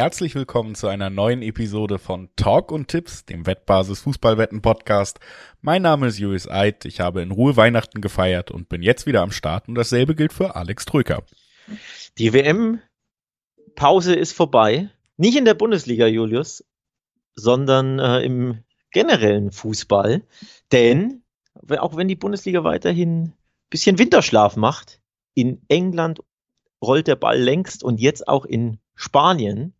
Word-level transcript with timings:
herzlich 0.00 0.34
willkommen 0.34 0.74
zu 0.74 0.86
einer 0.86 1.10
neuen 1.10 1.42
Episode 1.42 1.98
von 1.98 2.30
Talk 2.34 2.72
und 2.72 2.88
Tipps, 2.88 3.26
dem 3.26 3.44
Wettbasis 3.44 4.00
Fußballwetten 4.00 4.62
Podcast. 4.62 5.20
Mein 5.60 5.82
Name 5.82 6.06
ist 6.06 6.18
Julius 6.18 6.48
Eid, 6.48 6.86
ich 6.86 7.00
habe 7.00 7.20
in 7.20 7.30
Ruhe 7.30 7.54
Weihnachten 7.58 8.00
gefeiert 8.00 8.50
und 8.50 8.70
bin 8.70 8.80
jetzt 8.80 9.04
wieder 9.04 9.20
am 9.20 9.30
Start 9.30 9.68
und 9.68 9.74
dasselbe 9.74 10.14
gilt 10.14 10.32
für 10.32 10.56
Alex 10.56 10.86
Trücker. 10.86 11.22
Die 12.16 12.32
WM-Pause 12.32 14.14
ist 14.14 14.32
vorbei. 14.32 14.88
Nicht 15.18 15.36
in 15.36 15.44
der 15.44 15.52
Bundesliga, 15.52 16.06
Julius, 16.06 16.64
sondern 17.34 17.98
äh, 17.98 18.20
im 18.22 18.64
generellen 18.92 19.52
Fußball. 19.52 20.22
Denn, 20.72 21.24
auch 21.76 21.94
wenn 21.98 22.08
die 22.08 22.16
Bundesliga 22.16 22.64
weiterhin 22.64 23.24
ein 23.24 23.34
bisschen 23.68 23.98
Winterschlaf 23.98 24.56
macht, 24.56 25.02
in 25.34 25.60
England 25.68 26.20
rollt 26.82 27.06
der 27.06 27.16
Ball 27.16 27.38
längst 27.38 27.84
und 27.84 28.00
jetzt 28.00 28.28
auch 28.28 28.46
in 28.46 28.78
Spanien. 28.94 29.74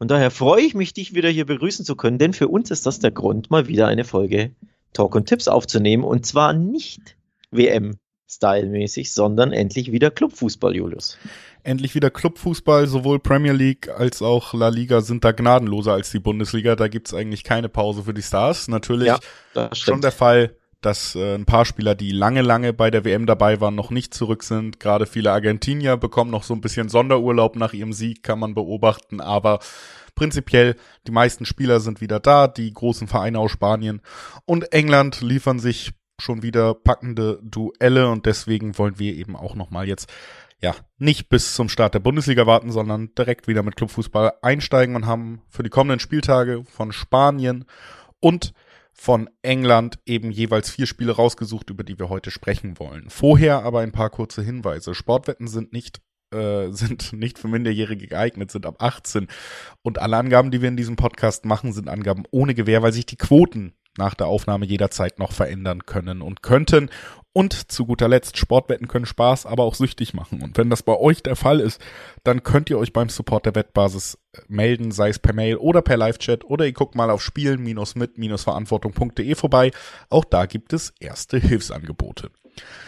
Und 0.00 0.10
daher 0.10 0.30
freue 0.30 0.62
ich 0.62 0.74
mich, 0.74 0.94
dich 0.94 1.14
wieder 1.14 1.28
hier 1.28 1.44
begrüßen 1.44 1.84
zu 1.84 1.94
können, 1.94 2.16
denn 2.16 2.32
für 2.32 2.48
uns 2.48 2.70
ist 2.70 2.86
das 2.86 3.00
der 3.00 3.10
Grund, 3.10 3.50
mal 3.50 3.68
wieder 3.68 3.86
eine 3.86 4.04
Folge 4.04 4.52
Talk 4.94 5.14
und 5.14 5.26
Tipps 5.26 5.46
aufzunehmen. 5.46 6.04
Und 6.04 6.24
zwar 6.24 6.54
nicht 6.54 7.16
WM-Style-mäßig, 7.50 9.12
sondern 9.12 9.52
endlich 9.52 9.92
wieder 9.92 10.10
Clubfußball, 10.10 10.74
Julius. 10.74 11.18
Endlich 11.64 11.94
wieder 11.94 12.10
Clubfußball, 12.10 12.86
sowohl 12.86 13.18
Premier 13.18 13.52
League 13.52 13.90
als 13.90 14.22
auch 14.22 14.54
La 14.54 14.68
Liga 14.68 15.02
sind 15.02 15.22
da 15.22 15.32
gnadenloser 15.32 15.92
als 15.92 16.10
die 16.10 16.18
Bundesliga. 16.18 16.76
Da 16.76 16.88
gibt's 16.88 17.12
eigentlich 17.12 17.44
keine 17.44 17.68
Pause 17.68 18.04
für 18.04 18.14
die 18.14 18.22
Stars. 18.22 18.68
Natürlich 18.68 19.08
ja, 19.54 19.74
schon 19.74 20.00
der 20.00 20.12
Fall 20.12 20.56
dass 20.80 21.14
äh, 21.14 21.34
ein 21.34 21.44
paar 21.44 21.64
Spieler, 21.64 21.94
die 21.94 22.12
lange, 22.12 22.42
lange 22.42 22.72
bei 22.72 22.90
der 22.90 23.04
WM 23.04 23.26
dabei 23.26 23.60
waren, 23.60 23.74
noch 23.74 23.90
nicht 23.90 24.14
zurück 24.14 24.42
sind. 24.42 24.80
Gerade 24.80 25.06
viele 25.06 25.32
Argentinier 25.32 25.96
bekommen 25.96 26.30
noch 26.30 26.42
so 26.42 26.54
ein 26.54 26.60
bisschen 26.60 26.88
Sonderurlaub 26.88 27.56
nach 27.56 27.72
ihrem 27.72 27.92
Sieg, 27.92 28.22
kann 28.22 28.38
man 28.38 28.54
beobachten. 28.54 29.20
Aber 29.20 29.60
prinzipiell, 30.14 30.76
die 31.06 31.12
meisten 31.12 31.44
Spieler 31.44 31.80
sind 31.80 32.00
wieder 32.00 32.20
da, 32.20 32.48
die 32.48 32.72
großen 32.72 33.08
Vereine 33.08 33.38
aus 33.38 33.50
Spanien. 33.50 34.00
Und 34.44 34.72
England 34.72 35.20
liefern 35.20 35.58
sich 35.58 35.92
schon 36.18 36.42
wieder 36.42 36.74
packende 36.74 37.40
Duelle 37.42 38.10
und 38.10 38.26
deswegen 38.26 38.76
wollen 38.78 38.98
wir 38.98 39.14
eben 39.14 39.36
auch 39.36 39.54
nochmal 39.54 39.88
jetzt 39.88 40.10
ja, 40.62 40.74
nicht 40.98 41.30
bis 41.30 41.54
zum 41.54 41.68
Start 41.70 41.94
der 41.94 42.00
Bundesliga 42.00 42.46
warten, 42.46 42.70
sondern 42.70 43.14
direkt 43.14 43.48
wieder 43.48 43.62
mit 43.62 43.76
Clubfußball 43.76 44.34
einsteigen 44.42 44.94
und 44.94 45.06
haben 45.06 45.40
für 45.48 45.62
die 45.62 45.70
kommenden 45.70 46.00
Spieltage 46.00 46.64
von 46.68 46.92
Spanien 46.92 47.64
und 48.20 48.52
von 49.00 49.30
England 49.40 49.98
eben 50.04 50.30
jeweils 50.30 50.68
vier 50.68 50.84
Spiele 50.84 51.12
rausgesucht, 51.12 51.70
über 51.70 51.84
die 51.84 51.98
wir 51.98 52.10
heute 52.10 52.30
sprechen 52.30 52.78
wollen. 52.78 53.08
Vorher 53.08 53.62
aber 53.62 53.80
ein 53.80 53.92
paar 53.92 54.10
kurze 54.10 54.42
Hinweise. 54.42 54.94
Sportwetten 54.94 55.48
sind 55.48 55.72
nicht 55.72 56.02
äh, 56.34 56.68
sind 56.70 57.14
nicht 57.14 57.38
für 57.38 57.48
Minderjährige 57.48 58.08
geeignet, 58.08 58.50
sind 58.50 58.66
ab 58.66 58.76
18. 58.82 59.28
Und 59.80 59.98
alle 59.98 60.18
Angaben, 60.18 60.50
die 60.50 60.60
wir 60.60 60.68
in 60.68 60.76
diesem 60.76 60.96
Podcast 60.96 61.46
machen, 61.46 61.72
sind 61.72 61.88
Angaben 61.88 62.24
ohne 62.30 62.54
Gewähr, 62.54 62.82
weil 62.82 62.92
sich 62.92 63.06
die 63.06 63.16
Quoten 63.16 63.72
nach 63.98 64.14
der 64.14 64.28
Aufnahme 64.28 64.66
jederzeit 64.66 65.18
noch 65.18 65.32
verändern 65.32 65.86
können 65.86 66.22
und 66.22 66.42
könnten. 66.42 66.90
Und 67.32 67.70
zu 67.70 67.86
guter 67.86 68.08
Letzt, 68.08 68.38
Sportwetten 68.38 68.88
können 68.88 69.06
Spaß, 69.06 69.46
aber 69.46 69.62
auch 69.62 69.76
süchtig 69.76 70.14
machen. 70.14 70.42
Und 70.42 70.58
wenn 70.58 70.68
das 70.68 70.82
bei 70.82 70.96
euch 70.96 71.22
der 71.22 71.36
Fall 71.36 71.60
ist, 71.60 71.80
dann 72.24 72.42
könnt 72.42 72.70
ihr 72.70 72.78
euch 72.78 72.92
beim 72.92 73.08
Support 73.08 73.46
der 73.46 73.54
Wettbasis 73.54 74.18
äh, 74.32 74.40
melden, 74.48 74.90
sei 74.90 75.10
es 75.10 75.20
per 75.20 75.32
Mail 75.32 75.54
oder 75.56 75.80
per 75.80 75.96
Live-Chat 75.96 76.44
oder 76.44 76.66
ihr 76.66 76.72
guckt 76.72 76.96
mal 76.96 77.08
auf 77.08 77.22
spielen-mit-verantwortung.de 77.22 79.36
vorbei. 79.36 79.70
Auch 80.08 80.24
da 80.24 80.46
gibt 80.46 80.72
es 80.72 80.92
erste 80.98 81.38
Hilfsangebote. 81.38 82.32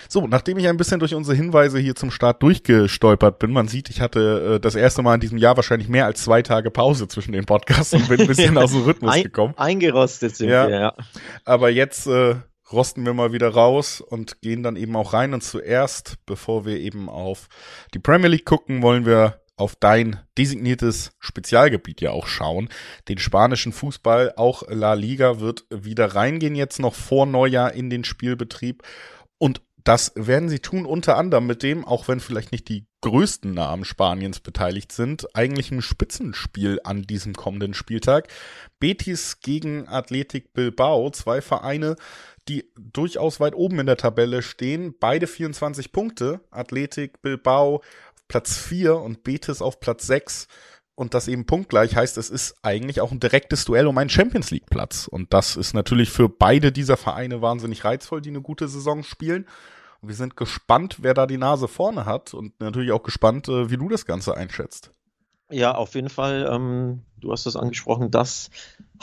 So, 0.08 0.26
nachdem 0.26 0.58
ich 0.58 0.68
ein 0.68 0.76
bisschen 0.76 1.00
durch 1.00 1.14
unsere 1.14 1.36
Hinweise 1.36 1.78
hier 1.78 1.94
zum 1.94 2.10
Start 2.10 2.42
durchgestolpert 2.42 3.38
bin, 3.38 3.50
man 3.50 3.68
sieht, 3.68 3.88
ich 3.88 4.00
hatte 4.00 4.56
äh, 4.56 4.60
das 4.60 4.74
erste 4.74 5.02
Mal 5.02 5.14
in 5.14 5.20
diesem 5.20 5.38
Jahr 5.38 5.56
wahrscheinlich 5.56 5.88
mehr 5.88 6.04
als 6.04 6.22
zwei 6.22 6.42
Tage 6.42 6.70
Pause 6.70 7.08
zwischen 7.08 7.32
den 7.32 7.46
Podcasts 7.46 7.94
und 7.94 8.08
bin 8.08 8.20
ein 8.20 8.26
bisschen 8.26 8.58
aus 8.58 8.72
dem 8.72 8.82
Rhythmus 8.82 9.14
ein, 9.14 9.22
gekommen. 9.22 9.54
Eingerostet 9.56 10.36
sind 10.36 10.50
ja. 10.50 10.68
wir, 10.68 10.78
ja. 10.78 10.94
Aber 11.44 11.70
jetzt 11.70 12.06
äh, 12.06 12.34
rosten 12.70 13.04
wir 13.04 13.14
mal 13.14 13.32
wieder 13.32 13.48
raus 13.48 14.00
und 14.00 14.40
gehen 14.42 14.62
dann 14.62 14.76
eben 14.76 14.96
auch 14.96 15.12
rein. 15.12 15.34
Und 15.34 15.42
zuerst, 15.42 16.16
bevor 16.26 16.64
wir 16.64 16.78
eben 16.78 17.08
auf 17.08 17.48
die 17.94 17.98
Premier 17.98 18.28
League 18.28 18.44
gucken, 18.44 18.82
wollen 18.82 19.06
wir 19.06 19.40
auf 19.56 19.76
dein 19.76 20.18
designiertes 20.38 21.12
Spezialgebiet 21.20 22.00
ja 22.00 22.10
auch 22.10 22.26
schauen. 22.26 22.68
Den 23.08 23.18
spanischen 23.18 23.72
Fußball, 23.72 24.34
auch 24.36 24.64
La 24.68 24.94
Liga 24.94 25.40
wird 25.40 25.64
wieder 25.70 26.14
reingehen 26.14 26.54
jetzt 26.54 26.80
noch 26.80 26.94
vor 26.94 27.26
Neujahr 27.26 27.72
in 27.72 27.90
den 27.90 28.04
Spielbetrieb. 28.04 28.82
Und 29.42 29.60
das 29.82 30.12
werden 30.14 30.48
sie 30.48 30.60
tun, 30.60 30.86
unter 30.86 31.16
anderem 31.16 31.48
mit 31.48 31.64
dem, 31.64 31.84
auch 31.84 32.06
wenn 32.06 32.20
vielleicht 32.20 32.52
nicht 32.52 32.68
die 32.68 32.86
größten 33.00 33.52
Namen 33.52 33.84
Spaniens 33.84 34.38
beteiligt 34.38 34.92
sind, 34.92 35.34
eigentlich 35.34 35.72
ein 35.72 35.82
Spitzenspiel 35.82 36.78
an 36.84 37.02
diesem 37.02 37.34
kommenden 37.34 37.74
Spieltag. 37.74 38.28
Betis 38.78 39.40
gegen 39.40 39.88
Athletic 39.88 40.52
Bilbao, 40.52 41.10
zwei 41.10 41.40
Vereine, 41.40 41.96
die 42.48 42.70
durchaus 42.78 43.40
weit 43.40 43.56
oben 43.56 43.80
in 43.80 43.86
der 43.86 43.96
Tabelle 43.96 44.42
stehen. 44.42 44.94
Beide 45.00 45.26
24 45.26 45.90
Punkte. 45.90 46.38
Athletic 46.52 47.20
Bilbao 47.20 47.82
Platz 48.28 48.56
4 48.56 48.94
und 48.96 49.24
Betis 49.24 49.60
auf 49.60 49.80
Platz 49.80 50.06
6 50.06 50.46
und 51.02 51.14
das 51.14 51.28
eben 51.28 51.44
punktgleich 51.44 51.96
heißt, 51.96 52.16
es 52.16 52.30
ist 52.30 52.54
eigentlich 52.62 53.00
auch 53.00 53.12
ein 53.12 53.20
direktes 53.20 53.64
Duell 53.64 53.86
um 53.86 53.98
einen 53.98 54.08
Champions 54.08 54.50
League 54.50 54.70
Platz. 54.70 55.08
Und 55.08 55.34
das 55.34 55.56
ist 55.56 55.74
natürlich 55.74 56.10
für 56.10 56.28
beide 56.28 56.72
dieser 56.72 56.96
Vereine 56.96 57.42
wahnsinnig 57.42 57.84
reizvoll, 57.84 58.22
die 58.22 58.30
eine 58.30 58.40
gute 58.40 58.68
Saison 58.68 59.02
spielen. 59.02 59.46
Und 60.00 60.08
wir 60.08 60.14
sind 60.14 60.36
gespannt, 60.36 60.98
wer 61.02 61.12
da 61.12 61.26
die 61.26 61.38
Nase 61.38 61.68
vorne 61.68 62.06
hat 62.06 62.32
und 62.34 62.58
natürlich 62.60 62.92
auch 62.92 63.02
gespannt, 63.02 63.48
äh, 63.48 63.68
wie 63.68 63.76
du 63.76 63.88
das 63.88 64.06
Ganze 64.06 64.36
einschätzt. 64.36 64.90
Ja, 65.50 65.74
auf 65.74 65.94
jeden 65.94 66.08
Fall. 66.08 66.48
Ähm, 66.50 67.02
du 67.20 67.32
hast 67.32 67.44
das 67.46 67.56
angesprochen, 67.56 68.10
das 68.10 68.50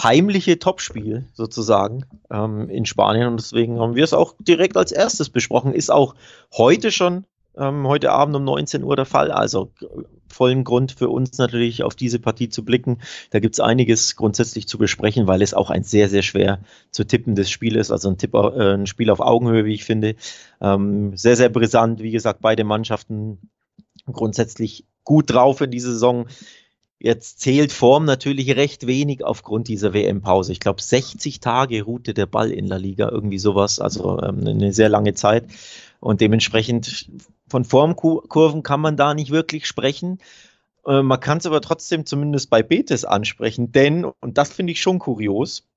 heimliche 0.02 0.58
Topspiel 0.58 1.28
sozusagen 1.34 2.06
ähm, 2.32 2.70
in 2.70 2.86
Spanien. 2.86 3.28
Und 3.28 3.40
deswegen 3.40 3.80
haben 3.80 3.96
wir 3.96 4.04
es 4.04 4.14
auch 4.14 4.36
direkt 4.40 4.78
als 4.78 4.92
erstes 4.92 5.30
besprochen. 5.30 5.74
Ist 5.74 5.92
auch 5.92 6.16
heute 6.54 6.92
schon 6.92 7.26
ähm, 7.58 7.88
heute 7.88 8.12
Abend 8.12 8.36
um 8.36 8.44
19 8.46 8.84
Uhr 8.84 8.96
der 8.96 9.06
Fall. 9.06 9.32
Also 9.32 9.72
vollen 10.34 10.63
Grund 10.63 10.91
für 10.91 11.09
uns 11.09 11.38
natürlich 11.38 11.84
auf 11.84 11.95
diese 11.95 12.19
Partie 12.19 12.50
zu 12.50 12.63
blicken. 12.63 13.00
Da 13.31 13.40
gibt 13.40 13.56
es 13.56 13.59
einiges 13.59 14.16
grundsätzlich 14.16 14.67
zu 14.67 14.78
besprechen, 14.78 15.28
weil 15.28 15.41
es 15.41 15.53
auch 15.53 15.69
ein 15.69 15.84
sehr, 15.84 16.09
sehr 16.09 16.22
schwer 16.22 16.59
zu 16.91 17.06
tippendes 17.06 17.50
Spiel 17.50 17.75
ist. 17.75 17.91
Also 17.91 18.09
ein, 18.09 18.17
Tipp, 18.17 18.34
äh, 18.34 18.73
ein 18.73 18.88
Spiel 18.88 19.09
auf 19.09 19.19
Augenhöhe, 19.19 19.66
wie 19.66 19.73
ich 19.73 19.85
finde. 19.85 20.16
Ähm, 20.62 21.16
sehr, 21.16 21.35
sehr 21.35 21.50
brisant. 21.50 22.01
Wie 22.01 22.12
gesagt, 22.12 22.41
beide 22.41 22.63
Mannschaften 22.63 23.40
grundsätzlich 24.06 24.85
gut 25.03 25.31
drauf 25.31 25.62
in 25.62 25.72
dieser 25.72 25.91
Saison. 25.91 26.28
Jetzt 27.01 27.40
zählt 27.40 27.72
Form 27.72 28.03
natürlich 28.03 28.57
recht 28.57 28.85
wenig 28.85 29.23
aufgrund 29.23 29.69
dieser 29.69 29.94
WM-Pause. 29.94 30.51
Ich 30.51 30.59
glaube, 30.59 30.81
60 30.81 31.40
Tage 31.40 31.84
ruhte 31.84 32.13
der 32.13 32.25
Ball 32.25 32.51
in 32.51 32.67
La 32.67 32.75
Liga, 32.75 33.07
irgendwie 33.09 33.40
sowas, 33.40 33.79
also 33.79 34.22
ähm, 34.22 34.46
eine 34.46 34.73
sehr 34.73 34.90
lange 34.90 35.13
Zeit. 35.13 35.46
Und 36.00 36.22
dementsprechend 36.22 37.10
von 37.48 37.66
Formkurven 37.66 38.64
kann 38.64 38.82
man 38.82 38.96
da 38.98 39.14
nicht 39.14 39.32
wirklich 39.32 39.66
sprechen. 39.66 40.20
Äh, 40.86 41.02
man 41.02 41.20
kann 41.20 41.40
es 41.40 41.46
aber 41.46 41.62
trotzdem 41.62 42.06
zumindest 42.06 42.50
bei 42.50 42.64
Betis 42.64 43.06
ansprechen, 43.06 43.72
denn, 43.72 44.06
und 44.06 44.38
das 44.38 44.52
finde 44.52 44.72
ich 44.72 44.82
schon 44.82 45.00
kurios, 45.00 45.68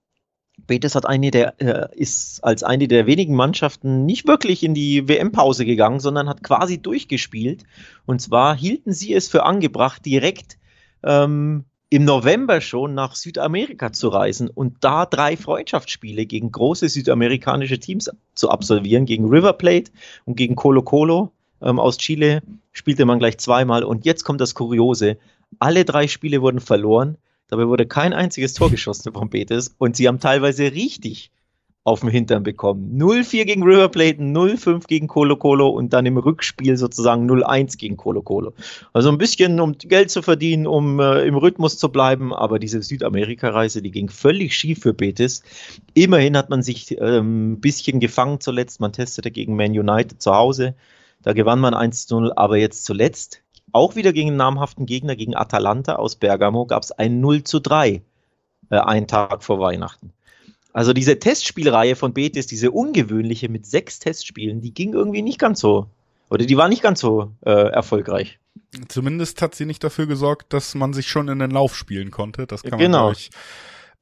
Betis 0.66 0.94
hat 0.94 1.06
eine 1.06 1.30
der, 1.30 1.60
äh, 1.60 1.88
ist 1.96 2.44
als 2.44 2.62
eine 2.62 2.86
der 2.86 3.06
wenigen 3.06 3.34
Mannschaften 3.34 4.04
nicht 4.04 4.28
wirklich 4.28 4.62
in 4.62 4.74
die 4.74 5.08
WM-Pause 5.08 5.64
gegangen, 5.64 5.98
sondern 5.98 6.28
hat 6.28 6.42
quasi 6.42 6.78
durchgespielt. 6.78 7.64
Und 8.06 8.20
zwar 8.20 8.56
hielten 8.56 8.92
sie 8.92 9.14
es 9.14 9.28
für 9.28 9.44
angebracht, 9.44 10.04
direkt 10.04 10.58
ähm, 11.02 11.64
im 11.92 12.06
November 12.06 12.62
schon 12.62 12.94
nach 12.94 13.14
Südamerika 13.14 13.92
zu 13.92 14.08
reisen 14.08 14.48
und 14.48 14.76
da 14.80 15.04
drei 15.04 15.36
Freundschaftsspiele 15.36 16.24
gegen 16.24 16.50
große 16.50 16.88
südamerikanische 16.88 17.78
Teams 17.78 18.10
zu 18.34 18.48
absolvieren, 18.48 19.04
gegen 19.04 19.28
River 19.28 19.52
Plate 19.52 19.92
und 20.24 20.36
gegen 20.36 20.56
Colo 20.56 20.80
Colo 20.80 21.32
ähm, 21.60 21.78
aus 21.78 21.98
Chile 21.98 22.40
spielte 22.72 23.04
man 23.04 23.18
gleich 23.18 23.36
zweimal. 23.36 23.84
Und 23.84 24.06
jetzt 24.06 24.24
kommt 24.24 24.40
das 24.40 24.54
Kuriose. 24.54 25.18
Alle 25.58 25.84
drei 25.84 26.08
Spiele 26.08 26.40
wurden 26.40 26.60
verloren, 26.60 27.18
dabei 27.48 27.68
wurde 27.68 27.84
kein 27.84 28.14
einziges 28.14 28.54
Tor 28.54 28.70
geschossen 28.70 29.12
von 29.12 29.28
Betis. 29.28 29.74
Und 29.76 29.94
sie 29.94 30.08
haben 30.08 30.18
teilweise 30.18 30.72
richtig 30.72 31.30
auf 31.84 32.00
dem 32.00 32.10
Hintern 32.10 32.44
bekommen. 32.44 32.96
0-4 32.96 33.44
gegen 33.44 33.64
River 33.64 33.88
Plate, 33.88 34.20
0-5 34.20 34.86
gegen 34.86 35.08
Colo 35.08 35.36
Colo 35.36 35.68
und 35.68 35.92
dann 35.92 36.06
im 36.06 36.16
Rückspiel 36.16 36.76
sozusagen 36.76 37.28
0-1 37.28 37.76
gegen 37.76 37.96
Colo 37.96 38.22
Colo. 38.22 38.54
Also 38.92 39.10
ein 39.10 39.18
bisschen, 39.18 39.58
um 39.58 39.76
Geld 39.76 40.10
zu 40.10 40.22
verdienen, 40.22 40.68
um 40.68 41.00
äh, 41.00 41.24
im 41.24 41.36
Rhythmus 41.36 41.78
zu 41.78 41.88
bleiben, 41.88 42.32
aber 42.32 42.60
diese 42.60 42.82
Südamerika-Reise, 42.82 43.82
die 43.82 43.90
ging 43.90 44.08
völlig 44.08 44.56
schief 44.56 44.80
für 44.80 44.94
Betis. 44.94 45.42
Immerhin 45.94 46.36
hat 46.36 46.50
man 46.50 46.62
sich 46.62 46.96
ähm, 47.00 47.54
ein 47.54 47.60
bisschen 47.60 47.98
gefangen 47.98 48.40
zuletzt. 48.40 48.80
Man 48.80 48.92
testete 48.92 49.32
gegen 49.32 49.56
Man 49.56 49.72
United 49.72 50.22
zu 50.22 50.32
Hause. 50.32 50.74
Da 51.22 51.32
gewann 51.32 51.58
man 51.58 51.74
1-0, 51.74 52.32
aber 52.36 52.58
jetzt 52.58 52.84
zuletzt 52.84 53.42
auch 53.72 53.96
wieder 53.96 54.12
gegen 54.12 54.28
einen 54.28 54.36
namhaften 54.36 54.86
Gegner, 54.86 55.16
gegen 55.16 55.34
Atalanta 55.34 55.96
aus 55.96 56.16
Bergamo, 56.16 56.66
gab 56.66 56.82
es 56.82 56.92
ein 56.92 57.20
0 57.20 57.42
3, 57.42 58.02
äh, 58.70 58.76
einen 58.76 59.06
Tag 59.08 59.42
vor 59.42 59.58
Weihnachten. 59.58 60.12
Also 60.72 60.92
diese 60.92 61.18
Testspielreihe 61.18 61.96
von 61.96 62.14
Betis, 62.14 62.46
diese 62.46 62.70
ungewöhnliche 62.70 63.48
mit 63.48 63.66
sechs 63.66 63.98
Testspielen, 63.98 64.60
die 64.60 64.72
ging 64.72 64.94
irgendwie 64.94 65.22
nicht 65.22 65.38
ganz 65.38 65.60
so, 65.60 65.86
oder 66.30 66.46
die 66.46 66.56
war 66.56 66.68
nicht 66.68 66.82
ganz 66.82 67.00
so 67.00 67.32
äh, 67.44 67.50
erfolgreich. 67.50 68.38
Zumindest 68.88 69.42
hat 69.42 69.54
sie 69.54 69.66
nicht 69.66 69.84
dafür 69.84 70.06
gesorgt, 70.06 70.52
dass 70.54 70.74
man 70.74 70.94
sich 70.94 71.08
schon 71.08 71.28
in 71.28 71.40
den 71.40 71.50
Lauf 71.50 71.76
spielen 71.76 72.10
konnte. 72.10 72.46
Das 72.46 72.62
kann 72.62 72.78
genau. 72.78 73.08
man, 73.08 73.16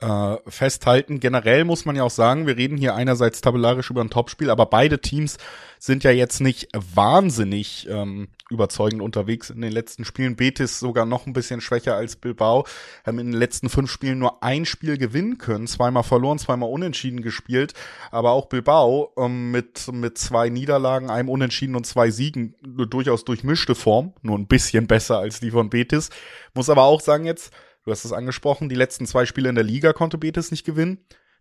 äh, 0.01 0.37
festhalten. 0.47 1.21
Generell 1.21 1.65
muss 1.65 1.85
man 1.85 1.97
ja 1.97 2.03
auch 2.05 2.11
sagen, 2.11 2.47
wir 2.47 2.57
reden 2.57 2.77
hier 2.77 2.95
einerseits 2.95 3.41
tabellarisch 3.41 3.91
über 3.91 4.01
ein 4.01 4.11
Topspiel, 4.11 4.51
aber 4.51 4.67
beide 4.67 5.01
Teams 5.01 5.37
sind 5.79 6.05
ja 6.05 6.11
jetzt 6.11 6.41
nicht 6.41 6.69
wahnsinnig 6.75 7.89
ähm, 7.91 8.29
überzeugend 8.51 9.01
unterwegs 9.03 9.51
in 9.51 9.61
den 9.61 9.73
letzten 9.73 10.05
Spielen. 10.05 10.37
Betis 10.37 10.81
sogar 10.81 11.07
noch 11.07 11.27
ein 11.27 11.33
bisschen 11.33 11.61
schwächer 11.61 11.97
als 11.97 12.17
Bilbao, 12.17 12.67
haben 13.07 13.19
in 13.19 13.31
den 13.31 13.39
letzten 13.39 13.69
fünf 13.69 13.91
Spielen 13.91 14.19
nur 14.19 14.43
ein 14.43 14.67
Spiel 14.67 14.99
gewinnen 14.99 15.39
können, 15.39 15.67
zweimal 15.67 16.03
verloren, 16.03 16.39
zweimal 16.39 16.71
unentschieden 16.71 17.23
gespielt, 17.23 17.75
aber 18.11 18.33
auch 18.33 18.47
Bilbao 18.47 19.13
ähm, 19.17 19.51
mit, 19.51 19.91
mit 19.93 20.19
zwei 20.19 20.49
Niederlagen, 20.49 21.11
einem 21.11 21.29
Unentschieden 21.29 21.77
und 21.77 21.87
zwei 21.87 22.11
Siegen, 22.11 22.55
durchaus 22.63 23.25
durchmischte 23.25 23.75
Form, 23.75 24.13
nur 24.23 24.39
ein 24.39 24.47
bisschen 24.47 24.87
besser 24.87 25.19
als 25.19 25.41
die 25.41 25.51
von 25.51 25.71
Betis. 25.71 26.11
Muss 26.55 26.69
aber 26.71 26.83
auch 26.83 27.01
sagen 27.01 27.25
jetzt, 27.25 27.53
Du 27.91 27.93
hast 27.93 28.05
es 28.05 28.13
angesprochen, 28.13 28.69
die 28.69 28.77
letzten 28.77 29.05
zwei 29.05 29.27
Spiele 29.27 29.49
in 29.49 29.57
der 29.57 29.65
Liga 29.65 29.93
konnte 29.93 30.17
Betis 30.17 30.53
nicht 30.53 30.65
gewinnen. 30.65 30.99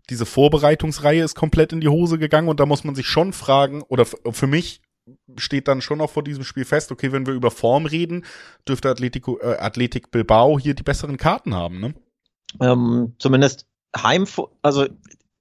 Diese 0.09 0.25
Vorbereitungsreihe 0.25 1.23
ist 1.23 1.35
komplett 1.35 1.73
in 1.73 1.79
die 1.79 1.89
Hose 1.89 2.17
gegangen 2.17 2.47
und 2.47 2.59
da 2.59 2.65
muss 2.65 2.83
man 2.83 2.95
sich 2.95 3.05
schon 3.05 3.33
fragen, 3.33 3.83
oder 3.83 4.07
für 4.07 4.47
mich 4.47 4.81
steht 5.37 5.67
dann 5.67 5.83
schon 5.83 6.01
auch 6.01 6.09
vor 6.09 6.23
diesem 6.23 6.43
Spiel 6.43 6.65
fest, 6.65 6.91
okay, 6.91 7.11
wenn 7.11 7.27
wir 7.27 7.35
über 7.35 7.51
Form 7.51 7.85
reden, 7.85 8.25
dürfte 8.67 8.89
Atletico, 8.89 9.37
äh, 9.39 9.57
Athletik 9.59 10.09
Bilbao 10.09 10.57
hier 10.57 10.73
die 10.73 10.81
besseren 10.81 11.17
Karten 11.17 11.53
haben, 11.53 11.79
ne? 11.79 11.93
Ähm, 12.59 13.13
zumindest 13.19 13.67
Heim, 13.95 14.25
also 14.63 14.87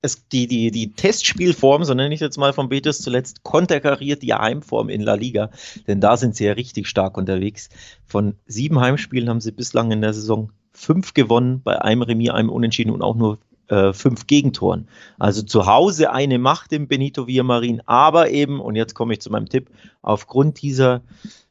es, 0.02 0.28
die, 0.28 0.46
die, 0.46 0.70
die 0.70 0.92
Testspielform, 0.92 1.84
so 1.84 1.94
nenne 1.94 2.14
ich 2.14 2.20
jetzt 2.20 2.36
mal 2.36 2.52
von 2.52 2.68
Betis 2.68 3.00
zuletzt, 3.00 3.44
konterkariert 3.44 4.22
die 4.22 4.34
Heimform 4.34 4.90
in 4.90 5.00
La 5.00 5.14
Liga, 5.14 5.52
denn 5.86 6.02
da 6.02 6.18
sind 6.18 6.36
sie 6.36 6.44
ja 6.44 6.52
richtig 6.52 6.86
stark 6.86 7.16
unterwegs. 7.16 7.70
Von 8.04 8.34
sieben 8.44 8.78
Heimspielen 8.78 9.30
haben 9.30 9.40
sie 9.40 9.52
bislang 9.52 9.90
in 9.90 10.02
der 10.02 10.12
Saison 10.12 10.52
fünf 10.78 11.12
gewonnen, 11.12 11.60
bei 11.62 11.80
einem 11.82 12.02
Remis, 12.02 12.30
einem 12.30 12.50
Unentschieden 12.50 12.92
und 12.92 13.02
auch 13.02 13.16
nur 13.16 13.38
äh, 13.68 13.92
fünf 13.92 14.26
Gegentoren. 14.26 14.88
Also 15.18 15.42
zu 15.42 15.66
Hause 15.66 16.12
eine 16.12 16.38
Macht 16.38 16.72
im 16.72 16.88
Benito 16.88 17.26
Villamarin, 17.26 17.82
aber 17.86 18.30
eben, 18.30 18.60
und 18.60 18.76
jetzt 18.76 18.94
komme 18.94 19.12
ich 19.12 19.20
zu 19.20 19.30
meinem 19.30 19.48
Tipp, 19.48 19.70
aufgrund 20.02 20.62
dieser, 20.62 21.02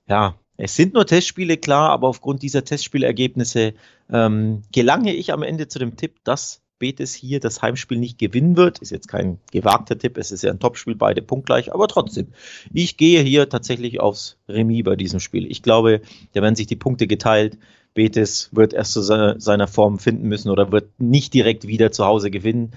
ja, 0.07 0.35
es 0.55 0.75
sind 0.75 0.93
nur 0.93 1.05
Testspiele, 1.05 1.57
klar, 1.57 1.89
aber 1.91 2.07
aufgrund 2.07 2.41
dieser 2.41 2.63
Testspielergebnisse 2.63 3.73
ähm, 4.11 4.63
gelange 4.71 5.13
ich 5.13 5.31
am 5.31 5.43
Ende 5.43 5.67
zu 5.67 5.77
dem 5.77 5.97
Tipp, 5.97 6.15
dass 6.23 6.63
Betis 6.79 7.13
hier 7.13 7.39
das 7.39 7.61
Heimspiel 7.61 7.97
nicht 7.97 8.17
gewinnen 8.17 8.55
wird. 8.57 8.79
Ist 8.79 8.91
jetzt 8.91 9.07
kein 9.07 9.39
gewagter 9.51 9.97
Tipp, 9.97 10.17
es 10.17 10.31
ist 10.31 10.43
ja 10.43 10.51
ein 10.51 10.59
Topspiel, 10.59 10.95
beide 10.95 11.21
punktgleich, 11.21 11.73
aber 11.73 11.87
trotzdem. 11.87 12.29
Ich 12.73 12.97
gehe 12.97 13.21
hier 13.21 13.49
tatsächlich 13.49 13.99
aufs 13.99 14.37
Remis 14.47 14.83
bei 14.83 14.95
diesem 14.95 15.19
Spiel. 15.19 15.49
Ich 15.51 15.61
glaube, 15.61 16.01
da 16.33 16.41
werden 16.41 16.55
sich 16.55 16.67
die 16.67 16.75
Punkte 16.75 17.07
geteilt. 17.07 17.57
Betis 17.97 18.49
wird 18.51 18.73
erst 18.73 18.93
zu 18.93 19.01
seiner, 19.01 19.67
Form 19.67 19.97
finden 19.97 20.27
müssen 20.27 20.51
oder 20.51 20.71
wird 20.71 20.87
nicht 20.99 21.33
direkt 21.33 21.65
wieder 21.65 21.91
zu 21.91 22.05
Hause 22.05 22.29
gewinnen. 22.29 22.73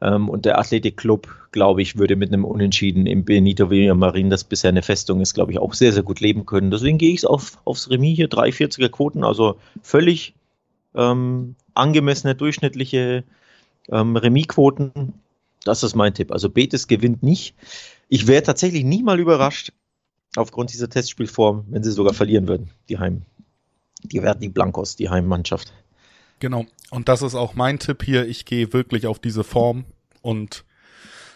Ähm, 0.00 0.28
und 0.28 0.44
der 0.44 0.56
Athletikclub, 0.60 1.26
glaube 1.50 1.82
ich, 1.82 1.98
würde 1.98 2.14
mit 2.14 2.32
einem 2.32 2.44
Unentschieden 2.44 3.06
im 3.06 3.24
Benito 3.24 3.70
Villamarin, 3.70 4.30
das 4.30 4.44
bisher 4.44 4.68
eine 4.68 4.82
Festung 4.82 5.20
ist, 5.20 5.34
glaube 5.34 5.50
ich, 5.50 5.58
auch 5.58 5.74
sehr, 5.74 5.92
sehr 5.92 6.04
gut 6.04 6.20
leben 6.20 6.46
können. 6.46 6.70
Deswegen 6.70 6.96
gehe 6.96 7.12
ich 7.12 7.26
auf, 7.26 7.58
aufs 7.64 7.90
Remis 7.90 8.14
hier, 8.14 8.30
3,40er 8.30 8.88
Quoten, 8.88 9.24
also 9.24 9.56
völlig 9.82 10.32
ähm, 10.94 11.56
angemessene, 11.74 12.36
durchschnittliche 12.36 13.24
ähm, 13.90 14.16
Remis-Quoten. 14.16 15.12
Das 15.64 15.82
ist 15.82 15.96
mein 15.96 16.14
Tipp. 16.14 16.30
Also 16.30 16.48
Betis 16.48 16.86
gewinnt 16.86 17.24
nicht. 17.24 17.56
Ich 18.08 18.28
wäre 18.28 18.44
tatsächlich 18.44 18.84
nicht 18.84 19.04
mal 19.04 19.18
überrascht, 19.18 19.72
aufgrund 20.36 20.72
dieser 20.72 20.88
Testspielform, 20.88 21.64
wenn 21.68 21.82
sie 21.82 21.90
sogar 21.90 22.14
verlieren 22.14 22.46
würden, 22.46 22.70
die 22.88 23.00
Heim 23.00 23.22
die 24.02 24.22
werden 24.22 24.40
die 24.40 24.48
Blancos, 24.48 24.96
die 24.96 25.08
Heimmannschaft. 25.08 25.72
Genau. 26.40 26.66
Und 26.90 27.08
das 27.08 27.22
ist 27.22 27.34
auch 27.34 27.54
mein 27.54 27.78
Tipp 27.78 28.02
hier. 28.02 28.26
Ich 28.26 28.44
gehe 28.44 28.72
wirklich 28.72 29.06
auf 29.06 29.18
diese 29.18 29.44
Form 29.44 29.84
und 30.22 30.64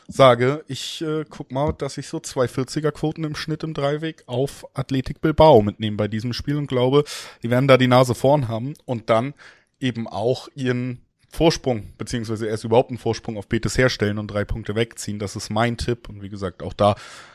sage, 0.09 0.65
ich 0.69 1.03
äh, 1.03 1.25
guck 1.29 1.51
mal, 1.53 1.73
dass 1.73 1.99
ich 1.99 2.09
so 2.09 2.19
240er 2.19 2.93
Quoten 2.93 3.25
im 3.25 3.35
Schnitt 3.35 3.63
im 3.65 3.75
Dreiweg 3.75 4.23
auf 4.27 4.67
Athletik 4.75 5.21
Bilbao 5.21 5.63
mitnehme 5.63 5.97
bei 5.97 6.09
diesem 6.09 6.33
Spiel 6.33 6.57
und 6.57 6.67
glaube, 6.67 7.05
die 7.43 7.51
werden 7.51 7.69
da 7.69 7.77
die 7.77 7.89
Nase 7.89 8.15
vorn 8.15 8.49
haben 8.49 8.75
und 8.85 9.11
dann 9.11 9.35
eben 9.81 10.07
auch 10.07 10.49
ihren 10.55 11.01
Vorsprung, 11.29 11.93
beziehungsweise 11.99 12.47
erst 12.47 12.65
überhaupt 12.65 12.91
einen 12.91 12.99
Vorsprung 12.99 13.37
auf 13.37 13.49
Betis 13.49 13.77
herstellen 13.77 14.19
und 14.19 14.29
drei 14.29 14.45
Punkte 14.45 14.75
wegziehen. 14.75 15.19
Das 15.19 15.37
ist 15.37 15.51
mein 15.51 15.77
Tipp. 15.77 16.09
Und 16.09 16.23
wie 16.23 16.29
gesagt, 16.29 16.63
auch 16.63 16.73
da 16.73 16.95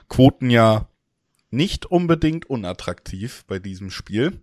Quoten 0.09 0.49
ja 0.49 0.87
nicht 1.51 1.85
unbedingt 1.85 2.49
unattraktiv 2.49 3.43
bei 3.47 3.59
diesem 3.59 3.91
Spiel 3.91 4.41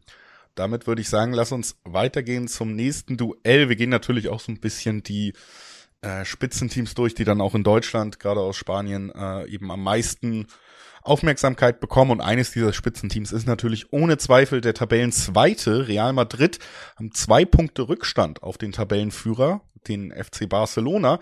damit 0.59 0.87
würde 0.87 1.03
ich 1.03 1.09
sagen, 1.09 1.33
lass 1.33 1.53
uns 1.53 1.77
weitergehen 1.85 2.49
zum 2.49 2.75
nächsten 2.75 3.17
Duell. 3.17 3.69
Wir 3.69 3.77
gehen 3.77 3.91
natürlich 3.91 4.29
auch 4.29 4.41
so 4.41 4.53
ein 4.53 4.61
bisschen 4.61 5.03
die 5.03 5.33
äh, 6.01 6.25
Spitzenteams 6.25 6.95
durch, 6.95 7.15
die 7.15 7.25
dann 7.25 7.41
auch 7.41 7.55
in 7.55 7.65
Deutschland, 7.65 8.21
gerade 8.21 8.41
aus 8.41 8.57
Spanien, 8.57 9.13
äh, 9.15 9.47
eben 9.47 9.71
am 9.71 9.83
meisten 9.83 10.47
Aufmerksamkeit 11.03 11.81
bekommen. 11.81 12.11
Und 12.11 12.21
eines 12.21 12.53
dieser 12.53 12.73
Spitzenteams 12.73 13.33
ist 13.33 13.47
natürlich 13.47 13.93
ohne 13.93 14.19
Zweifel 14.19 14.61
der 14.61 14.75
Tabellenzweite 14.75 15.89
Real 15.89 16.13
Madrid, 16.13 16.59
haben 16.97 17.13
zwei 17.13 17.45
Punkte 17.45 17.89
Rückstand 17.89 18.43
auf 18.43 18.59
den 18.59 18.73
Tabellenführer, 18.73 19.63
den 19.87 20.13
FC 20.13 20.49
Barcelona, 20.49 21.19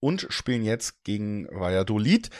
und 0.00 0.26
spielen 0.30 0.64
jetzt 0.64 1.04
gegen 1.04 1.48
Valladolid. 1.50 2.30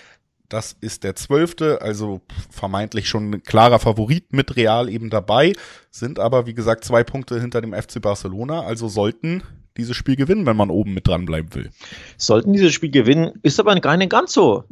Das 0.49 0.77
ist 0.81 1.05
der 1.05 1.15
zwölfte, 1.15 1.83
also 1.83 2.23
vermeintlich 2.51 3.09
schon 3.09 3.31
ein 3.31 3.43
klarer 3.43 3.79
Favorit 3.79 4.33
mit 4.33 4.57
Real 4.57 4.89
eben 4.89 5.11
dabei, 5.11 5.53
sind 5.91 6.19
aber 6.19 6.47
wie 6.47 6.55
gesagt 6.55 6.85
zwei 6.85 7.05
Punkte 7.05 7.41
hinter 7.41 7.61
dem 7.61 7.75
FC 7.75 8.01
Barcelona, 8.01 8.63
also 8.63 8.89
sollten 8.89 9.43
dieses 9.77 9.97
Spiel 9.97 10.17
gewinnen, 10.17 10.47
wenn 10.47 10.57
man 10.57 10.71
oben 10.71 10.95
mit 10.95 11.07
dranbleiben 11.07 11.55
will. 11.55 11.71
Sollten 12.17 12.53
dieses 12.53 12.73
Spiel 12.73 12.91
gewinnen, 12.91 13.39
ist 13.43 13.61
aber 13.61 13.79
keine 13.81 14.09
ganz 14.09 14.33
so 14.33 14.65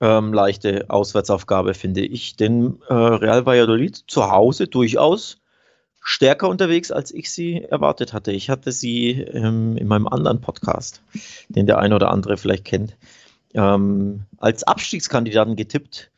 ähm, 0.00 0.32
leichte 0.32 0.86
Auswärtsaufgabe, 0.88 1.74
finde 1.74 2.00
ich. 2.00 2.36
Denn 2.36 2.78
äh, 2.88 2.94
Real 2.94 3.46
Valladolid 3.46 3.96
zu 4.06 4.30
Hause 4.30 4.66
durchaus 4.66 5.38
stärker 6.02 6.48
unterwegs, 6.48 6.90
als 6.90 7.12
ich 7.12 7.30
sie 7.30 7.62
erwartet 7.62 8.12
hatte. 8.12 8.32
Ich 8.32 8.48
hatte 8.50 8.72
sie 8.72 9.10
ähm, 9.12 9.76
in 9.76 9.86
meinem 9.86 10.08
anderen 10.08 10.40
Podcast, 10.40 11.02
den 11.48 11.66
der 11.66 11.78
eine 11.78 11.94
oder 11.94 12.10
andere 12.10 12.36
vielleicht 12.36 12.64
kennt, 12.64 12.96
ähm, 13.54 14.24
als 14.38 14.64
Abstiegskandidaten 14.64 15.56
getippt. 15.56 16.10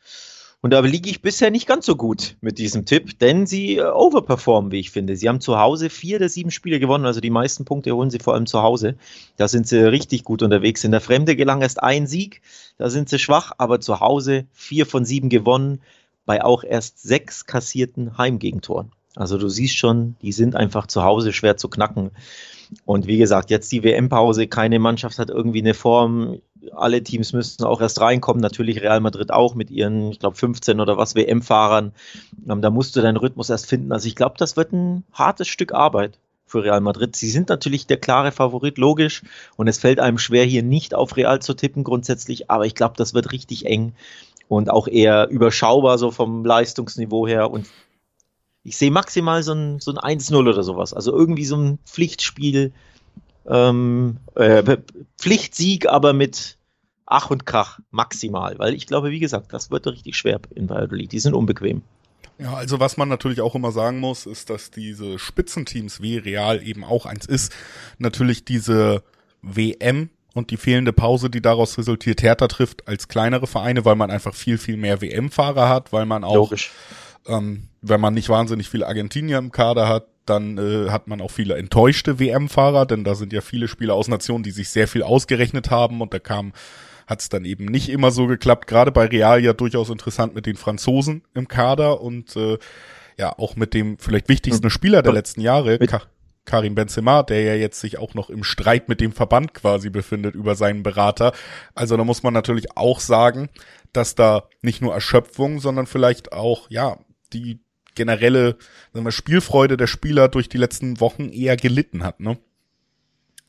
Und 0.63 0.71
da 0.71 0.79
liege 0.79 1.09
ich 1.09 1.21
bisher 1.21 1.51
nicht 1.51 1.67
ganz 1.67 1.85
so 1.85 1.97
gut 1.97 2.37
mit 2.39 2.57
diesem 2.57 2.85
Tipp, 2.85 3.19
denn 3.19 3.45
sie 3.45 3.79
äh, 3.79 3.83
overperformen, 3.83 4.71
wie 4.71 4.79
ich 4.79 4.91
finde. 4.91 5.17
Sie 5.17 5.27
haben 5.27 5.41
zu 5.41 5.59
Hause 5.59 5.89
vier 5.89 6.19
der 6.19 6.29
sieben 6.29 6.51
Spiele 6.51 6.79
gewonnen, 6.79 7.05
also 7.05 7.19
die 7.19 7.29
meisten 7.29 7.65
Punkte 7.65 7.93
holen 7.93 8.09
sie 8.09 8.19
vor 8.19 8.33
allem 8.33 8.45
zu 8.45 8.61
Hause. 8.61 8.95
Da 9.35 9.49
sind 9.49 9.67
sie 9.67 9.85
richtig 9.85 10.23
gut 10.23 10.41
unterwegs. 10.41 10.85
In 10.85 10.91
der 10.91 11.01
Fremde 11.01 11.35
gelang 11.35 11.61
erst 11.61 11.83
ein 11.83 12.07
Sieg, 12.07 12.41
da 12.77 12.89
sind 12.89 13.09
sie 13.09 13.19
schwach, 13.19 13.51
aber 13.57 13.81
zu 13.81 13.99
Hause 13.99 14.45
vier 14.53 14.85
von 14.85 15.03
sieben 15.03 15.27
gewonnen, 15.27 15.81
bei 16.25 16.41
auch 16.41 16.63
erst 16.63 17.01
sechs 17.01 17.45
kassierten 17.45 18.17
Heimgegentoren. 18.17 18.93
Also 19.15 19.37
du 19.37 19.47
siehst 19.47 19.77
schon, 19.77 20.15
die 20.21 20.31
sind 20.31 20.55
einfach 20.55 20.87
zu 20.87 21.03
Hause 21.03 21.33
schwer 21.33 21.57
zu 21.57 21.69
knacken. 21.69 22.11
Und 22.85 23.07
wie 23.07 23.17
gesagt, 23.17 23.49
jetzt 23.51 23.71
die 23.71 23.83
WM-Pause, 23.83 24.47
keine 24.47 24.79
Mannschaft 24.79 25.19
hat 25.19 25.29
irgendwie 25.29 25.61
eine 25.61 25.73
Form. 25.73 26.39
Alle 26.75 27.03
Teams 27.03 27.33
müssten 27.33 27.65
auch 27.65 27.81
erst 27.81 28.01
reinkommen, 28.01 28.41
natürlich 28.41 28.81
Real 28.81 29.01
Madrid 29.01 29.31
auch 29.31 29.53
mit 29.53 29.69
ihren, 29.69 30.11
ich 30.11 30.19
glaube, 30.19 30.37
15 30.37 30.79
oder 30.79 30.97
was 30.97 31.13
WM-Fahrern. 31.15 31.91
Ähm, 32.49 32.61
da 32.61 32.69
musst 32.69 32.95
du 32.95 33.01
deinen 33.01 33.17
Rhythmus 33.17 33.49
erst 33.49 33.67
finden. 33.67 33.91
Also 33.91 34.07
ich 34.07 34.15
glaube, 34.15 34.35
das 34.37 34.57
wird 34.57 34.71
ein 34.71 35.03
hartes 35.13 35.47
Stück 35.47 35.73
Arbeit 35.73 36.17
für 36.47 36.63
Real 36.63 36.81
Madrid. 36.81 37.15
Sie 37.15 37.29
sind 37.29 37.49
natürlich 37.49 37.87
der 37.87 37.97
klare 37.97 38.31
Favorit, 38.31 38.77
logisch. 38.77 39.23
Und 39.57 39.67
es 39.67 39.77
fällt 39.77 39.99
einem 39.99 40.17
schwer, 40.17 40.45
hier 40.45 40.63
nicht 40.63 40.95
auf 40.95 41.17
Real 41.17 41.41
zu 41.41 41.53
tippen 41.53 41.83
grundsätzlich. 41.83 42.49
Aber 42.49 42.65
ich 42.65 42.75
glaube, 42.75 42.95
das 42.97 43.13
wird 43.13 43.31
richtig 43.31 43.65
eng 43.65 43.93
und 44.47 44.69
auch 44.69 44.87
eher 44.87 45.29
überschaubar 45.29 45.97
so 45.97 46.11
vom 46.11 46.45
Leistungsniveau 46.45 47.27
her. 47.27 47.51
Und 47.51 47.67
ich 48.63 48.77
sehe 48.77 48.91
maximal 48.91 49.43
so 49.43 49.53
ein, 49.53 49.79
so 49.79 49.93
ein 49.93 50.19
1-0 50.19 50.35
oder 50.35 50.63
sowas. 50.63 50.93
Also 50.93 51.11
irgendwie 51.11 51.45
so 51.45 51.57
ein 51.57 51.79
Pflichtspiel, 51.85 52.71
ähm, 53.45 54.17
äh, 54.35 54.77
Pflichtsieg, 55.17 55.87
aber 55.87 56.13
mit 56.13 56.57
Ach 57.05 57.29
und 57.29 57.45
Krach 57.45 57.79
maximal. 57.91 58.57
Weil 58.59 58.73
ich 58.73 58.87
glaube, 58.87 59.11
wie 59.11 59.19
gesagt, 59.19 59.53
das 59.53 59.69
wird 59.69 59.85
richtig 59.87 60.15
schwer 60.15 60.39
in 60.55 60.69
Valladolid. 60.69 61.11
Die 61.11 61.19
sind 61.19 61.33
unbequem. 61.33 61.81
Ja, 62.39 62.53
also 62.53 62.79
was 62.79 62.97
man 62.97 63.09
natürlich 63.09 63.41
auch 63.41 63.53
immer 63.53 63.71
sagen 63.71 63.99
muss, 63.99 64.25
ist, 64.25 64.49
dass 64.49 64.71
diese 64.71 65.19
Spitzenteams 65.19 66.01
wie 66.01 66.17
Real 66.17 66.63
eben 66.63 66.83
auch 66.83 67.05
eins 67.05 67.25
ist, 67.25 67.53
natürlich 67.99 68.43
diese 68.45 69.03
WM 69.41 70.09
und 70.33 70.49
die 70.49 70.57
fehlende 70.57 70.93
Pause, 70.93 71.29
die 71.29 71.41
daraus 71.41 71.77
resultiert, 71.77 72.23
härter 72.23 72.47
trifft 72.47 72.87
als 72.87 73.07
kleinere 73.07 73.45
Vereine, 73.45 73.85
weil 73.85 73.95
man 73.95 74.09
einfach 74.09 74.33
viel, 74.33 74.57
viel 74.57 74.77
mehr 74.77 75.01
WM-Fahrer 75.01 75.69
hat, 75.69 75.93
weil 75.93 76.07
man 76.07 76.23
auch 76.23 76.35
Logisch 76.35 76.71
ähm, 77.27 77.69
wenn 77.81 78.01
man 78.01 78.13
nicht 78.13 78.29
wahnsinnig 78.29 78.69
viele 78.69 78.87
Argentinier 78.87 79.37
im 79.37 79.51
Kader 79.51 79.87
hat, 79.87 80.07
dann 80.25 80.57
äh, 80.57 80.89
hat 80.89 81.07
man 81.07 81.21
auch 81.21 81.31
viele 81.31 81.55
enttäuschte 81.55 82.19
WM-Fahrer, 82.19 82.85
denn 82.85 83.03
da 83.03 83.15
sind 83.15 83.33
ja 83.33 83.41
viele 83.41 83.67
Spieler 83.67 83.93
aus 83.93 84.07
Nationen, 84.07 84.43
die 84.43 84.51
sich 84.51 84.69
sehr 84.69 84.87
viel 84.87 85.03
ausgerechnet 85.03 85.69
haben 85.69 86.01
und 86.01 86.13
da 86.13 86.19
kam 86.19 86.53
hat 87.05 87.19
es 87.19 87.27
dann 87.27 87.43
eben 87.43 87.65
nicht 87.65 87.89
immer 87.89 88.11
so 88.11 88.27
geklappt. 88.27 88.65
Gerade 88.65 88.91
bei 88.91 89.05
Real 89.05 89.43
ja 89.43 89.51
durchaus 89.51 89.89
interessant 89.89 90.35
mit 90.35 90.45
den 90.45 90.55
Franzosen 90.55 91.23
im 91.33 91.49
Kader 91.49 91.99
und 91.99 92.35
äh, 92.37 92.57
ja 93.17 93.37
auch 93.37 93.55
mit 93.55 93.73
dem 93.73 93.97
vielleicht 93.97 94.29
wichtigsten 94.29 94.69
Spieler 94.69 95.01
der 95.01 95.11
letzten 95.11 95.41
Jahre, 95.41 95.79
Ka 95.79 96.01
Karim 96.45 96.75
Benzema, 96.75 97.23
der 97.23 97.41
ja 97.41 97.55
jetzt 97.55 97.79
sich 97.79 97.97
auch 97.97 98.15
noch 98.15 98.29
im 98.29 98.43
Streit 98.43 98.89
mit 98.89 98.99
dem 98.99 99.13
Verband 99.13 99.53
quasi 99.53 99.89
befindet 99.89 100.35
über 100.35 100.55
seinen 100.55 100.83
Berater. 100.83 101.31
Also 101.73 101.95
da 101.95 102.03
muss 102.03 102.23
man 102.23 102.33
natürlich 102.33 102.75
auch 102.75 102.99
sagen, 102.99 103.49
dass 103.93 104.15
da 104.15 104.49
nicht 104.61 104.81
nur 104.81 104.93
Erschöpfung, 104.93 105.59
sondern 105.59 105.85
vielleicht 105.85 106.33
auch, 106.33 106.69
ja, 106.69 106.97
die 107.33 107.59
generelle 107.95 108.57
sagen 108.91 109.05
wir, 109.05 109.11
Spielfreude 109.11 109.77
der 109.77 109.87
Spieler 109.87 110.27
durch 110.27 110.49
die 110.49 110.57
letzten 110.57 110.99
Wochen 110.99 111.29
eher 111.29 111.57
gelitten 111.57 112.03
hat, 112.03 112.19
ne? 112.19 112.37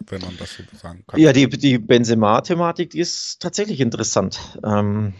Wenn 0.07 0.21
man 0.21 0.37
das 0.39 0.57
so 0.57 0.63
sagen 0.77 1.05
kann. 1.07 1.21
Ja, 1.21 1.33
die, 1.33 1.49
die 1.49 1.79
Benzema-Thematik, 1.79 2.91
die 2.91 3.01
ist 3.01 3.41
tatsächlich 3.41 3.81
interessant. 3.81 4.59
Ähm, 4.65 5.15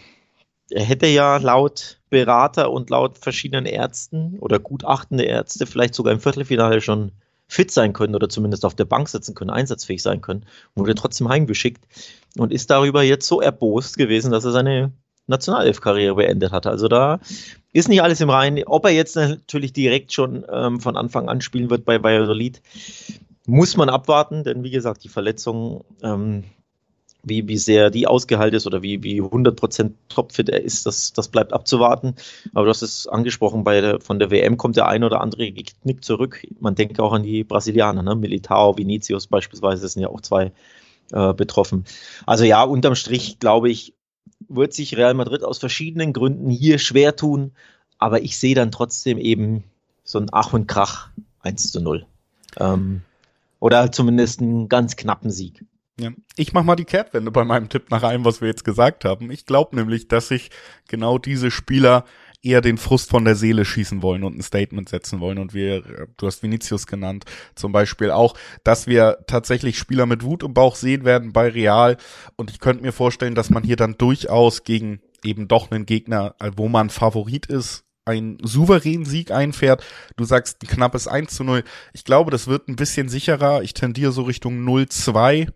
er 0.71 0.85
hätte 0.85 1.07
ja 1.07 1.37
laut 1.37 2.01
Berater 2.11 2.71
und 2.71 2.91
laut 2.91 3.19
verschiedenen 3.19 3.67
Ärzten 3.67 4.39
oder 4.41 4.59
gutachtende 4.59 5.25
Ärzte 5.25 5.67
vielleicht 5.67 5.95
sogar 5.95 6.13
im 6.13 6.21
Viertelfinale 6.21 6.81
schon 6.81 7.13
fit 7.47 7.71
sein 7.71 7.93
können 7.93 8.15
oder 8.15 8.29
zumindest 8.29 8.65
auf 8.65 8.75
der 8.75 8.87
Bank 8.87 9.09
sitzen 9.09 9.35
können, 9.35 9.51
einsatzfähig 9.51 10.03
sein 10.03 10.21
können, 10.21 10.47
wurde 10.75 10.95
trotzdem 10.95 11.29
heimgeschickt 11.29 11.85
und 12.37 12.53
ist 12.53 12.71
darüber 12.71 13.03
jetzt 13.03 13.27
so 13.27 13.41
erbost 13.41 13.97
gewesen, 13.97 14.33
dass 14.33 14.45
er 14.45 14.53
seine 14.53 14.93
Nationalelf-Karriere 15.27 16.15
beendet 16.17 16.53
hat. 16.53 16.67
Also 16.67 16.89
da 16.89 17.21
ist 17.73 17.89
nicht 17.89 18.03
alles 18.03 18.21
im 18.21 18.31
Reinen. 18.31 18.65
Ob 18.67 18.85
er 18.85 18.93
jetzt 18.93 19.17
natürlich 19.17 19.73
direkt 19.73 20.13
schon 20.13 20.45
ähm, 20.51 20.81
von 20.81 20.97
Anfang 20.97 21.29
an 21.29 21.41
spielen 21.41 21.71
wird 21.71 21.85
bei 21.85 22.03
Valladolid, 22.03 22.63
muss 23.47 23.77
man 23.77 23.89
abwarten, 23.89 24.45
denn 24.45 24.63
wie 24.63 24.71
gesagt, 24.71 25.05
die 25.05 25.09
Verletzung, 25.09 25.85
ähm, 26.03 26.45
wie, 27.23 27.49
wie 27.49 27.57
sehr 27.57 27.91
die 27.91 28.07
ausgehalten 28.07 28.57
ist 28.57 28.67
oder 28.67 28.83
wie, 28.83 29.03
wie 29.03 29.23
100% 29.23 29.93
topfit 30.09 30.51
er 30.51 30.63
ist, 30.63 30.85
das, 30.85 31.13
das 31.15 31.29
bleibt 31.29 31.53
abzuwarten. 31.55 32.15
Aber 32.53 32.65
du 32.65 32.71
hast 32.71 32.83
es 32.83 33.07
angesprochen, 33.07 33.65
bei 33.65 33.81
der, 33.81 34.01
von 34.01 34.19
der 34.19 34.31
WM 34.31 34.59
kommt 34.59 34.77
der 34.77 34.89
ein 34.89 35.05
oder 35.05 35.23
andere 35.23 35.51
Knick 35.51 36.05
zurück. 36.05 36.47
Man 36.61 36.75
denkt 36.75 37.01
auch 37.01 37.13
an 37.13 37.23
die 37.23 37.45
Brasilianer, 37.45 38.03
ne? 38.03 38.15
Militao, 38.15 38.77
Vinicius 38.77 39.27
beispielsweise, 39.27 39.89
sind 39.89 40.03
ja 40.03 40.09
auch 40.09 40.21
zwei 40.21 40.53
äh, 41.13 41.33
betroffen. 41.33 41.85
Also 42.27 42.45
ja, 42.45 42.63
unterm 42.63 42.95
Strich 42.95 43.39
glaube 43.39 43.71
ich, 43.71 43.94
wird 44.49 44.73
sich 44.73 44.97
Real 44.97 45.15
Madrid 45.15 45.45
aus 45.45 45.59
verschiedenen 45.59 46.13
Gründen 46.13 46.51
hier 46.51 46.79
schwer 46.79 47.17
tun, 47.17 47.53
aber 47.99 48.23
ich 48.23 48.39
sehe 48.39 48.55
dann 48.55 48.71
trotzdem 48.71 49.19
eben 49.19 49.65
so 50.05 50.19
ein 50.19 50.27
Ach 50.33 50.53
und 50.53 50.67
Krach 50.67 51.09
1 51.41 51.73
zu 51.73 51.81
0. 51.81 52.07
Ähm, 52.59 53.03
oder 53.61 53.91
zumindest 53.93 54.41
einen 54.41 54.69
ganz 54.69 54.97
knappen 54.97 55.31
Sieg. 55.31 55.65
Ja. 55.99 56.11
Ich 56.37 56.53
mach 56.53 56.65
mal 56.65 56.77
die 56.77 56.85
Kehrtwende 56.85 57.31
bei 57.31 57.45
meinem 57.45 57.69
Tipp 57.69 57.91
nach 57.91 58.03
allem, 58.03 58.25
was 58.25 58.41
wir 58.41 58.49
jetzt 58.49 58.65
gesagt 58.65 59.05
haben. 59.05 59.31
Ich 59.31 59.47
glaube 59.47 59.77
nämlich, 59.77 60.09
dass 60.09 60.29
sich 60.29 60.51
genau 60.89 61.19
diese 61.19 61.51
Spieler 61.51 62.05
eher 62.45 62.61
den 62.61 62.79
Frust 62.79 63.11
von 63.11 63.25
der 63.25 63.35
Seele 63.35 63.65
schießen 63.65 64.03
wollen 64.03 64.25
und 64.25 64.37
ein 64.37 64.43
Statement 64.43 64.89
setzen 64.89 65.21
wollen. 65.21 65.39
Und 65.39 65.55
wir, 65.55 65.83
du 66.17 66.27
hast 66.27 66.43
Vinicius 66.43 66.87
genannt, 66.87 67.25
zum 67.55 67.73
Beispiel 67.73 68.11
auch, 68.11 68.35
dass 68.63 68.87
wir 68.87 69.19
tatsächlich 69.27 69.79
Spieler 69.79 70.07
mit 70.07 70.23
Wut 70.23 70.43
im 70.43 70.55
Bauch 70.55 70.77
sehen 70.77 71.05
werden 71.05 71.33
bei 71.33 71.49
Real. 71.49 71.97
Und 72.37 72.51
ich 72.51 72.61
könnte 72.61 72.83
mir 72.83 72.93
vorstellen, 72.93 73.35
dass 73.35 73.51
man 73.51 73.63
hier 73.63 73.77
dann 73.77 73.97
durchaus 73.97 74.65
gegen 74.65 75.01
eben 75.25 75.49
doch 75.49 75.71
einen 75.71 75.87
Gegner, 75.87 76.35
wo 76.57 76.69
man 76.69 76.91
Favorit 76.91 77.47
ist, 77.47 77.85
einen 78.05 78.39
souveränen 78.43 79.07
Sieg 79.07 79.31
einfährt. 79.31 79.83
Du 80.17 80.25
sagst 80.25 80.63
ein 80.63 80.69
knappes 80.69 81.09
1 81.09 81.35
zu 81.35 81.45
0. 81.45 81.65
Ich 81.93 82.05
glaube, 82.05 82.31
das 82.31 82.47
wird 82.47 82.69
ein 82.69 82.77
bisschen 82.77 83.09
sicherer. 83.09 83.63
Ich 83.63 83.75
tendiere 83.75 84.13
so 84.13 84.23
Richtung 84.23 84.63
0-2 84.67 85.49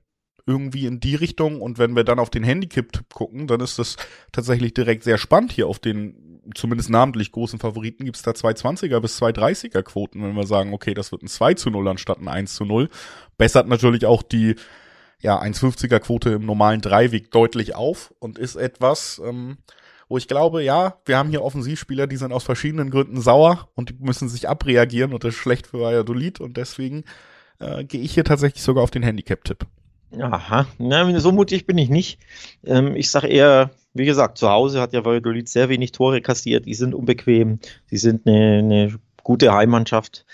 irgendwie 0.47 0.87
in 0.87 0.99
die 0.99 1.14
Richtung. 1.14 1.61
Und 1.61 1.78
wenn 1.78 1.95
wir 1.95 2.04
dann 2.04 2.18
auf 2.18 2.30
den 2.30 2.42
Handicap 2.42 2.87
gucken, 3.12 3.47
dann 3.47 3.61
ist 3.61 3.78
das 3.78 3.97
tatsächlich 4.33 4.73
direkt 4.73 5.04
sehr 5.04 5.18
spannend 5.18 5.52
hier 5.52 5.66
auf 5.66 5.78
den 5.78 6.27
zumindest 6.55 6.90
namentlich 6.90 7.33
großen 7.33 7.59
Favoriten 7.59 8.05
gibt 8.05 8.17
es 8.17 8.23
da 8.23 8.33
220er 8.33 9.00
bis 9.00 9.21
230er 9.21 9.83
Quoten, 9.83 10.23
wenn 10.23 10.35
wir 10.35 10.47
sagen, 10.47 10.73
okay, 10.73 10.95
das 10.95 11.12
wird 11.12 11.23
ein 11.23 11.28
2 11.28 11.55
zu 11.55 11.71
0 11.71 11.88
anstatt 11.88 12.19
ein 12.19 12.28
1 12.28 12.55
zu 12.55 12.64
0. 12.64 12.88
Bessert 13.37 13.69
natürlich 13.69 14.07
auch 14.07 14.23
die 14.23 14.57
ja, 15.21 15.40
1,50er 15.40 15.99
Quote 15.99 16.31
im 16.31 16.47
normalen 16.47 16.81
Dreiweg 16.81 17.31
deutlich 17.31 17.75
auf 17.75 18.14
und 18.19 18.38
ist 18.38 18.57
etwas, 18.57 19.21
ähm, 19.25 19.59
wo 20.09 20.17
ich 20.17 20.28
glaube, 20.28 20.62
ja, 20.62 20.97
wir 21.05 21.19
haben 21.19 21.31
hier 21.31 21.43
Offensivspieler, 21.43 22.07
die 22.07 22.17
sind 22.17 22.33
aus 22.33 22.45
verschiedenen 22.45 22.90
Gründen 22.90 23.21
sauer 23.21 23.69
und 23.75 23.90
die 23.90 23.97
müssen 23.99 24.28
sich 24.28 24.49
abreagieren 24.49 25.12
und 25.12 25.25
das 25.25 25.35
ist 25.35 25.40
schlecht 25.40 25.67
für 25.67 25.81
Valladolid 25.81 26.40
und 26.40 26.57
deswegen 26.57 27.05
äh, 27.59 27.85
gehe 27.85 28.00
ich 28.00 28.14
hier 28.14 28.25
tatsächlich 28.25 28.62
sogar 28.62 28.85
auf 28.85 28.90
den 28.90 29.02
Handicap-Tipp. 29.02 29.67
Aha, 30.19 30.67
na, 30.78 31.21
so 31.21 31.33
mutig 31.33 31.67
bin 31.67 31.76
ich 31.76 31.90
nicht. 31.90 32.19
Ähm, 32.64 32.97
ich 32.97 33.11
sage 33.11 33.28
eher, 33.28 33.71
wie 33.95 34.04
gesagt, 34.04 34.38
zu 34.38 34.49
Hause 34.49 34.80
hat 34.80 34.92
ja 34.92 35.04
Valladolid 35.04 35.49
sehr 35.49 35.68
wenig 35.68 35.92
Tore 35.92 36.21
kassiert. 36.21 36.66
Die 36.66 36.75
sind 36.75 36.95
unbequem. 36.95 37.59
Sie 37.87 37.97
sind 37.97 38.26
eine, 38.26 38.59
eine 38.59 39.00
gute 39.23 39.52
Heimmannschaft. 39.52 40.25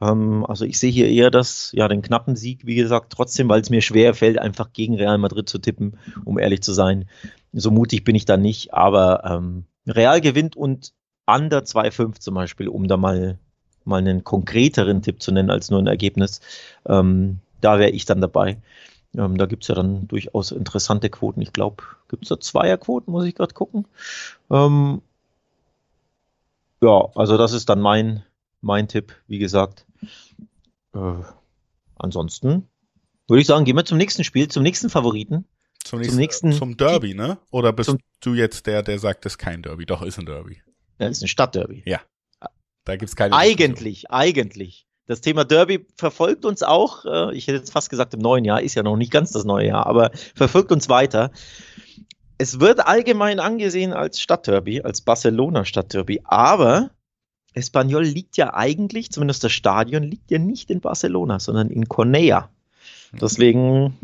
Ähm, 0.00 0.44
also 0.46 0.64
ich 0.64 0.78
sehe 0.78 0.90
hier 0.90 1.08
eher 1.08 1.30
das, 1.30 1.72
ja, 1.72 1.88
den 1.88 2.02
knappen 2.02 2.36
Sieg, 2.36 2.66
wie 2.66 2.74
gesagt, 2.74 3.12
trotzdem, 3.12 3.48
weil 3.48 3.60
es 3.60 3.70
mir 3.70 3.82
schwer 3.82 4.14
fällt, 4.14 4.38
einfach 4.38 4.72
gegen 4.72 4.96
Real 4.96 5.18
Madrid 5.18 5.48
zu 5.48 5.58
tippen, 5.58 5.98
um 6.24 6.38
ehrlich 6.38 6.62
zu 6.62 6.72
sein. 6.72 7.08
So 7.52 7.70
mutig 7.70 8.04
bin 8.04 8.14
ich 8.14 8.24
da 8.24 8.36
nicht, 8.36 8.72
aber 8.72 9.24
ähm, 9.24 9.64
Real 9.86 10.20
gewinnt 10.20 10.56
und 10.56 10.92
under 11.26 11.60
2,5 11.60 12.20
zum 12.20 12.34
Beispiel, 12.34 12.68
um 12.68 12.88
da 12.88 12.96
mal, 12.96 13.38
mal 13.84 13.98
einen 13.98 14.24
konkreteren 14.24 15.02
Tipp 15.02 15.22
zu 15.22 15.32
nennen 15.32 15.50
als 15.50 15.70
nur 15.70 15.80
ein 15.80 15.86
Ergebnis. 15.86 16.40
Ähm, 16.86 17.40
da 17.60 17.78
wäre 17.78 17.90
ich 17.90 18.04
dann 18.04 18.20
dabei. 18.20 18.58
Ähm, 19.16 19.38
da 19.38 19.46
gibt 19.46 19.64
es 19.64 19.68
ja 19.68 19.74
dann 19.74 20.06
durchaus 20.06 20.52
interessante 20.52 21.10
Quoten. 21.10 21.40
Ich 21.42 21.52
glaube, 21.52 21.82
gibt 22.08 22.24
es 22.24 22.28
da 22.28 22.38
Zweierquoten, 22.38 23.12
muss 23.12 23.24
ich 23.24 23.34
gerade 23.34 23.54
gucken. 23.54 23.86
Ähm, 24.50 25.02
ja, 26.82 27.08
also 27.14 27.36
das 27.36 27.52
ist 27.52 27.68
dann 27.68 27.80
mein, 27.80 28.24
mein 28.60 28.88
Tipp, 28.88 29.14
wie 29.26 29.38
gesagt. 29.38 29.84
Äh, 30.94 31.22
ansonsten 31.96 32.68
würde 33.26 33.40
ich 33.40 33.46
sagen, 33.46 33.64
gehen 33.64 33.76
wir 33.76 33.84
zum 33.84 33.98
nächsten 33.98 34.24
Spiel, 34.24 34.48
zum 34.48 34.62
nächsten 34.62 34.90
Favoriten. 34.90 35.44
Zum 35.84 35.98
nächsten, 35.98 36.12
zum, 36.12 36.20
nächsten, 36.20 36.52
zum 36.52 36.76
Derby, 36.76 37.14
ne? 37.14 37.38
Oder 37.50 37.72
bist 37.72 37.96
du 38.20 38.34
jetzt 38.34 38.66
der, 38.66 38.82
der 38.82 38.98
sagt, 38.98 39.24
es 39.24 39.32
ist 39.32 39.38
kein 39.38 39.62
Derby? 39.62 39.86
Doch, 39.86 40.02
ist 40.02 40.18
ein 40.18 40.26
Derby. 40.26 40.62
Ja, 40.98 41.08
ist 41.08 41.22
ein 41.22 41.28
Stadtderby. 41.28 41.82
Ja. 41.86 42.00
Da 42.84 42.96
gibt's 42.96 43.16
keine. 43.16 43.34
Eigentlich, 43.34 44.00
Diskussion. 44.00 44.20
eigentlich. 44.20 44.86
Das 45.10 45.20
Thema 45.20 45.44
Derby 45.44 45.84
verfolgt 45.96 46.44
uns 46.44 46.62
auch, 46.62 47.04
äh, 47.04 47.34
ich 47.34 47.48
hätte 47.48 47.58
jetzt 47.58 47.72
fast 47.72 47.90
gesagt 47.90 48.14
im 48.14 48.20
neuen 48.20 48.44
Jahr, 48.44 48.62
ist 48.62 48.76
ja 48.76 48.84
noch 48.84 48.96
nicht 48.96 49.10
ganz 49.10 49.32
das 49.32 49.44
neue 49.44 49.66
Jahr, 49.66 49.84
aber 49.88 50.12
verfolgt 50.36 50.70
uns 50.70 50.88
weiter. 50.88 51.32
Es 52.38 52.60
wird 52.60 52.86
allgemein 52.86 53.40
angesehen 53.40 53.92
als 53.92 54.20
Stadtderby, 54.20 54.82
als 54.82 55.00
Barcelona-Stadtderby, 55.00 56.20
aber 56.22 56.90
Espanyol 57.54 58.04
liegt 58.04 58.36
ja 58.36 58.54
eigentlich, 58.54 59.10
zumindest 59.10 59.42
das 59.42 59.50
Stadion, 59.50 60.04
liegt 60.04 60.30
ja 60.30 60.38
nicht 60.38 60.70
in 60.70 60.80
Barcelona, 60.80 61.40
sondern 61.40 61.70
in 61.70 61.88
Cornea. 61.88 62.48
Deswegen. 63.20 63.98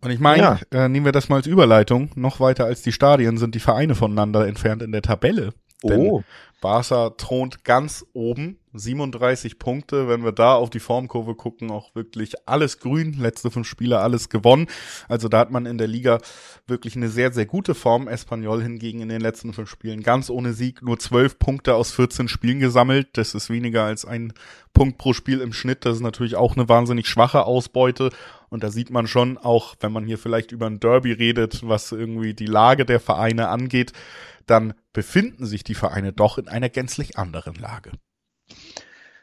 Und 0.00 0.10
ich 0.10 0.18
meine, 0.18 0.42
ja. 0.42 0.60
äh, 0.70 0.88
nehmen 0.88 1.04
wir 1.04 1.12
das 1.12 1.28
mal 1.28 1.36
als 1.36 1.46
Überleitung, 1.46 2.08
noch 2.14 2.40
weiter 2.40 2.64
als 2.64 2.80
die 2.80 2.92
Stadien 2.92 3.36
sind 3.36 3.54
die 3.54 3.60
Vereine 3.60 3.94
voneinander 3.94 4.46
entfernt 4.46 4.80
in 4.80 4.92
der 4.92 5.02
Tabelle. 5.02 5.52
Denn 5.84 6.00
oh. 6.00 6.24
Barca 6.62 7.10
thront 7.10 7.64
ganz 7.64 8.06
oben, 8.14 8.56
37 8.72 9.58
Punkte. 9.58 10.08
Wenn 10.08 10.24
wir 10.24 10.32
da 10.32 10.54
auf 10.54 10.70
die 10.70 10.80
Formkurve 10.80 11.34
gucken, 11.34 11.70
auch 11.70 11.94
wirklich 11.94 12.34
alles 12.46 12.78
grün. 12.78 13.14
Letzte 13.18 13.50
fünf 13.50 13.66
Spiele 13.66 14.00
alles 14.00 14.28
gewonnen. 14.28 14.66
Also 15.08 15.28
da 15.28 15.38
hat 15.38 15.50
man 15.50 15.66
in 15.66 15.78
der 15.78 15.88
Liga 15.88 16.18
wirklich 16.66 16.96
eine 16.96 17.08
sehr, 17.08 17.32
sehr 17.32 17.46
gute 17.46 17.74
Form. 17.74 18.08
Espanyol 18.08 18.62
hingegen 18.62 19.00
in 19.00 19.08
den 19.08 19.20
letzten 19.20 19.52
fünf 19.52 19.70
Spielen 19.70 20.02
ganz 20.02 20.30
ohne 20.30 20.52
Sieg, 20.52 20.82
nur 20.82 20.98
zwölf 20.98 21.38
Punkte 21.38 21.74
aus 21.74 21.92
14 21.92 22.28
Spielen 22.28 22.60
gesammelt. 22.60 23.08
Das 23.14 23.34
ist 23.34 23.50
weniger 23.50 23.84
als 23.84 24.04
ein 24.04 24.32
Punkt 24.72 24.98
pro 24.98 25.12
Spiel 25.12 25.40
im 25.40 25.52
Schnitt. 25.52 25.84
Das 25.84 25.96
ist 25.96 26.02
natürlich 26.02 26.36
auch 26.36 26.56
eine 26.56 26.68
wahnsinnig 26.68 27.08
schwache 27.08 27.44
Ausbeute. 27.44 28.10
Und 28.48 28.62
da 28.62 28.70
sieht 28.70 28.90
man 28.90 29.06
schon 29.06 29.38
auch, 29.38 29.76
wenn 29.80 29.92
man 29.92 30.04
hier 30.04 30.18
vielleicht 30.18 30.52
über 30.52 30.66
ein 30.66 30.80
Derby 30.80 31.12
redet, 31.12 31.66
was 31.66 31.90
irgendwie 31.92 32.34
die 32.34 32.46
Lage 32.46 32.84
der 32.84 33.00
Vereine 33.00 33.48
angeht, 33.48 33.92
dann 34.46 34.74
befinden 34.92 35.46
sich 35.46 35.64
die 35.64 35.74
Vereine 35.74 36.12
doch 36.12 36.38
in 36.38 36.48
einer 36.48 36.68
gänzlich 36.68 37.18
anderen 37.18 37.54
Lage. 37.54 37.92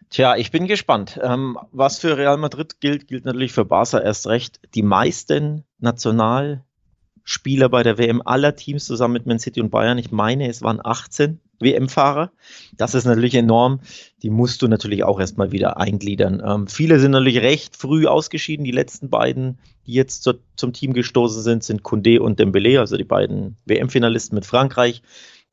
Tja, 0.09 0.35
ich 0.35 0.49
bin 0.49 0.65
gespannt. 0.65 1.19
Ähm, 1.21 1.57
was 1.71 1.99
für 1.99 2.17
Real 2.17 2.37
Madrid 2.37 2.79
gilt, 2.81 3.07
gilt 3.07 3.25
natürlich 3.25 3.51
für 3.51 3.65
Barca 3.65 3.99
erst 3.99 4.25
recht. 4.25 4.59
Die 4.73 4.81
meisten 4.81 5.65
Nationalspieler 5.77 7.69
bei 7.69 7.83
der 7.83 7.99
WM 7.99 8.23
aller 8.25 8.55
Teams 8.55 8.85
zusammen 8.85 9.13
mit 9.13 9.27
Man 9.27 9.37
City 9.37 9.61
und 9.61 9.69
Bayern, 9.69 9.99
ich 9.99 10.11
meine, 10.11 10.49
es 10.49 10.63
waren 10.63 10.79
18 10.83 11.39
WM-Fahrer. 11.59 12.31
Das 12.75 12.95
ist 12.95 13.05
natürlich 13.05 13.35
enorm. 13.35 13.81
Die 14.23 14.31
musst 14.31 14.61
du 14.61 14.67
natürlich 14.67 15.03
auch 15.03 15.19
erstmal 15.19 15.51
wieder 15.51 15.77
eingliedern. 15.77 16.41
Ähm, 16.43 16.67
viele 16.67 16.99
sind 16.99 17.11
natürlich 17.11 17.41
recht 17.41 17.75
früh 17.75 18.07
ausgeschieden. 18.07 18.63
Die 18.63 18.71
letzten 18.71 19.09
beiden, 19.09 19.59
die 19.85 19.93
jetzt 19.93 20.23
zu, 20.23 20.39
zum 20.55 20.73
Team 20.73 20.93
gestoßen 20.93 21.43
sind, 21.43 21.63
sind 21.63 21.83
Condé 21.83 22.17
und 22.19 22.39
Dembélé, 22.39 22.79
also 22.79 22.97
die 22.97 23.03
beiden 23.03 23.57
WM-Finalisten 23.65 24.35
mit 24.35 24.45
Frankreich. 24.45 25.03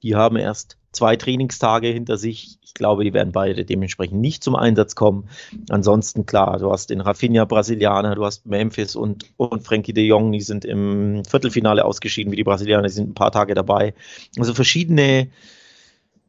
Die 0.07 0.15
haben 0.15 0.37
erst 0.37 0.79
zwei 0.93 1.17
Trainingstage 1.17 1.89
hinter 1.89 2.17
sich. 2.17 2.61
Ich 2.63 2.75
glaube, 2.75 3.03
die 3.03 3.13
werden 3.13 3.33
beide 3.33 3.65
dementsprechend 3.65 4.21
nicht 4.21 4.45
zum 4.45 4.55
Einsatz 4.55 4.95
kommen. 4.95 5.29
Ansonsten, 5.69 6.27
klar, 6.27 6.61
du 6.61 6.71
hast 6.71 6.91
den 6.91 7.01
Rafinha 7.01 7.45
Brasilianer, 7.45 8.15
du 8.15 8.25
hast 8.25 8.47
Memphis 8.47 8.95
und, 8.95 9.27
und 9.37 9.65
Frankie 9.65 9.93
de 9.93 10.07
Jong, 10.07 10.31
die 10.31 10.43
sind 10.43 10.65
im 10.65 11.25
Viertelfinale 11.25 11.85
ausgeschieden, 11.85 12.31
wie 12.31 12.37
die 12.37 12.45
Brasilianer, 12.45 12.87
die 12.87 12.95
sind 12.95 13.11
ein 13.11 13.15
paar 13.15 13.33
Tage 13.33 13.55
dabei. 13.55 13.95
Also 14.39 14.55
verschiedene 14.55 15.29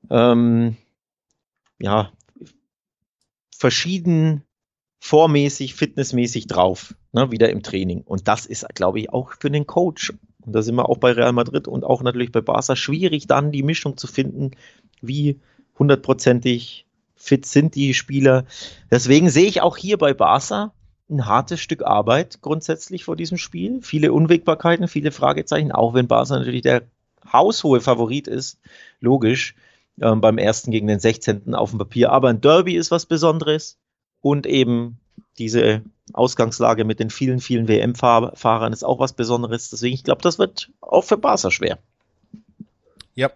ähm, 0.09 0.75
ja, 1.79 2.11
verschieden 3.55 4.41
vormäßig, 4.99 5.75
fitnessmäßig 5.75 6.47
drauf, 6.47 6.95
ne, 7.11 7.29
wieder 7.29 7.51
im 7.51 7.61
Training. 7.61 8.01
Und 8.01 8.27
das 8.27 8.47
ist, 8.47 8.67
glaube 8.73 9.01
ich, 9.01 9.11
auch 9.11 9.33
für 9.39 9.51
den 9.51 9.67
Coach, 9.67 10.13
und 10.47 10.53
da 10.53 10.61
sind 10.61 10.75
wir 10.75 10.87
auch 10.87 10.97
bei 10.97 11.11
Real 11.11 11.33
Madrid 11.33 11.67
und 11.67 11.83
auch 11.83 12.01
natürlich 12.01 12.31
bei 12.31 12.39
Barca, 12.39 12.77
schwierig 12.77 13.27
dann 13.27 13.51
die 13.51 13.63
Mischung 13.63 13.97
zu 13.97 14.07
finden, 14.07 14.51
wie 15.01 15.41
hundertprozentig 15.77 16.85
fit 17.15 17.45
sind 17.45 17.75
die 17.75 17.93
Spieler. 17.93 18.45
Deswegen 18.89 19.29
sehe 19.29 19.47
ich 19.47 19.61
auch 19.61 19.75
hier 19.75 19.97
bei 19.97 20.13
Barca 20.13 20.73
ein 21.09 21.25
hartes 21.25 21.59
Stück 21.59 21.83
Arbeit 21.83 22.41
grundsätzlich 22.41 23.03
vor 23.03 23.17
diesem 23.17 23.37
Spiel. 23.37 23.81
Viele 23.81 24.13
Unwägbarkeiten, 24.13 24.87
viele 24.87 25.11
Fragezeichen, 25.11 25.73
auch 25.73 25.93
wenn 25.93 26.07
Barca 26.07 26.37
natürlich 26.37 26.61
der 26.61 26.83
haushohe 27.31 27.81
Favorit 27.81 28.29
ist, 28.29 28.57
logisch, 29.01 29.53
ähm, 30.01 30.21
beim 30.21 30.37
ersten 30.37 30.71
gegen 30.71 30.87
den 30.87 30.99
16. 30.99 31.55
auf 31.55 31.71
dem 31.71 31.79
Papier. 31.79 32.13
Aber 32.13 32.29
ein 32.29 32.39
Derby 32.39 32.75
ist 32.77 32.89
was 32.89 33.05
Besonderes 33.05 33.77
und 34.21 34.45
eben 34.45 34.97
diese 35.37 35.83
Ausgangslage 36.13 36.83
mit 36.85 36.99
den 36.99 37.09
vielen, 37.09 37.39
vielen 37.39 37.67
WM-Fahrern 37.67 38.73
ist 38.73 38.83
auch 38.83 38.99
was 38.99 39.13
Besonderes. 39.13 39.69
Deswegen, 39.69 39.93
ich 39.93 40.03
glaube, 40.03 40.21
das 40.21 40.39
wird 40.39 40.71
auch 40.81 41.03
für 41.03 41.17
Barca 41.17 41.51
schwer. 41.51 41.79
Ja, 43.13 43.31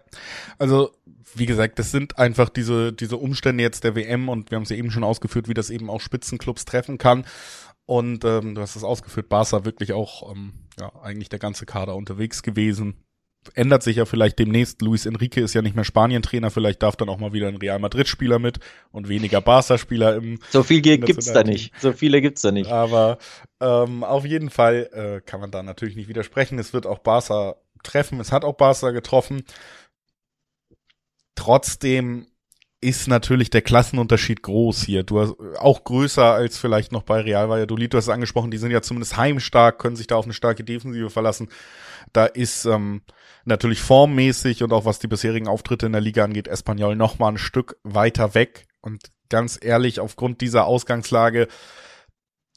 also 0.58 0.90
wie 1.34 1.46
gesagt, 1.46 1.78
das 1.78 1.90
sind 1.90 2.18
einfach 2.18 2.48
diese, 2.48 2.92
diese 2.92 3.16
Umstände 3.16 3.62
jetzt 3.62 3.84
der 3.84 3.94
WM 3.94 4.28
und 4.28 4.50
wir 4.50 4.56
haben 4.56 4.64
es 4.64 4.70
ja 4.70 4.76
eben 4.76 4.90
schon 4.90 5.04
ausgeführt, 5.04 5.48
wie 5.48 5.54
das 5.54 5.70
eben 5.70 5.90
auch 5.90 6.00
Spitzenclubs 6.00 6.64
treffen 6.64 6.98
kann. 6.98 7.24
Und 7.86 8.24
ähm, 8.24 8.54
du 8.54 8.60
hast 8.60 8.76
es 8.76 8.84
ausgeführt, 8.84 9.28
Barca 9.28 9.64
wirklich 9.64 9.92
auch, 9.92 10.30
ähm, 10.30 10.52
ja, 10.78 10.92
eigentlich 11.02 11.28
der 11.28 11.38
ganze 11.38 11.66
Kader 11.66 11.96
unterwegs 11.96 12.42
gewesen 12.42 12.96
ändert 13.54 13.82
sich 13.82 13.96
ja 13.96 14.04
vielleicht 14.04 14.38
demnächst. 14.38 14.82
Luis 14.82 15.06
Enrique 15.06 15.38
ist 15.38 15.54
ja 15.54 15.62
nicht 15.62 15.74
mehr 15.74 15.84
Spanientrainer, 15.84 16.50
vielleicht 16.50 16.82
darf 16.82 16.96
dann 16.96 17.08
auch 17.08 17.18
mal 17.18 17.32
wieder 17.32 17.48
ein 17.48 17.56
Real 17.56 17.78
Madrid-Spieler 17.78 18.38
mit 18.38 18.60
und 18.90 19.08
weniger 19.08 19.40
Barca-Spieler 19.40 20.16
im. 20.16 20.38
So 20.50 20.62
viel 20.62 20.80
gibt's 20.80 21.32
da 21.32 21.42
nicht. 21.42 21.72
So 21.80 21.92
viele 21.92 22.20
gibt's 22.20 22.42
da 22.42 22.52
nicht. 22.52 22.70
Aber 22.70 23.18
ähm, 23.60 24.04
auf 24.04 24.24
jeden 24.24 24.50
Fall 24.50 24.88
äh, 24.92 25.20
kann 25.28 25.40
man 25.40 25.50
da 25.50 25.62
natürlich 25.62 25.96
nicht 25.96 26.08
widersprechen. 26.08 26.58
Es 26.58 26.72
wird 26.72 26.86
auch 26.86 26.98
Barca 26.98 27.56
treffen. 27.82 28.20
Es 28.20 28.32
hat 28.32 28.44
auch 28.44 28.54
Barca 28.54 28.90
getroffen. 28.90 29.42
Trotzdem 31.34 32.26
ist 32.82 33.06
natürlich 33.06 33.48
der 33.48 33.62
Klassenunterschied 33.62 34.42
groß 34.42 34.82
hier. 34.82 35.04
Du 35.04 35.20
hast 35.20 35.34
auch 35.58 35.84
größer 35.84 36.32
als 36.32 36.58
vielleicht 36.58 36.90
noch 36.90 37.02
bei 37.02 37.20
Real 37.20 37.48
Valladolid. 37.48 37.92
Du 37.92 37.96
hast 37.96 38.06
es 38.06 38.10
angesprochen, 38.10 38.50
die 38.50 38.58
sind 38.58 38.72
ja 38.72 38.82
zumindest 38.82 39.16
heimstark, 39.16 39.78
können 39.78 39.94
sich 39.94 40.08
da 40.08 40.16
auf 40.16 40.24
eine 40.24 40.34
starke 40.34 40.64
Defensive 40.64 41.08
verlassen. 41.08 41.48
Da 42.12 42.26
ist 42.26 42.64
ähm, 42.64 43.02
natürlich 43.44 43.80
formmäßig 43.80 44.62
und 44.62 44.72
auch 44.72 44.84
was 44.84 44.98
die 44.98 45.08
bisherigen 45.08 45.48
Auftritte 45.48 45.86
in 45.86 45.92
der 45.92 46.00
Liga 46.00 46.24
angeht, 46.24 46.48
Espanyol 46.48 46.96
noch 46.96 47.18
mal 47.18 47.28
ein 47.28 47.38
Stück 47.38 47.76
weiter 47.82 48.34
weg. 48.34 48.66
Und 48.80 49.10
ganz 49.28 49.58
ehrlich, 49.60 50.00
aufgrund 50.00 50.40
dieser 50.40 50.66
Ausgangslage, 50.66 51.48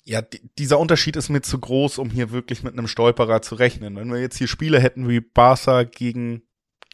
ja, 0.03 0.21
dieser 0.59 0.79
Unterschied 0.79 1.15
ist 1.15 1.29
mir 1.29 1.41
zu 1.41 1.59
groß, 1.59 1.97
um 1.97 2.11
hier 2.11 2.31
wirklich 2.31 2.61
mit 2.61 2.73
einem 2.73 2.87
Stolperer 2.87 3.41
zu 3.41 3.55
rechnen. 3.55 3.95
Wenn 3.95 4.11
wir 4.11 4.19
jetzt 4.19 4.37
hier 4.37 4.47
Spiele 4.47 4.79
hätten 4.79 5.09
wie 5.09 5.19
Barca 5.19 5.83
gegen 5.83 6.43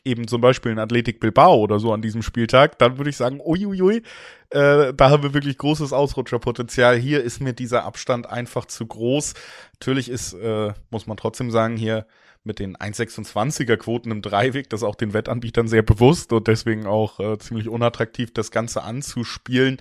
eben 0.04 0.28
zum 0.28 0.42
Beispiel 0.42 0.72
in 0.72 0.80
Athletic 0.80 1.20
Bilbao 1.20 1.58
oder 1.58 1.80
so 1.80 1.94
an 1.94 2.02
diesem 2.02 2.24
Spieltag, 2.24 2.80
dann 2.80 2.98
würde 2.98 3.10
ich 3.10 3.18
sagen, 3.18 3.40
uiuiui, 3.40 4.02
äh, 4.50 4.94
da 4.94 5.10
haben 5.10 5.24
wir 5.24 5.34
wirklich 5.34 5.58
großes 5.58 5.94
Ausrutscherpotenzial. 5.94 6.98
Hier 6.98 7.22
ist 7.22 7.40
mir 7.40 7.54
dieser 7.54 7.84
Abstand 7.84 8.28
einfach 8.28 8.66
zu 8.66 8.88
groß. 8.88 9.34
Natürlich 9.74 10.10
ist, 10.10 10.34
äh, 10.34 10.74
muss 10.90 11.06
man 11.06 11.18
trotzdem 11.18 11.52
sagen, 11.52 11.78
hier 11.78 12.08
mit 12.44 12.60
den 12.60 12.76
1,26er 12.76 13.78
Quoten 13.78 14.12
im 14.12 14.22
Dreiweg, 14.22 14.70
das 14.70 14.84
auch 14.84 14.96
den 14.96 15.14
Wettanbietern 15.14 15.68
sehr 15.68 15.84
bewusst 15.84 16.34
und 16.34 16.48
deswegen 16.48 16.86
auch 16.86 17.20
äh, 17.20 17.38
ziemlich 17.38 17.70
unattraktiv, 17.70 18.34
das 18.34 18.52
Ganze 18.52 18.84
anzuspielen. 18.84 19.78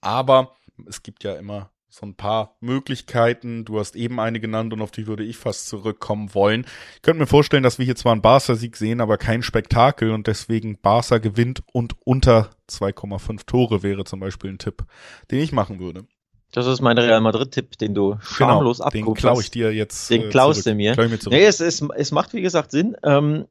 Aber 0.00 0.56
es 0.86 1.02
gibt 1.02 1.24
ja 1.24 1.34
immer 1.34 1.70
so 1.92 2.06
ein 2.06 2.14
paar 2.14 2.56
Möglichkeiten. 2.60 3.66
Du 3.66 3.78
hast 3.78 3.96
eben 3.96 4.18
eine 4.18 4.40
genannt 4.40 4.72
und 4.72 4.80
auf 4.80 4.90
die 4.90 5.06
würde 5.06 5.24
ich 5.24 5.36
fast 5.36 5.68
zurückkommen 5.68 6.34
wollen. 6.34 6.64
Ich 6.96 7.02
könnte 7.02 7.20
mir 7.20 7.26
vorstellen, 7.26 7.62
dass 7.62 7.78
wir 7.78 7.84
hier 7.84 7.96
zwar 7.96 8.12
einen 8.12 8.22
Barca-Sieg 8.22 8.76
sehen, 8.76 9.02
aber 9.02 9.18
kein 9.18 9.42
Spektakel 9.42 10.10
und 10.10 10.26
deswegen 10.26 10.80
Barca 10.80 11.18
gewinnt 11.18 11.62
und 11.72 11.94
unter 12.04 12.50
2,5 12.70 13.44
Tore 13.44 13.82
wäre 13.82 14.04
zum 14.04 14.20
Beispiel 14.20 14.50
ein 14.50 14.58
Tipp, 14.58 14.84
den 15.30 15.40
ich 15.40 15.52
machen 15.52 15.80
würde. 15.80 16.06
Das 16.52 16.66
ist 16.66 16.82
mein 16.82 16.98
Real 16.98 17.20
Madrid-Tipp, 17.20 17.78
den 17.78 17.94
du 17.94 18.10
genau, 18.10 18.20
schamlos 18.22 18.78
genau, 18.78 18.88
abguckst. 18.88 19.06
Den 19.06 19.28
klaue 19.28 19.42
ich 19.42 19.50
dir 19.50 19.72
jetzt. 19.72 20.10
Den 20.10 20.22
äh, 20.22 20.28
klaust 20.28 20.66
du 20.66 20.74
mir. 20.74 20.94
mir 20.96 21.18
nee, 21.30 21.44
es, 21.44 21.60
es, 21.60 21.82
es 21.96 22.12
macht, 22.12 22.34
wie 22.34 22.42
gesagt, 22.42 22.70
Sinn. 22.70 22.94
Ähm, 23.02 23.46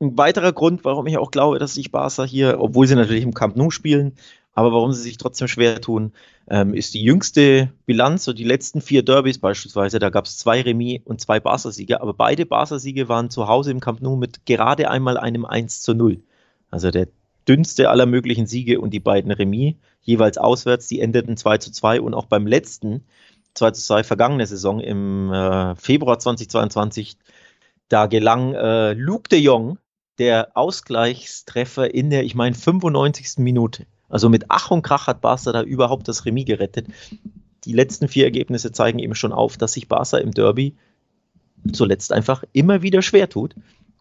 ein 0.00 0.18
weiterer 0.18 0.52
Grund, 0.52 0.84
warum 0.84 1.06
ich 1.06 1.18
auch 1.18 1.30
glaube, 1.30 1.58
dass 1.58 1.74
sich 1.74 1.92
Barca 1.92 2.24
hier, 2.24 2.60
obwohl 2.60 2.86
sie 2.86 2.96
natürlich 2.96 3.22
im 3.22 3.32
Camp 3.32 3.56
Nou 3.56 3.70
spielen, 3.70 4.12
aber 4.52 4.72
warum 4.72 4.92
sie 4.92 5.02
sich 5.02 5.18
trotzdem 5.18 5.48
schwer 5.48 5.80
tun, 5.80 6.12
ähm, 6.48 6.74
ist 6.74 6.94
die 6.94 7.02
jüngste 7.02 7.72
Bilanz, 7.86 8.24
so 8.24 8.32
die 8.32 8.44
letzten 8.44 8.80
vier 8.80 9.02
Derbys 9.02 9.38
beispielsweise, 9.38 9.98
da 9.98 10.10
gab 10.10 10.24
es 10.24 10.38
zwei 10.38 10.60
Remis 10.62 11.00
und 11.04 11.20
zwei 11.20 11.40
Barca-Siege, 11.40 12.00
aber 12.00 12.14
beide 12.14 12.44
Barca-Siege 12.44 13.08
waren 13.08 13.30
zu 13.30 13.48
Hause 13.48 13.70
im 13.70 13.80
Camp 13.80 14.00
Nou 14.02 14.16
mit 14.16 14.44
gerade 14.46 14.90
einmal 14.90 15.16
einem 15.16 15.44
1 15.44 15.82
zu 15.82 15.94
0. 15.94 16.22
Also 16.70 16.90
der 16.90 17.08
dünnste 17.48 17.90
aller 17.90 18.06
möglichen 18.06 18.46
Siege 18.46 18.80
und 18.80 18.90
die 18.90 19.00
beiden 19.00 19.30
Remis, 19.30 19.74
jeweils 20.06 20.38
auswärts, 20.38 20.86
die 20.86 21.00
endeten 21.00 21.36
2 21.36 21.58
zu 21.58 21.70
2 21.70 22.00
und 22.00 22.14
auch 22.14 22.26
beim 22.26 22.46
letzten 22.46 23.04
2 23.54 23.72
zu 23.72 23.82
2 23.82 24.04
vergangene 24.04 24.46
Saison 24.46 24.80
im 24.80 25.32
äh, 25.32 25.74
Februar 25.76 26.18
2022, 26.18 27.16
da 27.88 28.06
gelang 28.06 28.54
äh, 28.54 28.92
Luke 28.94 29.28
de 29.28 29.38
Jong 29.38 29.78
der 30.18 30.56
Ausgleichstreffer 30.56 31.92
in 31.92 32.10
der, 32.10 32.24
ich 32.24 32.34
meine, 32.34 32.54
95. 32.54 33.38
Minute. 33.38 33.86
Also 34.08 34.28
mit 34.28 34.46
Ach 34.48 34.70
und 34.70 34.82
Krach 34.82 35.08
hat 35.08 35.20
Barca 35.20 35.52
da 35.52 35.62
überhaupt 35.62 36.08
das 36.08 36.24
Remis 36.24 36.46
gerettet. 36.46 36.86
Die 37.64 37.72
letzten 37.72 38.08
vier 38.08 38.24
Ergebnisse 38.24 38.72
zeigen 38.72 38.98
eben 38.98 39.14
schon 39.14 39.32
auf, 39.32 39.56
dass 39.56 39.74
sich 39.74 39.88
Barca 39.88 40.18
im 40.18 40.30
Derby 40.30 40.76
zuletzt 41.72 42.12
einfach 42.12 42.44
immer 42.52 42.82
wieder 42.82 43.02
schwer 43.02 43.28
tut. 43.28 43.54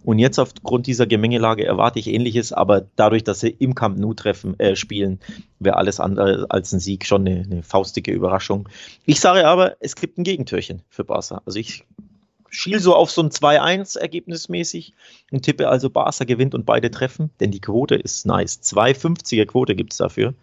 Und 0.06 0.20
jetzt 0.20 0.38
aufgrund 0.38 0.86
dieser 0.86 1.08
Gemengelage 1.08 1.65
erwarte 1.65 1.98
ich 1.98 2.08
Ähnliches, 2.08 2.54
aber 2.54 2.86
dadurch, 2.96 3.24
dass 3.24 3.39
sie 3.39 3.50
im 3.50 3.74
Camp 3.74 3.98
Nou 3.98 4.13
treffen, 4.13 4.58
äh, 4.60 4.76
spielen, 4.76 5.20
wäre 5.60 5.78
alles 5.78 6.00
andere 6.00 6.46
als 6.50 6.72
ein 6.72 6.80
Sieg 6.80 7.06
schon 7.06 7.28
eine, 7.28 7.41
eine 7.41 7.63
faustige 7.63 8.12
Überraschung. 8.12 8.70
Ich 9.06 9.20
sage 9.20 9.48
aber, 9.48 9.76
es 9.80 9.96
gibt 9.96 10.20
ein 10.20 10.24
Gegentürchen 10.24 10.84
für 10.89 11.04
Barca. 11.04 11.41
Also 11.48 11.58
ich 11.58 11.86
schiel 12.52 12.80
so 12.80 12.96
auf 12.96 13.10
so 13.10 13.24
ein 13.24 13.32
2-1 13.32 13.98
ergebnismäßig 13.98 14.94
und 15.32 15.41
tippe 15.41 15.70
also 15.70 15.89
Barca 15.89 16.24
gewinnt 16.24 16.54
und 16.54 16.68
beide 16.68 16.91
treffen, 16.91 17.32
denn 17.39 17.50
die 17.50 17.60
Quote 17.60 17.96
ist 17.96 18.28
nice. 18.28 18.60
2,50er 18.62 19.48
Quote 19.48 19.76
gibt 19.76 19.94
es 19.94 19.98
dafür. 19.98 20.36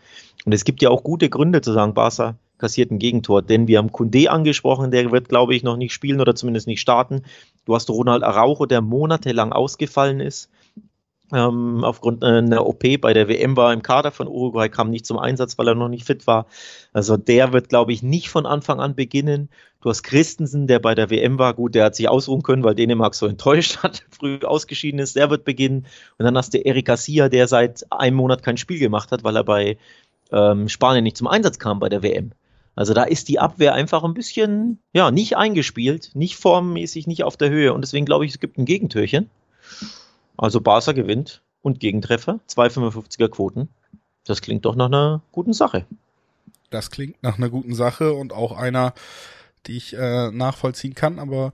Und 0.45 0.53
es 0.53 0.65
gibt 0.65 0.83
ja 0.83 0.91
auch 0.91 1.05
gute 1.05 1.31
Gründe 1.31 1.61
zu 1.61 1.73
sagen, 1.73 1.95
Barca 1.95 2.35
kassiert 2.63 2.91
ein 2.91 2.99
Gegentor, 2.99 3.43
denn 3.43 3.69
wir 3.69 3.77
haben 3.77 3.93
Kunde 3.93 4.31
angesprochen, 4.31 4.91
der 4.91 5.13
wird, 5.13 5.29
glaube 5.29 5.55
ich, 5.55 5.63
noch 5.63 5.77
nicht 5.77 5.93
spielen 5.93 6.23
oder 6.23 6.35
zumindest 6.35 6.67
nicht 6.67 6.81
starten. 6.81 7.23
Du 7.67 7.75
hast 7.75 7.91
Ronald 7.91 8.23
Araujo, 8.23 8.65
der 8.65 8.81
monatelang 8.81 9.53
ausgefallen 9.53 10.21
ist 10.21 10.49
ähm, 11.33 11.83
aufgrund 11.83 12.23
einer 12.23 12.67
OP 12.67 12.85
bei 13.01 13.15
der 13.15 13.29
WM 13.29 13.57
war 13.57 13.73
im 13.73 13.83
Kader 13.83 14.11
von 14.11 14.29
Uruguay, 14.29 14.69
kam 14.69 14.91
nicht 14.91 15.07
zum 15.07 15.19
Einsatz, 15.19 15.57
weil 15.57 15.69
er 15.69 15.75
noch 15.75 15.89
nicht 15.89 16.05
fit 16.05 16.27
war. 16.27 16.47
Also 16.93 17.17
der 17.17 17.53
wird, 17.53 17.71
glaube 17.71 17.93
ich, 17.93 18.03
nicht 18.03 18.29
von 18.29 18.45
Anfang 18.45 18.81
an 18.81 18.95
beginnen. 18.95 19.49
Du 19.81 19.89
hast 19.89 20.03
Christensen, 20.03 20.67
der 20.67 20.79
bei 20.79 20.95
der 20.95 21.11
WM 21.11 21.39
war, 21.39 21.55
gut, 21.55 21.75
der 21.75 21.87
hat 21.87 21.97
sich 21.97 22.09
ausruhen 22.09 22.43
können, 22.43 22.63
weil 22.65 22.75
Dänemark 22.75 23.15
so 23.15 23.27
enttäuscht 23.27 23.79
hat, 23.83 24.05
früh 24.11 24.39
ausgeschieden 24.45 25.01
ist, 25.01 25.17
der 25.17 25.31
wird 25.31 25.45
beginnen. 25.45 25.87
Und 26.19 26.25
dann 26.27 26.37
hast 26.37 26.53
du 26.53 26.65
Eric 26.65 26.87
Garcia, 26.87 27.31
der 27.31 27.49
seit 27.49 27.91
einem 27.91 28.17
Monat 28.17 28.43
kein 28.43 28.59
Spiel 28.59 28.79
gemacht 28.79 29.11
hat, 29.11 29.25
weil 29.25 29.37
er 29.37 29.45
bei 29.45 29.79
ähm, 30.31 30.69
Spanien 30.69 31.05
nicht 31.05 31.17
zum 31.17 31.29
Einsatz 31.29 31.59
kam 31.59 31.79
bei 31.79 31.89
der 31.89 32.03
WM. 32.03 32.33
Also 32.75 32.95
da 32.95 33.03
ist 33.03 33.29
die 33.29 33.39
Abwehr 33.39 33.75
einfach 33.75 34.03
ein 34.03 34.15
bisschen, 34.15 34.79
ja, 34.93 35.11
nicht 35.11 35.37
eingespielt, 35.37 36.11
nicht 36.15 36.37
formmäßig, 36.37 37.07
nicht 37.07 37.25
auf 37.25 37.37
der 37.37 37.51
Höhe. 37.51 37.73
Und 37.75 37.83
deswegen 37.83 38.07
glaube 38.07 38.25
ich, 38.25 38.33
es 38.33 38.41
gibt 38.41 38.59
ein 38.59 38.65
Gegentürchen. 38.65 39.29
Also 40.37 40.61
Barca 40.61 40.93
gewinnt 40.93 41.43
und 41.61 41.81
Gegentreffer, 41.81 42.41
2,55er 42.49 43.29
Quoten. 43.29 43.69
Das 44.25 44.41
klingt 44.41 44.65
doch 44.65 44.75
nach 44.75 44.87
einer 44.87 45.23
guten 45.33 45.53
Sache. 45.53 45.85
Das 46.71 46.91
klingt 46.91 47.23
nach 47.23 47.37
einer 47.37 47.51
guten 47.51 47.75
Sache 47.75 48.13
und 48.15 48.33
auch 48.33 48.57
einer, 48.57 48.95
die 49.67 49.77
ich 49.77 49.97
äh, 49.97 50.31
nachvollziehen 50.31 50.95
kann. 50.95 51.19
Aber 51.19 51.53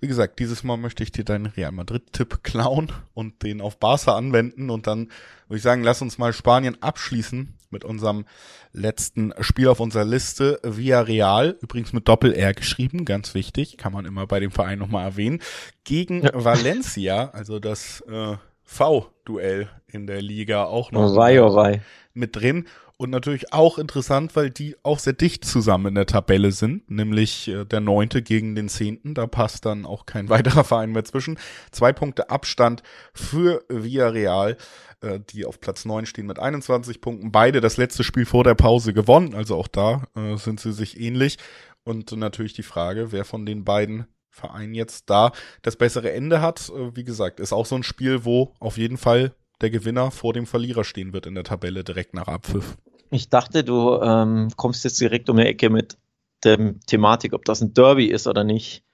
wie 0.00 0.08
gesagt, 0.08 0.38
dieses 0.38 0.64
Mal 0.64 0.76
möchte 0.76 1.02
ich 1.02 1.12
dir 1.12 1.24
deinen 1.24 1.46
Real 1.46 1.72
Madrid-Tipp 1.72 2.42
klauen 2.42 2.92
und 3.14 3.42
den 3.42 3.60
auf 3.60 3.78
Barca 3.78 4.16
anwenden. 4.16 4.70
Und 4.70 4.86
dann 4.86 5.10
würde 5.48 5.58
ich 5.58 5.62
sagen, 5.62 5.82
lass 5.82 6.02
uns 6.02 6.18
mal 6.18 6.32
Spanien 6.32 6.82
abschließen 6.82 7.54
mit 7.70 7.84
unserem 7.84 8.24
letzten 8.72 9.32
Spiel 9.40 9.68
auf 9.68 9.80
unserer 9.80 10.04
Liste. 10.04 10.60
Via 10.62 11.00
Real, 11.00 11.56
übrigens 11.60 11.92
mit 11.92 12.06
Doppel-R 12.08 12.54
geschrieben, 12.54 13.04
ganz 13.04 13.34
wichtig, 13.34 13.76
kann 13.76 13.92
man 13.92 14.04
immer 14.04 14.26
bei 14.26 14.40
dem 14.40 14.50
Verein 14.50 14.78
nochmal 14.78 15.04
erwähnen. 15.04 15.40
Gegen 15.84 16.22
ja. 16.22 16.30
Valencia, 16.34 17.30
also 17.30 17.58
das 17.58 18.02
äh, 18.02 18.36
V-Duell 18.62 19.68
in 19.86 20.06
der 20.06 20.20
Liga 20.20 20.64
auch 20.64 20.92
noch 20.92 21.12
oh, 21.12 21.16
wei, 21.16 21.42
oh, 21.42 21.54
wei. 21.54 21.82
mit 22.12 22.36
drin. 22.36 22.66
Und 22.98 23.10
natürlich 23.10 23.52
auch 23.52 23.76
interessant, 23.76 24.36
weil 24.36 24.48
die 24.48 24.74
auch 24.82 24.98
sehr 24.98 25.12
dicht 25.12 25.44
zusammen 25.44 25.88
in 25.88 25.94
der 25.96 26.06
Tabelle 26.06 26.50
sind, 26.50 26.90
nämlich 26.90 27.46
äh, 27.48 27.66
der 27.66 27.80
neunte 27.80 28.22
gegen 28.22 28.54
den 28.54 28.70
zehnten. 28.70 29.12
Da 29.12 29.26
passt 29.26 29.66
dann 29.66 29.84
auch 29.84 30.06
kein 30.06 30.28
weiterer 30.30 30.64
Verein 30.64 30.92
mehr 30.92 31.04
zwischen. 31.04 31.38
Zwei 31.70 31.92
Punkte 31.92 32.30
Abstand 32.30 32.82
für 33.12 33.64
Villarreal, 33.68 34.56
äh, 35.02 35.20
die 35.28 35.44
auf 35.44 35.60
Platz 35.60 35.84
neun 35.84 36.06
stehen 36.06 36.26
mit 36.26 36.38
21 36.38 37.02
Punkten. 37.02 37.32
Beide 37.32 37.60
das 37.60 37.76
letzte 37.76 38.02
Spiel 38.02 38.24
vor 38.24 38.44
der 38.44 38.54
Pause 38.54 38.94
gewonnen, 38.94 39.34
also 39.34 39.56
auch 39.56 39.68
da 39.68 40.04
äh, 40.16 40.36
sind 40.36 40.60
sie 40.60 40.72
sich 40.72 40.98
ähnlich. 40.98 41.36
Und 41.84 42.10
natürlich 42.12 42.54
die 42.54 42.62
Frage, 42.62 43.12
wer 43.12 43.24
von 43.26 43.44
den 43.44 43.64
beiden 43.64 44.06
Vereinen 44.30 44.74
jetzt 44.74 45.08
da 45.10 45.32
das 45.62 45.76
bessere 45.76 46.12
Ende 46.12 46.40
hat. 46.40 46.70
Äh, 46.70 46.96
wie 46.96 47.04
gesagt, 47.04 47.40
ist 47.40 47.52
auch 47.52 47.66
so 47.66 47.74
ein 47.74 47.82
Spiel, 47.82 48.24
wo 48.24 48.54
auf 48.58 48.78
jeden 48.78 48.96
Fall 48.96 49.34
der 49.60 49.70
Gewinner 49.70 50.10
vor 50.10 50.32
dem 50.32 50.46
Verlierer 50.46 50.84
stehen 50.84 51.12
wird 51.12 51.26
in 51.26 51.34
der 51.34 51.44
Tabelle 51.44 51.82
direkt 51.82 52.14
nach 52.14 52.28
Abpfiff. 52.28 52.76
Ich 53.10 53.28
dachte, 53.28 53.64
du 53.64 54.00
ähm, 54.00 54.48
kommst 54.56 54.84
jetzt 54.84 55.00
direkt 55.00 55.30
um 55.30 55.36
die 55.36 55.44
Ecke 55.44 55.70
mit 55.70 55.96
der 56.44 56.78
Thematik, 56.86 57.32
ob 57.32 57.44
das 57.44 57.60
ein 57.60 57.74
Derby 57.74 58.06
ist 58.06 58.26
oder 58.26 58.44
nicht. 58.44 58.84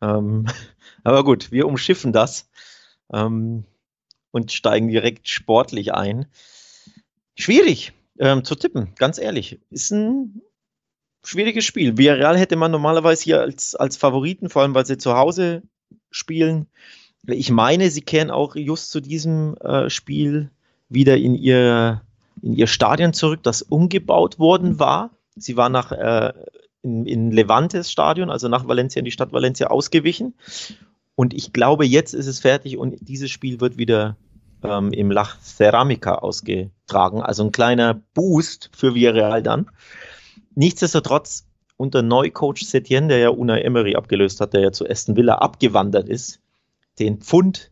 Ähm, 0.00 0.46
aber 1.04 1.24
gut, 1.24 1.52
wir 1.52 1.66
umschiffen 1.66 2.12
das 2.12 2.48
ähm, 3.12 3.64
und 4.30 4.52
steigen 4.52 4.88
direkt 4.88 5.28
sportlich 5.28 5.94
ein. 5.94 6.26
Schwierig 7.34 7.92
ähm, 8.18 8.44
zu 8.44 8.54
tippen, 8.54 8.94
ganz 8.96 9.18
ehrlich. 9.18 9.60
Ist 9.70 9.92
ein 9.92 10.42
schwieriges 11.24 11.64
Spiel. 11.64 11.96
Villarreal 11.96 12.38
hätte 12.38 12.56
man 12.56 12.70
normalerweise 12.70 13.24
hier 13.24 13.40
als, 13.40 13.74
als 13.74 13.96
Favoriten, 13.96 14.48
vor 14.48 14.62
allem 14.62 14.74
weil 14.74 14.86
sie 14.86 14.98
zu 14.98 15.16
Hause 15.16 15.62
spielen. 16.10 16.66
Ich 17.26 17.50
meine, 17.50 17.90
sie 17.90 18.02
kehren 18.02 18.30
auch 18.30 18.56
just 18.56 18.90
zu 18.90 19.00
diesem 19.00 19.56
äh, 19.58 19.90
Spiel 19.90 20.50
wieder 20.88 21.16
in 21.16 21.34
ihr, 21.34 22.02
in 22.42 22.54
ihr 22.54 22.66
Stadion 22.66 23.12
zurück, 23.12 23.40
das 23.42 23.62
umgebaut 23.62 24.38
worden 24.38 24.78
war. 24.78 25.10
Sie 25.36 25.56
war 25.56 25.68
nach 25.68 25.92
äh, 25.92 26.32
in, 26.82 27.06
in 27.06 27.30
Levantes 27.30 27.90
Stadion, 27.90 28.30
also 28.30 28.48
nach 28.48 28.66
Valencia 28.66 29.00
in 29.00 29.04
die 29.04 29.10
Stadt 29.10 29.32
Valencia 29.32 29.68
ausgewichen. 29.68 30.34
Und 31.14 31.34
ich 31.34 31.52
glaube, 31.52 31.84
jetzt 31.84 32.14
ist 32.14 32.26
es 32.26 32.40
fertig 32.40 32.78
und 32.78 32.96
dieses 33.00 33.30
Spiel 33.30 33.60
wird 33.60 33.76
wieder 33.76 34.16
ähm, 34.62 34.92
im 34.92 35.10
Lach 35.10 35.38
Ceramica 35.42 36.16
ausgetragen. 36.16 37.22
Also 37.22 37.44
ein 37.44 37.52
kleiner 37.52 38.00
Boost 38.14 38.70
für 38.74 38.94
Villarreal 38.94 39.42
dann. 39.42 39.70
Nichtsdestotrotz 40.54 41.46
unter 41.76 42.02
Neucoach 42.02 42.66
Setien, 42.66 43.08
der 43.08 43.18
ja 43.18 43.28
Unai 43.30 43.62
Emery 43.62 43.96
abgelöst 43.96 44.40
hat, 44.40 44.52
der 44.52 44.60
ja 44.60 44.72
zu 44.72 44.88
Aston 44.88 45.16
Villa 45.16 45.36
abgewandert 45.36 46.08
ist, 46.08 46.40
den 46.98 47.18
Pfund 47.18 47.70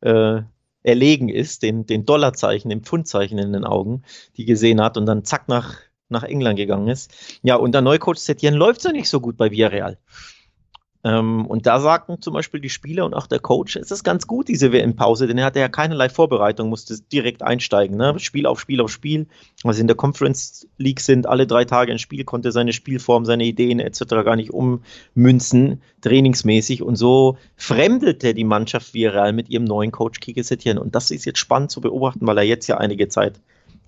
äh, 0.00 0.42
erlegen 0.82 1.28
ist, 1.28 1.62
den, 1.62 1.86
den 1.86 2.06
Dollarzeichen, 2.06 2.70
den 2.70 2.82
Pfundzeichen 2.82 3.38
in 3.38 3.52
den 3.52 3.64
Augen, 3.64 4.02
die 4.36 4.44
gesehen 4.44 4.80
hat 4.80 4.96
und 4.96 5.06
dann 5.06 5.24
zack 5.24 5.48
nach, 5.48 5.76
nach 6.08 6.22
England 6.22 6.56
gegangen 6.56 6.88
ist. 6.88 7.12
Ja, 7.42 7.56
unter 7.56 7.80
Neucoach 7.80 8.18
Setien 8.18 8.54
läuft 8.54 8.80
es 8.80 8.84
ja 8.84 8.92
nicht 8.92 9.08
so 9.08 9.20
gut 9.20 9.36
bei 9.36 9.50
Villarreal. 9.50 9.98
Ähm, 11.02 11.46
und 11.46 11.66
da 11.66 11.80
sagten 11.80 12.20
zum 12.20 12.34
Beispiel 12.34 12.60
die 12.60 12.68
Spieler 12.68 13.06
und 13.06 13.14
auch 13.14 13.26
der 13.26 13.38
Coach, 13.38 13.76
es 13.76 13.90
ist 13.90 14.04
ganz 14.04 14.26
gut, 14.26 14.48
diese 14.48 14.70
WM-Pause, 14.70 15.26
denn 15.26 15.38
er 15.38 15.46
hatte 15.46 15.58
ja 15.58 15.68
keinerlei 15.68 16.10
Vorbereitung, 16.10 16.68
musste 16.68 17.00
direkt 17.10 17.42
einsteigen, 17.42 17.96
ne? 17.96 18.18
Spiel 18.18 18.44
auf 18.44 18.60
Spiel 18.60 18.82
auf 18.82 18.90
Spiel. 18.90 19.26
Also 19.64 19.80
in 19.80 19.86
der 19.86 19.96
Conference 19.96 20.68
League 20.76 21.00
sind 21.00 21.26
alle 21.26 21.46
drei 21.46 21.64
Tage 21.64 21.92
ein 21.92 21.98
Spiel, 21.98 22.24
konnte 22.24 22.52
seine 22.52 22.74
Spielform, 22.74 23.24
seine 23.24 23.44
Ideen 23.44 23.80
etc. 23.80 24.00
gar 24.24 24.36
nicht 24.36 24.50
ummünzen, 24.52 25.80
trainingsmäßig. 26.02 26.82
Und 26.82 26.96
so 26.96 27.38
fremdelte 27.56 28.34
die 28.34 28.44
Mannschaft 28.44 28.92
Viral 28.92 29.32
mit 29.32 29.48
ihrem 29.48 29.64
neuen 29.64 29.92
Coach 29.92 30.20
Kike 30.20 30.44
Setien. 30.44 30.76
Und 30.76 30.94
das 30.94 31.10
ist 31.10 31.24
jetzt 31.24 31.38
spannend 31.38 31.70
zu 31.70 31.80
beobachten, 31.80 32.26
weil 32.26 32.36
er 32.36 32.44
jetzt 32.44 32.66
ja 32.66 32.76
einige 32.76 33.08
Zeit 33.08 33.40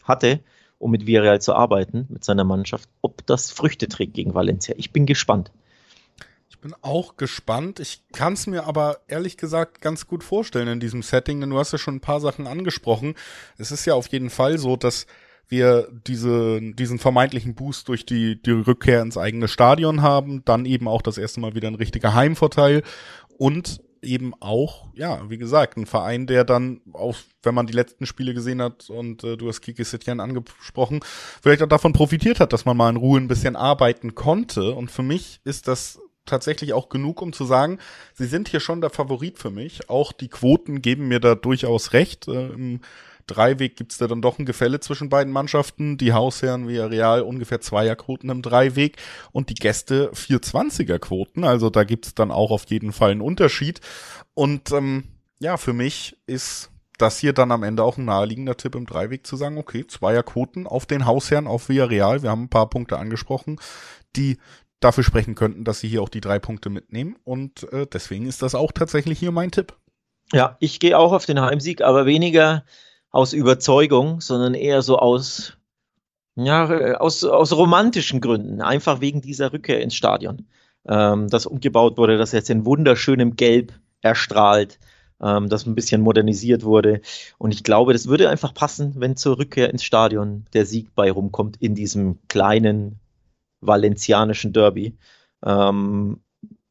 hatte 0.03 0.41
um 0.79 0.91
mit 0.91 1.07
Villarreal 1.07 1.41
zu 1.41 1.55
arbeiten, 1.55 2.09
mit 2.09 2.25
seiner 2.25 2.43
Mannschaft, 2.43 2.89
ob 3.03 3.25
das 3.27 3.53
Früchte 3.53 3.87
trägt 3.87 4.15
gegen 4.15 4.35
Valencia. 4.35 4.75
Ich 4.77 4.91
bin 4.91 5.07
gespannt 5.07 5.53
bin 6.63 6.75
auch 6.81 7.17
gespannt. 7.17 7.81
Ich 7.81 8.05
kann 8.13 8.33
es 8.33 8.47
mir 8.47 8.65
aber 8.67 9.01
ehrlich 9.09 9.37
gesagt 9.37 9.83
ganz 9.83 10.07
gut 10.07 10.25
vorstellen 10.25 10.69
in 10.69 10.81
diesem 10.81 11.03
Setting, 11.03 11.41
denn 11.41 11.51
du 11.51 11.59
hast 11.59 11.73
ja 11.73 11.79
schon 11.79 11.97
ein 11.97 12.01
paar 12.01 12.21
Sachen 12.21 12.47
angesprochen. 12.47 13.15
Es 13.59 13.71
ist 13.71 13.85
ja 13.85 13.95
auf 13.95 14.07
jeden 14.09 14.31
Fall 14.31 14.57
so, 14.57 14.77
dass 14.77 15.07
wir 15.49 15.89
diese, 16.07 16.61
diesen 16.63 16.99
vermeintlichen 16.99 17.55
Boost 17.55 17.89
durch 17.89 18.07
die, 18.07 18.41
die 18.41 18.53
Rückkehr 18.53 19.03
ins 19.03 19.19
eigene 19.19 19.49
Stadion 19.49 20.01
haben, 20.01 20.45
dann 20.47 20.65
eben 20.65 20.89
auch 20.89 21.03
das 21.03 21.19
erste 21.19 21.41
Mal 21.41 21.55
wieder 21.55 21.69
ein 21.69 21.75
richtiger 21.75 22.15
Heimvorteil 22.15 22.83
und 23.37 23.83
eben 24.01 24.33
auch, 24.41 24.89
ja, 24.95 25.29
wie 25.31 25.39
gesagt, 25.39 25.77
ein 25.77 25.87
Verein, 25.87 26.27
der 26.27 26.45
dann 26.45 26.81
auch, 26.93 27.17
wenn 27.43 27.55
man 27.55 27.67
die 27.67 27.73
letzten 27.73 28.07
Spiele 28.07 28.35
gesehen 28.35 28.63
hat 28.63 28.89
und 28.89 29.23
äh, 29.25 29.37
du 29.37 29.49
hast 29.49 29.61
Kiki 29.61 29.85
Setien 29.85 30.21
angesprochen, 30.21 31.01
vielleicht 31.41 31.63
auch 31.63 31.69
davon 31.69 31.93
profitiert 31.93 32.41
hat, 32.41 32.53
dass 32.53 32.65
man 32.65 32.77
mal 32.77 32.91
in 32.91 32.97
Ruhe 32.97 33.21
ein 33.21 33.29
bisschen 33.29 33.55
arbeiten 33.55 34.15
konnte. 34.15 34.75
Und 34.75 34.91
für 34.91 35.03
mich 35.03 35.41
ist 35.45 35.69
das 35.69 36.01
tatsächlich 36.25 36.73
auch 36.73 36.89
genug, 36.89 37.23
um 37.23 37.33
zu 37.33 37.45
sagen, 37.45 37.79
sie 38.15 38.27
sind 38.27 38.49
hier 38.49 38.61
schon 38.61 38.81
der 38.81 38.91
Favorit 38.91 39.39
für 39.39 39.51
mich. 39.51 39.89
Auch 39.89 40.13
die 40.13 40.29
Quoten 40.29 40.83
geben 40.83 41.09
mir 41.09 41.21
da 41.21 41.35
durchaus 41.35 41.93
recht. 41.93 42.29
Äh, 42.29 42.49
Im 42.49 42.81
Dreiweg 43.27 43.77
gibt's 43.77 43.99
da 43.99 44.07
dann 44.07 44.23
doch 44.23 44.39
ein 44.39 44.47
Gefälle 44.47 44.81
zwischen 44.81 45.09
beiden 45.09 45.33
Mannschaften. 45.33 45.97
Die 45.97 46.13
Hausherren 46.13 46.69
wie 46.69 46.79
Real 46.79 47.23
ungefähr 47.23 47.61
Zweierquoten 47.61 48.31
im 48.31 48.43
Dreiweg 48.43 48.97
und 49.33 49.49
die 49.49 49.55
Gäste 49.55 50.11
420er 50.13 50.99
Quoten. 50.99 51.45
Also 51.45 51.71
da 51.71 51.85
gibt's 51.85 52.15
dann 52.15 52.31
auch 52.31 52.51
auf 52.51 52.65
jeden 52.67 52.93
Fall 52.93 53.11
einen 53.11 53.21
Unterschied. 53.21 53.81
Und 54.35 54.73
ähm, 54.73 55.05
ja, 55.39 55.57
für 55.57 55.73
mich 55.73 56.17
ist 56.27 56.71
das 56.99 57.19
hier 57.19 57.33
dann 57.33 57.51
am 57.51 57.63
Ende 57.63 57.83
auch 57.83 57.99
ein 57.99 58.05
naheliegender 58.05 58.57
Tipp 58.57 58.75
im 58.75 58.87
Dreiweg 58.87 59.27
zu 59.27 59.37
sagen, 59.37 59.59
okay, 59.59 59.87
Zweierquoten 59.87 60.67
auf 60.67 60.87
den 60.87 61.07
Hausherren, 61.07 61.47
auf 61.47 61.69
Villarreal. 61.69 62.23
Wir 62.23 62.31
haben 62.31 62.45
ein 62.45 62.51
paar 62.51 62.71
Punkte 62.71 62.99
angesprochen, 62.99 63.59
die 64.15 64.39
dafür 64.85 65.05
sprechen 65.05 65.35
könnten, 65.35 65.65
dass 65.65 65.81
sie 65.81 65.89
hier 65.89 66.03
auch 66.03 66.09
die 66.09 66.21
drei 66.21 66.39
Punkte 66.39 66.71
mitnehmen. 66.71 67.17
Und 67.25 67.71
äh, 67.73 67.87
deswegen 67.87 68.27
ist 68.27 68.43
das 68.43 68.55
auch 68.55 68.73
tatsächlich 68.73 69.19
hier 69.19 69.33
mein 69.33 69.51
Tipp. 69.51 69.75
Ja, 70.33 70.57
ich 70.61 70.81
gehe 70.81 70.99
auch 70.99 71.13
auf 71.13 71.27
den 71.27 71.41
Heimsieg, 71.41 71.83
aber 71.83 72.07
weniger 72.07 72.65
aus 73.11 73.35
Überzeugung, 73.35 74.21
sondern 74.21 74.55
eher 74.55 74.83
so 74.83 74.99
aus, 74.99 75.59
ja, 76.35 76.97
aus, 76.99 77.23
aus 77.25 77.53
romantischen 77.53 78.21
Gründen. 78.21 78.63
Einfach 78.63 79.01
wegen 79.01 79.21
dieser 79.21 79.53
Rückkehr 79.53 79.81
ins 79.83 79.95
Stadion, 79.95 80.47
ähm, 80.89 81.29
das 81.29 81.47
umgebaut 81.47 81.99
wurde, 81.99 82.17
das 82.17 82.33
jetzt 82.33 82.51
in 82.51 82.65
wunderschönem 82.65 83.37
Gelb 83.37 83.75
erstrahlt, 84.01 84.79
ähm, 85.21 85.51
das 85.51 85.67
ein 85.67 85.75
bisschen 85.75 86.01
modernisiert 86.01 86.65
wurde. 86.65 87.03
Und 87.37 87.53
ich 87.53 87.63
glaube, 87.63 87.93
das 87.93 88.09
würde 88.09 88.31
einfach 88.31 88.55
passen, 88.55 88.95
wenn 88.97 89.17
zur 89.17 89.39
Rückkehr 89.39 89.71
ins 89.71 89.85
Stadion 89.85 90.47
der 90.55 90.65
Sieg 90.65 90.95
bei 90.95 91.13
rumkommt 91.13 91.59
in 91.61 91.75
diesem 91.75 92.19
kleinen, 92.29 92.99
valencianischen 93.63 94.53
Derby. 94.53 94.97
Ähm, 95.45 96.21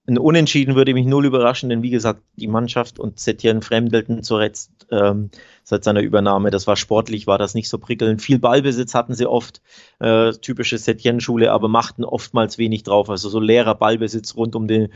ein 0.08 0.18
Unentschieden 0.18 0.76
würde 0.76 0.94
mich 0.94 1.06
null 1.06 1.26
überraschen, 1.26 1.70
denn 1.70 1.84
wie 1.84 1.90
gesagt, 1.92 2.22
die 2.36 2.48
Mannschaft 2.48 3.00
und 3.00 3.20
Setien 3.20 3.62
fremdelten 3.62 4.24
zuletzt 4.24 4.88
ähm, 4.90 5.30
seit 5.64 5.84
seiner 5.84 6.02
Übernahme. 6.02 6.50
Das 6.50 6.68
war 6.68 6.76
sportlich, 6.76 7.28
war 7.28 7.38
das 7.38 7.54
nicht 7.54 7.70
so 7.70 7.78
prickelnd. 7.78 8.22
Viel 8.22 8.40
Ballbesitz 8.40 8.96
hatten 8.96 9.14
sie 9.14 9.28
oft, 9.28 9.62
äh, 10.00 10.32
typische 10.34 10.78
Setien-Schule, 10.78 11.52
aber 11.52 11.68
machten 11.68 12.04
oftmals 12.04 12.58
wenig 12.58 12.84
drauf. 12.84 13.10
Also 13.10 13.30
so 13.30 13.40
leerer 13.40 13.76
Ballbesitz 13.76 14.36
rund 14.36 14.56
um 14.56 14.68
den 14.68 14.90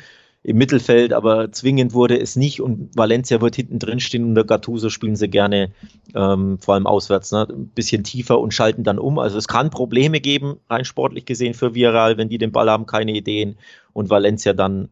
im 0.46 0.58
Mittelfeld, 0.58 1.12
aber 1.12 1.52
zwingend 1.52 1.94
wurde 1.94 2.20
es 2.20 2.36
nicht 2.36 2.62
und 2.62 2.96
Valencia 2.96 3.42
wird 3.42 3.56
hinten 3.56 3.80
drin 3.80 4.00
stehen 4.00 4.24
und 4.24 4.36
der 4.36 4.44
Gattuso 4.44 4.92
spielen 4.92 5.16
sie 5.16 5.28
gerne, 5.28 5.72
ähm, 6.14 6.60
vor 6.60 6.76
allem 6.76 6.86
auswärts, 6.86 7.32
ne, 7.32 7.48
ein 7.50 7.70
bisschen 7.70 8.04
tiefer 8.04 8.40
und 8.40 8.54
schalten 8.54 8.84
dann 8.84 9.00
um. 9.00 9.18
Also 9.18 9.40
es 9.40 9.48
kann 9.48 9.72
Probleme 9.72 10.20
geben, 10.20 10.58
rein 10.70 10.86
sportlich 10.86 11.26
gesehen 11.26 11.56
für 11.56 11.74
Viral, 11.74 12.18
wenn 12.18 12.30
die 12.30 12.38
den 12.38 12.52
Ball 12.52 12.70
haben, 12.70 12.86
keine 12.86 13.14
Ideen 13.14 13.58
und 13.94 14.12
Valencia 14.12 14.54
dann 14.54 14.90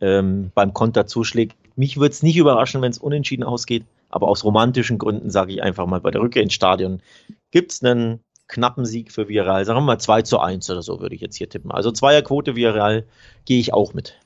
ähm, 0.00 0.50
beim 0.54 0.72
Konter 0.72 1.06
zuschlägt. 1.06 1.54
Mich 1.76 1.98
würde 1.98 2.12
es 2.12 2.22
nicht 2.22 2.38
überraschen, 2.38 2.80
wenn 2.80 2.90
es 2.90 2.98
unentschieden 2.98 3.44
ausgeht, 3.44 3.84
aber 4.08 4.28
aus 4.28 4.42
romantischen 4.42 4.96
Gründen 4.96 5.28
sage 5.28 5.52
ich 5.52 5.62
einfach 5.62 5.84
mal, 5.84 6.00
bei 6.00 6.12
der 6.12 6.22
Rückkehr 6.22 6.42
ins 6.42 6.54
Stadion 6.54 7.02
gibt 7.50 7.72
es 7.72 7.84
einen 7.84 8.20
knappen 8.48 8.86
Sieg 8.86 9.12
für 9.12 9.28
Viral. 9.28 9.66
Sagen 9.66 9.80
wir 9.80 9.82
mal 9.82 9.98
2 9.98 10.22
zu 10.22 10.38
1 10.38 10.70
oder 10.70 10.80
so 10.80 11.00
würde 11.00 11.14
ich 11.14 11.20
jetzt 11.20 11.36
hier 11.36 11.50
tippen. 11.50 11.70
Also 11.70 11.90
Zweierquote 11.90 12.56
Viral 12.56 13.04
gehe 13.44 13.60
ich 13.60 13.74
auch 13.74 13.92
mit. 13.92 14.18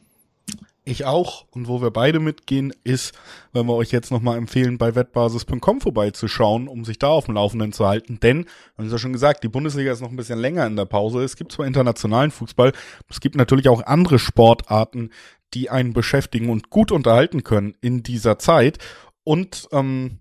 Ich 0.89 1.05
auch. 1.05 1.45
Und 1.51 1.69
wo 1.69 1.83
wir 1.83 1.91
beide 1.91 2.19
mitgehen, 2.19 2.73
ist, 2.83 3.13
wenn 3.53 3.67
wir 3.67 3.75
euch 3.75 3.93
jetzt 3.93 4.11
nochmal 4.11 4.39
empfehlen, 4.39 4.79
bei 4.79 4.95
wettbasis.com 4.95 5.83
vorbeizuschauen, 5.83 6.67
um 6.67 6.87
sich 6.87 6.99
da 6.99 7.09
auf 7.09 7.27
dem 7.27 7.35
Laufenden 7.35 7.75
zu 7.75 7.87
halten. 7.87 8.21
Denn, 8.21 8.47
haben 8.79 8.87
es 8.87 8.93
ja 8.93 8.97
schon 8.97 9.13
gesagt, 9.13 9.45
die 9.45 9.49
Bundesliga 9.49 9.93
ist 9.93 10.01
noch 10.01 10.09
ein 10.09 10.17
bisschen 10.17 10.39
länger 10.39 10.67
in 10.67 10.77
der 10.77 10.87
Pause. 10.87 11.23
Es 11.23 11.37
gibt 11.37 11.53
zwar 11.53 11.67
internationalen 11.67 12.31
Fußball, 12.31 12.73
es 13.11 13.21
gibt 13.21 13.37
natürlich 13.37 13.69
auch 13.69 13.85
andere 13.85 14.19
Sportarten, 14.19 15.11
die 15.53 15.69
einen 15.69 15.93
beschäftigen 15.93 16.49
und 16.49 16.71
gut 16.71 16.91
unterhalten 16.91 17.45
können 17.45 17.75
in 17.83 18.03
dieser 18.03 18.39
Zeit. 18.39 18.79
Und 19.25 19.69
ähm, 19.73 20.21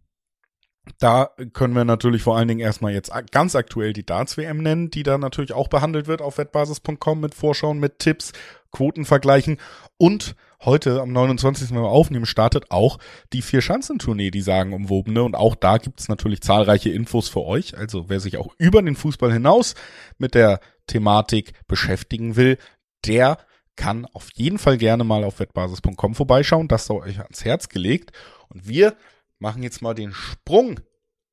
da 0.99 1.29
können 1.53 1.75
wir 1.75 1.85
natürlich 1.85 2.23
vor 2.23 2.35
allen 2.35 2.49
Dingen 2.49 2.59
erstmal 2.59 2.91
jetzt 2.91 3.13
ganz 3.31 3.55
aktuell 3.55 3.93
die 3.93 4.05
Darts-WM 4.05 4.57
nennen, 4.57 4.91
die 4.91 5.03
da 5.03 5.17
natürlich 5.17 5.53
auch 5.53 5.69
behandelt 5.69 6.07
wird 6.07 6.21
auf 6.21 6.37
wettbasis.com 6.37 7.21
mit 7.21 7.35
Vorschauen, 7.35 7.79
mit 7.79 7.99
Tipps, 7.99 8.33
Quoten 8.73 9.05
vergleichen 9.05 9.59
und 9.97 10.35
heute 10.63 11.01
am 11.01 11.11
29. 11.11 11.71
Mal 11.71 11.81
aufnehmen, 11.81 12.25
startet 12.25 12.71
auch 12.71 12.97
die 13.33 13.41
Vier-Schanzentournee, 13.41 14.31
die 14.31 14.41
sagen 14.41 14.73
umwobene. 14.73 15.23
Und 15.23 15.35
auch 15.35 15.55
da 15.55 15.77
gibt's 15.77 16.07
natürlich 16.07 16.41
zahlreiche 16.41 16.89
Infos 16.89 17.29
für 17.29 17.43
euch. 17.43 17.77
Also 17.77 18.09
wer 18.09 18.19
sich 18.19 18.37
auch 18.37 18.53
über 18.57 18.81
den 18.81 18.95
Fußball 18.95 19.31
hinaus 19.31 19.75
mit 20.17 20.35
der 20.35 20.59
Thematik 20.87 21.53
beschäftigen 21.67 22.35
will, 22.35 22.57
der 23.05 23.37
kann 23.75 24.05
auf 24.05 24.29
jeden 24.33 24.57
Fall 24.57 24.77
gerne 24.77 25.03
mal 25.03 25.23
auf 25.23 25.39
wettbasis.com 25.39 26.15
vorbeischauen. 26.15 26.67
Das 26.67 26.87
sei 26.87 26.95
euch 26.95 27.19
ans 27.19 27.45
Herz 27.45 27.69
gelegt. 27.69 28.11
Und 28.49 28.67
wir 28.67 28.95
machen 29.39 29.63
jetzt 29.63 29.81
mal 29.81 29.93
den 29.93 30.13
Sprung 30.13 30.79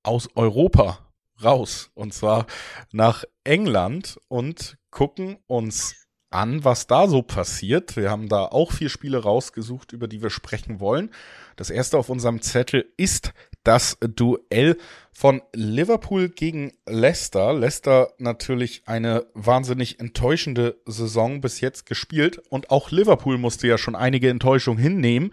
aus 0.02 0.28
Europa 0.34 0.98
raus. 1.42 1.90
Und 1.94 2.12
zwar 2.12 2.46
nach 2.92 3.24
England 3.44 4.18
und 4.28 4.76
gucken 4.90 5.38
uns 5.46 6.03
an, 6.34 6.64
was 6.64 6.86
da 6.86 7.06
so 7.06 7.22
passiert. 7.22 7.96
Wir 7.96 8.10
haben 8.10 8.28
da 8.28 8.44
auch 8.46 8.72
vier 8.72 8.88
Spiele 8.88 9.22
rausgesucht, 9.22 9.92
über 9.92 10.08
die 10.08 10.22
wir 10.22 10.30
sprechen 10.30 10.80
wollen. 10.80 11.10
Das 11.56 11.70
erste 11.70 11.96
auf 11.96 12.08
unserem 12.08 12.42
Zettel 12.42 12.86
ist 12.96 13.32
das 13.62 13.96
Duell 14.00 14.76
von 15.12 15.40
Liverpool 15.54 16.28
gegen 16.28 16.72
Leicester. 16.86 17.52
Leicester 17.54 18.12
natürlich 18.18 18.82
eine 18.86 19.26
wahnsinnig 19.34 20.00
enttäuschende 20.00 20.76
Saison 20.86 21.40
bis 21.40 21.60
jetzt 21.60 21.86
gespielt 21.86 22.42
und 22.50 22.70
auch 22.70 22.90
Liverpool 22.90 23.38
musste 23.38 23.68
ja 23.68 23.78
schon 23.78 23.94
einige 23.94 24.28
Enttäuschungen 24.28 24.82
hinnehmen, 24.82 25.32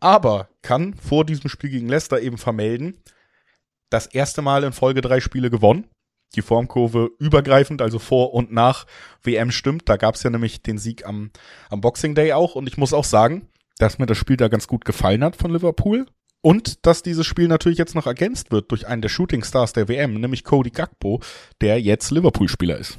aber 0.00 0.48
kann 0.62 0.94
vor 0.94 1.24
diesem 1.24 1.48
Spiel 1.48 1.70
gegen 1.70 1.88
Leicester 1.88 2.20
eben 2.20 2.38
vermelden, 2.38 2.98
das 3.88 4.06
erste 4.06 4.42
Mal 4.42 4.64
in 4.64 4.72
Folge 4.72 5.00
drei 5.00 5.20
Spiele 5.20 5.50
gewonnen 5.50 5.88
die 6.36 6.42
Formkurve 6.42 7.10
übergreifend, 7.18 7.82
also 7.82 7.98
vor 7.98 8.34
und 8.34 8.52
nach 8.52 8.86
WM 9.22 9.50
stimmt. 9.50 9.88
Da 9.88 9.96
gab 9.96 10.14
es 10.14 10.22
ja 10.22 10.30
nämlich 10.30 10.62
den 10.62 10.78
Sieg 10.78 11.06
am, 11.06 11.30
am 11.68 11.80
Boxing 11.80 12.14
Day 12.14 12.32
auch. 12.32 12.54
Und 12.54 12.68
ich 12.68 12.76
muss 12.76 12.92
auch 12.92 13.04
sagen, 13.04 13.48
dass 13.78 13.98
mir 13.98 14.06
das 14.06 14.18
Spiel 14.18 14.36
da 14.36 14.48
ganz 14.48 14.66
gut 14.66 14.84
gefallen 14.84 15.24
hat 15.24 15.36
von 15.36 15.52
Liverpool. 15.52 16.06
Und 16.42 16.86
dass 16.86 17.02
dieses 17.02 17.26
Spiel 17.26 17.48
natürlich 17.48 17.78
jetzt 17.78 17.94
noch 17.94 18.06
ergänzt 18.06 18.50
wird 18.50 18.70
durch 18.70 18.86
einen 18.86 19.02
der 19.02 19.10
Shooting 19.10 19.44
Stars 19.44 19.74
der 19.74 19.88
WM, 19.88 20.14
nämlich 20.14 20.44
Cody 20.44 20.70
Gakpo, 20.70 21.20
der 21.60 21.80
jetzt 21.80 22.10
Liverpool-Spieler 22.10 22.78
ist. 22.78 22.98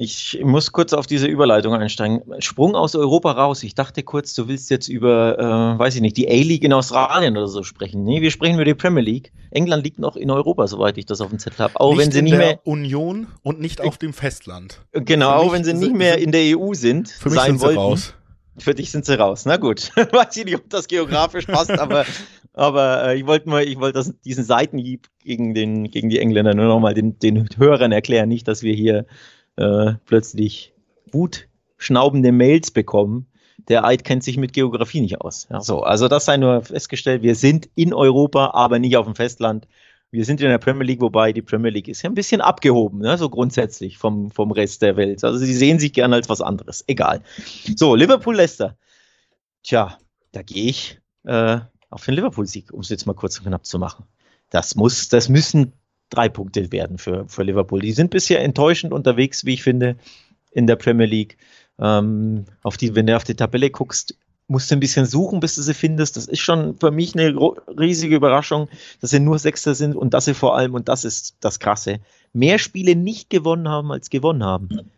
Ich 0.00 0.38
muss 0.44 0.70
kurz 0.70 0.92
auf 0.92 1.08
diese 1.08 1.26
Überleitung 1.26 1.74
einsteigen. 1.74 2.22
Sprung 2.38 2.76
aus 2.76 2.94
Europa 2.94 3.32
raus. 3.32 3.64
Ich 3.64 3.74
dachte 3.74 4.04
kurz, 4.04 4.32
du 4.32 4.46
willst 4.46 4.70
jetzt 4.70 4.86
über, 4.86 5.36
äh, 5.36 5.78
weiß 5.78 5.96
ich 5.96 6.00
nicht, 6.00 6.16
die 6.16 6.28
A-League 6.28 6.62
in 6.62 6.72
Australien 6.72 7.36
oder 7.36 7.48
so 7.48 7.64
sprechen. 7.64 8.04
Nee, 8.04 8.22
wir 8.22 8.30
sprechen 8.30 8.54
über 8.54 8.64
die 8.64 8.74
Premier 8.74 9.02
League. 9.02 9.32
England 9.50 9.82
liegt 9.82 9.98
noch 9.98 10.14
in 10.14 10.30
Europa, 10.30 10.68
soweit 10.68 10.98
ich 10.98 11.06
das 11.06 11.20
auf 11.20 11.30
dem 11.30 11.40
Zettel 11.40 11.64
habe. 11.64 11.80
Auch 11.80 11.90
nicht 11.90 11.98
wenn 11.98 12.12
sie 12.12 12.22
nicht 12.22 12.36
mehr 12.36 12.60
Union 12.64 13.26
und 13.42 13.58
nicht 13.58 13.80
auf 13.80 13.98
dem 13.98 14.12
Festland. 14.12 14.80
Genau, 14.92 15.32
auch 15.32 15.52
wenn 15.52 15.64
sie 15.64 15.74
nicht 15.74 15.96
mehr 15.96 16.18
in 16.18 16.30
der 16.30 16.56
EU 16.56 16.74
sind. 16.74 17.08
Für 17.08 17.30
mich 17.30 17.40
sind 17.40 17.58
sie 17.58 17.66
wollten. 17.66 17.78
raus. 17.80 18.14
Für 18.56 18.76
dich 18.76 18.92
sind 18.92 19.04
sie 19.04 19.18
raus. 19.18 19.46
Na 19.46 19.56
gut, 19.56 19.90
weiß 19.96 20.36
ich 20.36 20.44
nicht, 20.44 20.54
ob 20.54 20.70
das 20.70 20.86
geografisch 20.86 21.46
passt, 21.46 21.72
aber 21.72 22.06
aber 22.52 23.08
äh, 23.08 23.18
ich 23.18 23.26
wollte 23.26 23.48
mal, 23.48 23.64
ich 23.64 23.80
wollte 23.80 24.14
diesen 24.24 24.44
Seitenhieb 24.44 25.08
gegen 25.24 25.54
den 25.54 25.90
gegen 25.90 26.08
die 26.08 26.20
Engländer 26.20 26.54
nur 26.54 26.66
nochmal 26.66 26.94
den 26.94 27.18
den 27.18 27.48
Hörern 27.56 27.90
erklären, 27.90 28.28
nicht, 28.28 28.46
dass 28.46 28.62
wir 28.62 28.74
hier 28.74 29.06
äh, 29.58 29.94
plötzlich 30.06 30.72
wutschnaubende 31.12 32.32
Mails 32.32 32.70
bekommen. 32.70 33.26
Der 33.68 33.84
Eid 33.84 34.04
kennt 34.04 34.22
sich 34.22 34.36
mit 34.36 34.52
Geografie 34.52 35.00
nicht 35.00 35.20
aus. 35.20 35.48
Ja, 35.50 35.60
so, 35.60 35.82
also 35.82 36.08
das 36.08 36.24
sei 36.24 36.36
nur 36.36 36.62
festgestellt. 36.62 37.22
Wir 37.22 37.34
sind 37.34 37.68
in 37.74 37.92
Europa, 37.92 38.52
aber 38.54 38.78
nicht 38.78 38.96
auf 38.96 39.06
dem 39.06 39.14
Festland. 39.14 39.66
Wir 40.10 40.24
sind 40.24 40.40
in 40.40 40.48
der 40.48 40.58
Premier 40.58 40.84
League, 40.84 41.02
wobei 41.02 41.32
die 41.32 41.42
Premier 41.42 41.70
League 41.70 41.88
ist 41.88 42.00
ja 42.00 42.08
ein 42.08 42.14
bisschen 42.14 42.40
abgehoben, 42.40 43.00
ne, 43.00 43.18
so 43.18 43.28
grundsätzlich 43.28 43.98
vom, 43.98 44.30
vom 44.30 44.52
Rest 44.52 44.80
der 44.80 44.96
Welt. 44.96 45.22
Also 45.22 45.38
sie 45.38 45.52
sehen 45.52 45.78
sich 45.78 45.92
gerne 45.92 46.14
als 46.14 46.30
was 46.30 46.40
anderes. 46.40 46.82
Egal. 46.86 47.22
So, 47.76 47.94
Liverpool-Leicester. 47.94 48.76
Tja, 49.64 49.98
da 50.32 50.42
gehe 50.42 50.70
ich 50.70 50.98
äh, 51.24 51.58
auf 51.90 52.04
den 52.04 52.14
Liverpool-Sieg, 52.14 52.72
um 52.72 52.80
es 52.80 52.88
jetzt 52.88 53.06
mal 53.06 53.12
kurz 53.12 53.38
und 53.38 53.46
knapp 53.46 53.66
zu 53.66 53.78
machen. 53.78 54.06
Das 54.48 54.76
muss, 54.76 55.08
das 55.10 55.28
müssen 55.28 55.72
drei 56.10 56.28
Punkte 56.28 56.72
werden 56.72 56.98
für, 56.98 57.26
für 57.28 57.42
Liverpool. 57.42 57.80
Die 57.80 57.92
sind 57.92 58.10
bisher 58.10 58.42
enttäuschend 58.42 58.92
unterwegs, 58.92 59.44
wie 59.44 59.54
ich 59.54 59.62
finde, 59.62 59.96
in 60.50 60.66
der 60.66 60.76
Premier 60.76 61.06
League. 61.06 61.36
Ähm, 61.78 62.46
auf 62.62 62.76
die, 62.76 62.94
wenn 62.94 63.06
du 63.06 63.16
auf 63.16 63.24
die 63.24 63.34
Tabelle 63.34 63.70
guckst, 63.70 64.16
musst 64.48 64.70
du 64.70 64.76
ein 64.76 64.80
bisschen 64.80 65.06
suchen, 65.06 65.40
bis 65.40 65.54
du 65.56 65.62
sie 65.62 65.74
findest. 65.74 66.16
Das 66.16 66.26
ist 66.26 66.40
schon 66.40 66.78
für 66.78 66.90
mich 66.90 67.14
eine 67.14 67.34
riesige 67.78 68.16
Überraschung, 68.16 68.68
dass 69.00 69.10
sie 69.10 69.20
nur 69.20 69.38
Sechster 69.38 69.74
sind 69.74 69.94
und 69.94 70.14
dass 70.14 70.24
sie 70.24 70.34
vor 70.34 70.56
allem, 70.56 70.74
und 70.74 70.88
das 70.88 71.04
ist 71.04 71.36
das 71.40 71.60
Krasse, 71.60 72.00
mehr 72.32 72.58
Spiele 72.58 72.96
nicht 72.96 73.30
gewonnen 73.30 73.68
haben, 73.68 73.92
als 73.92 74.10
gewonnen 74.10 74.42
haben. 74.42 74.90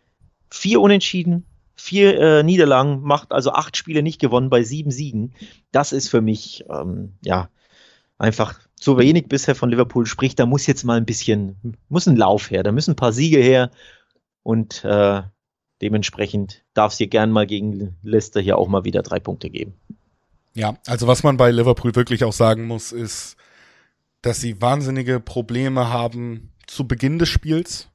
Vier 0.49 0.79
Unentschieden, 0.81 1.45
vier 1.75 2.19
äh, 2.19 2.43
Niederlagen, 2.43 3.01
macht 3.01 3.33
also 3.33 3.51
acht 3.51 3.75
Spiele 3.75 4.03
nicht 4.03 4.19
gewonnen 4.19 4.49
bei 4.49 4.63
sieben 4.63 4.91
Siegen. 4.91 5.33
Das 5.71 5.91
ist 5.91 6.07
für 6.07 6.21
mich, 6.21 6.65
ähm, 6.69 7.13
ja, 7.23 7.49
einfach 8.17 8.59
zu 8.81 8.97
wenig 8.97 9.27
bisher 9.29 9.55
von 9.55 9.69
Liverpool 9.69 10.07
spricht, 10.07 10.39
da 10.39 10.45
muss 10.47 10.65
jetzt 10.65 10.83
mal 10.83 10.97
ein 10.97 11.05
bisschen, 11.05 11.77
muss 11.87 12.07
ein 12.07 12.17
Lauf 12.17 12.49
her, 12.49 12.63
da 12.63 12.71
müssen 12.71 12.91
ein 12.91 12.97
paar 12.97 13.13
Siege 13.13 13.37
her 13.37 13.69
und 14.41 14.83
äh, 14.83 15.21
dementsprechend 15.83 16.63
darf 16.73 16.91
es 16.91 16.97
hier 16.97 17.07
gern 17.07 17.31
mal 17.31 17.45
gegen 17.45 17.95
Leicester 18.01 18.41
hier 18.41 18.57
auch 18.57 18.67
mal 18.67 18.83
wieder 18.83 19.03
drei 19.03 19.19
Punkte 19.19 19.51
geben. 19.51 19.75
Ja, 20.55 20.77
also 20.87 21.07
was 21.07 21.21
man 21.21 21.37
bei 21.37 21.51
Liverpool 21.51 21.95
wirklich 21.95 22.23
auch 22.23 22.33
sagen 22.33 22.65
muss, 22.65 22.91
ist, 22.91 23.37
dass 24.23 24.41
sie 24.41 24.59
wahnsinnige 24.61 25.19
Probleme 25.19 25.89
haben 25.89 26.51
zu 26.65 26.87
Beginn 26.87 27.19
des 27.19 27.29
Spiels. 27.29 27.87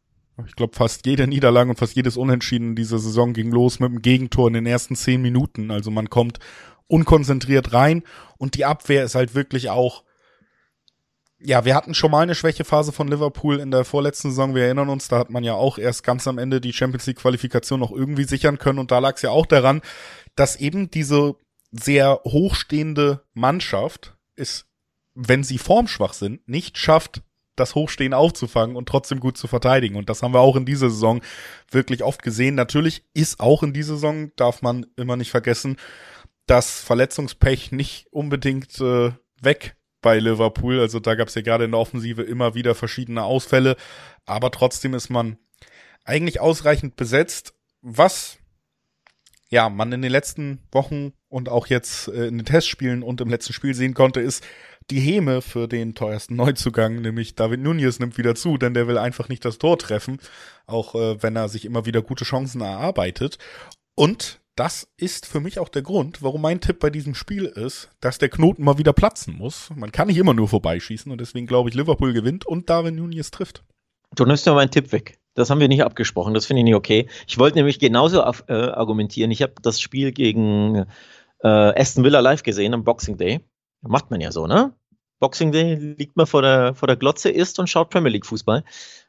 Ich 0.46 0.55
glaube, 0.55 0.77
fast 0.77 1.05
jede 1.05 1.27
Niederlage 1.27 1.70
und 1.70 1.79
fast 1.79 1.96
jedes 1.96 2.16
Unentschieden 2.16 2.77
dieser 2.77 2.99
Saison 3.01 3.33
ging 3.33 3.51
los 3.51 3.81
mit 3.81 3.90
dem 3.90 4.03
Gegentor 4.03 4.46
in 4.49 4.55
den 4.55 4.66
ersten 4.66 4.94
zehn 4.94 5.20
Minuten. 5.20 5.72
Also 5.72 5.90
man 5.90 6.11
kommt 6.11 6.38
unkonzentriert 6.87 7.72
rein 7.72 8.05
und 8.38 8.55
die 8.55 8.64
Abwehr 8.64 9.03
ist 9.03 9.16
halt 9.16 9.35
wirklich 9.35 9.70
auch 9.70 10.06
ja, 11.38 11.64
wir 11.64 11.75
hatten 11.75 11.94
schon 11.94 12.11
mal 12.11 12.22
eine 12.22 12.35
Schwächephase 12.35 12.92
von 12.92 13.09
Liverpool 13.09 13.61
in 13.61 13.70
der 13.70 13.85
vorletzten 13.85 14.31
Saison. 14.31 14.55
Wir 14.55 14.64
erinnern 14.64 14.88
uns, 14.88 15.09
da 15.09 15.18
hat 15.18 15.31
man 15.31 15.44
ja 15.44 15.55
auch 15.55 15.79
erst 15.79 16.03
ganz 16.03 16.27
am 16.27 16.38
Ende 16.38 16.61
die 16.61 16.72
Champions 16.72 17.07
League 17.07 17.18
Qualifikation 17.18 17.81
noch 17.81 17.92
irgendwie 17.92 18.25
sichern 18.25 18.59
können. 18.59 18.79
Und 18.79 18.90
da 18.90 18.99
lag 18.99 19.16
es 19.16 19.22
ja 19.22 19.31
auch 19.31 19.46
daran, 19.46 19.83
dass 20.35 20.57
eben 20.57 20.90
diese 20.90 21.37
sehr 21.72 22.20
hochstehende 22.25 23.22
Mannschaft 23.35 24.16
ist, 24.35 24.66
wenn 25.14 25.44
sie 25.44 25.59
formschwach 25.59 26.14
sind, 26.14 26.46
nicht 26.49 26.79
schafft, 26.79 27.22
das 27.55 27.75
Hochstehen 27.75 28.14
aufzufangen 28.14 28.77
und 28.77 28.88
trotzdem 28.88 29.20
gut 29.20 29.37
zu 29.37 29.46
verteidigen. 29.46 29.96
Und 29.96 30.09
das 30.09 30.22
haben 30.22 30.35
wir 30.35 30.40
auch 30.40 30.57
in 30.57 30.66
dieser 30.66 30.90
Saison 30.90 31.22
wirklich 31.70 32.03
oft 32.03 32.22
gesehen. 32.22 32.55
Natürlich 32.55 33.05
ist 33.14 33.40
auch 33.40 33.62
in 33.62 33.72
dieser 33.72 33.94
Saison, 33.94 34.31
darf 34.37 34.62
man 34.62 34.87
immer 34.96 35.16
nicht 35.16 35.31
vergessen, 35.31 35.77
dass 36.46 36.81
Verletzungspech 36.81 37.72
nicht 37.72 38.07
unbedingt 38.11 38.79
äh, 38.81 39.12
weg 39.40 39.75
bei 40.07 40.21
Liverpool. 40.21 40.79
Also 40.79 41.01
da 41.01 41.16
gab 41.16 41.27
es 41.27 41.35
ja 41.35 41.42
gerade 41.42 41.64
in 41.64 41.73
der 41.73 41.81
Offensive 41.81 42.23
immer 42.23 42.55
wieder 42.55 42.77
verschiedene 42.77 43.25
Ausfälle, 43.25 43.75
aber 44.25 44.53
trotzdem 44.53 44.95
ist 44.95 45.11
man 45.11 45.37
eigentlich 46.05 46.38
ausreichend 46.38 46.95
besetzt, 46.95 47.55
was 47.83 48.38
ja 49.49 49.69
man 49.69 49.90
in 49.90 50.03
den 50.03 50.12
letzten 50.12 50.61
Wochen 50.71 51.12
und 51.29 51.49
auch 51.49 51.66
jetzt 51.66 52.07
äh, 52.07 52.29
in 52.29 52.38
den 52.38 52.45
Testspielen 52.45 53.03
und 53.03 53.21
im 53.21 53.29
letzten 53.29 53.53
Spiel 53.53 53.75
sehen 53.75 53.95
konnte, 53.95 54.21
ist 54.21 54.45
die 54.90 55.01
Häme 55.01 55.42
für 55.42 55.66
den 55.66 55.97
teuersten 55.97 56.37
Neuzugang, 56.37 57.01
nämlich 57.01 57.35
David 57.35 57.59
Nunez 57.59 57.99
nimmt 57.99 58.16
wieder 58.16 58.37
zu, 58.37 58.59
denn 58.59 58.75
der 58.75 58.87
will 58.87 58.99
einfach 58.99 59.29
nicht 59.29 59.45
das 59.45 59.59
Tor 59.59 59.77
treffen, 59.77 60.21
auch 60.66 60.95
äh, 60.95 61.21
wenn 61.21 61.35
er 61.35 61.49
sich 61.49 61.64
immer 61.64 61.85
wieder 61.85 62.01
gute 62.01 62.23
Chancen 62.23 62.61
erarbeitet. 62.61 63.38
Und 63.97 64.40
das 64.57 64.88
ist 64.97 65.27
für 65.27 65.40
mich 65.40 65.59
auch 65.59 65.69
der 65.69 65.83
Grund, 65.83 66.23
warum 66.23 66.40
mein 66.40 66.61
Tipp 66.61 66.79
bei 66.81 66.88
diesem 66.90 67.14
Spiel 67.14 67.45
ist, 67.45 67.90
dass 68.01 68.19
der 68.19 68.31
Knoten 68.31 68.64
mal 68.64 68.79
wieder 68.79 68.95
platzen 68.95 69.37
muss. 69.37 69.71
Man 69.77 69.92
kann 69.92 70.09
nicht 70.09 70.16
immer 70.16 70.33
nur 70.33 70.49
vorbeischießen 70.49 71.12
und 71.12 71.21
deswegen 71.21 71.47
glaube 71.47 71.69
ich, 71.69 71.75
Liverpool 71.75 72.14
gewinnt 72.14 72.47
und 72.47 72.71
Darwin 72.71 72.97
Nunez 72.97 73.31
trifft. 73.31 73.62
Du 74.14 74.25
nimmst 74.25 74.47
ja 74.47 74.55
meinen 74.55 74.71
Tipp 74.71 74.92
weg. 74.92 75.19
Das 75.35 75.51
haben 75.51 75.61
wir 75.61 75.69
nicht 75.69 75.85
abgesprochen. 75.85 76.33
Das 76.33 76.47
finde 76.47 76.61
ich 76.61 76.64
nicht 76.64 76.75
okay. 76.75 77.07
Ich 77.29 77.38
wollte 77.38 77.59
nämlich 77.59 77.79
genauso 77.79 78.21
äh, 78.21 78.53
argumentieren. 78.53 79.31
Ich 79.31 79.42
habe 79.42 79.53
das 79.61 79.79
Spiel 79.79 80.12
gegen 80.12 80.87
äh, 81.42 81.49
Aston 81.49 82.03
Villa 82.03 82.21
live 82.21 82.42
gesehen 82.42 82.73
am 82.73 82.85
Boxing 82.85 83.19
Day. 83.19 83.40
Macht 83.83 84.11
man 84.11 84.23
ja 84.23 84.33
so, 84.33 84.47
ne? 84.47 84.73
Boxing 85.19 85.53
Day 85.53 85.75
liegt 85.75 86.16
man 86.16 86.27
vor 86.27 86.40
der, 86.40 86.75
vor 86.75 86.87
der 86.87 86.97
Glotze, 86.97 87.29
isst 87.29 87.59
und 87.59 87.69
schaut 87.69 87.90
Premier 87.90 88.11
League 88.11 88.27
Fußball. 88.27 88.64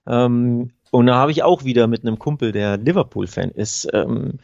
Ähm, 0.06 0.72
und 0.92 1.06
da 1.06 1.16
habe 1.16 1.32
ich 1.32 1.44
auch 1.44 1.64
wieder 1.64 1.88
mit 1.88 2.02
einem 2.02 2.20
Kumpel, 2.20 2.52
der 2.52 2.78
Liverpool-Fan 2.78 3.52
ist, 3.52 3.88
ähm, 3.94 4.40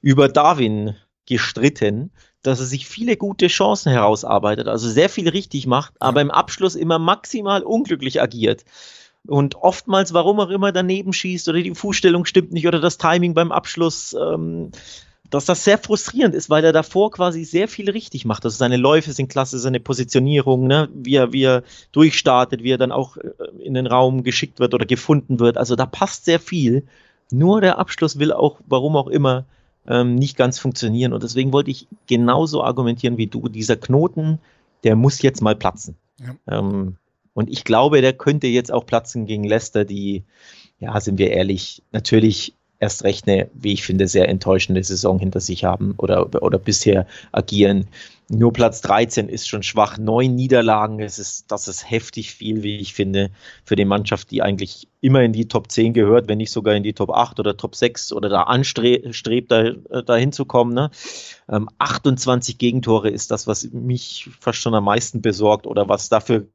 über 0.00 0.28
Darwin 0.28 0.96
gestritten, 1.26 2.10
dass 2.42 2.60
er 2.60 2.66
sich 2.66 2.86
viele 2.86 3.16
gute 3.16 3.48
Chancen 3.48 3.92
herausarbeitet, 3.92 4.66
also 4.66 4.88
sehr 4.88 5.08
viel 5.08 5.28
richtig 5.28 5.66
macht, 5.66 5.94
aber 6.00 6.20
im 6.20 6.30
Abschluss 6.30 6.74
immer 6.74 6.98
maximal 6.98 7.62
unglücklich 7.62 8.20
agiert. 8.20 8.64
Und 9.26 9.56
oftmals, 9.56 10.14
warum 10.14 10.40
auch 10.40 10.48
immer, 10.48 10.72
daneben 10.72 11.12
schießt 11.12 11.48
oder 11.48 11.62
die 11.62 11.74
Fußstellung 11.74 12.24
stimmt 12.24 12.52
nicht 12.52 12.66
oder 12.66 12.80
das 12.80 12.96
Timing 12.96 13.34
beim 13.34 13.52
Abschluss, 13.52 14.16
ähm, 14.18 14.70
dass 15.28 15.44
das 15.44 15.62
sehr 15.62 15.78
frustrierend 15.78 16.34
ist, 16.34 16.50
weil 16.50 16.64
er 16.64 16.72
davor 16.72 17.10
quasi 17.10 17.44
sehr 17.44 17.68
viel 17.68 17.90
richtig 17.90 18.24
macht. 18.24 18.44
Also 18.44 18.56
seine 18.56 18.76
Läufe 18.78 19.12
sind 19.12 19.28
klasse, 19.28 19.58
seine 19.58 19.78
Positionierung, 19.78 20.66
ne? 20.66 20.88
wie, 20.92 21.14
er, 21.14 21.32
wie 21.32 21.44
er 21.44 21.62
durchstartet, 21.92 22.62
wie 22.62 22.72
er 22.72 22.78
dann 22.78 22.92
auch 22.92 23.16
äh, 23.18 23.30
in 23.58 23.74
den 23.74 23.86
Raum 23.86 24.24
geschickt 24.24 24.58
wird 24.58 24.74
oder 24.74 24.86
gefunden 24.86 25.38
wird. 25.38 25.58
Also 25.58 25.76
da 25.76 25.86
passt 25.86 26.24
sehr 26.24 26.40
viel. 26.40 26.86
Nur 27.30 27.60
der 27.60 27.78
Abschluss 27.78 28.18
will 28.18 28.32
auch, 28.32 28.60
warum 28.66 28.96
auch 28.96 29.06
immer, 29.06 29.44
ähm, 29.86 30.14
nicht 30.14 30.36
ganz 30.36 30.58
funktionieren. 30.58 31.12
Und 31.12 31.22
deswegen 31.22 31.52
wollte 31.52 31.70
ich 31.70 31.88
genauso 32.06 32.62
argumentieren 32.62 33.16
wie 33.16 33.26
du. 33.26 33.48
Dieser 33.48 33.76
Knoten, 33.76 34.38
der 34.84 34.96
muss 34.96 35.22
jetzt 35.22 35.42
mal 35.42 35.56
platzen. 35.56 35.96
Ja. 36.18 36.58
Ähm, 36.58 36.96
und 37.34 37.48
ich 37.48 37.64
glaube, 37.64 38.00
der 38.00 38.12
könnte 38.12 38.46
jetzt 38.46 38.72
auch 38.72 38.86
platzen 38.86 39.26
gegen 39.26 39.44
Leicester, 39.44 39.84
die, 39.84 40.24
ja, 40.78 41.00
sind 41.00 41.18
wir 41.18 41.30
ehrlich, 41.30 41.82
natürlich 41.92 42.54
erst 42.80 43.04
recht 43.04 43.28
eine, 43.28 43.50
wie 43.54 43.74
ich 43.74 43.84
finde, 43.84 44.08
sehr 44.08 44.28
enttäuschende 44.28 44.82
Saison 44.82 45.18
hinter 45.18 45.40
sich 45.40 45.64
haben 45.64 45.94
oder, 45.98 46.42
oder 46.42 46.58
bisher 46.58 47.06
agieren. 47.30 47.86
Nur 48.32 48.52
Platz 48.52 48.80
13 48.80 49.28
ist 49.28 49.48
schon 49.48 49.62
schwach. 49.62 49.98
Neun 49.98 50.34
Niederlagen, 50.34 50.98
das 50.98 51.18
ist, 51.18 51.50
das 51.50 51.68
ist 51.68 51.90
heftig 51.90 52.32
viel, 52.32 52.62
wie 52.62 52.78
ich 52.78 52.94
finde, 52.94 53.30
für 53.64 53.76
die 53.76 53.84
Mannschaft, 53.84 54.30
die 54.30 54.40
eigentlich 54.40 54.88
immer 55.00 55.22
in 55.22 55.32
die 55.32 55.46
Top 55.46 55.70
10 55.70 55.92
gehört, 55.92 56.28
wenn 56.28 56.38
nicht 56.38 56.52
sogar 56.52 56.74
in 56.74 56.82
die 56.82 56.94
Top 56.94 57.10
8 57.10 57.38
oder 57.38 57.56
Top 57.56 57.74
6 57.74 58.12
oder 58.12 58.28
da 58.28 58.44
anstrebt, 58.44 59.50
da, 59.50 59.72
da 59.72 60.16
hinzukommen. 60.16 60.74
Ne? 60.74 60.90
Ähm, 61.50 61.68
28 61.78 62.56
Gegentore 62.56 63.10
ist 63.10 63.30
das, 63.30 63.46
was 63.46 63.70
mich 63.72 64.30
fast 64.40 64.58
schon 64.58 64.74
am 64.74 64.84
meisten 64.84 65.20
besorgt 65.20 65.66
oder 65.66 65.88
was 65.88 66.08
dafür 66.08 66.46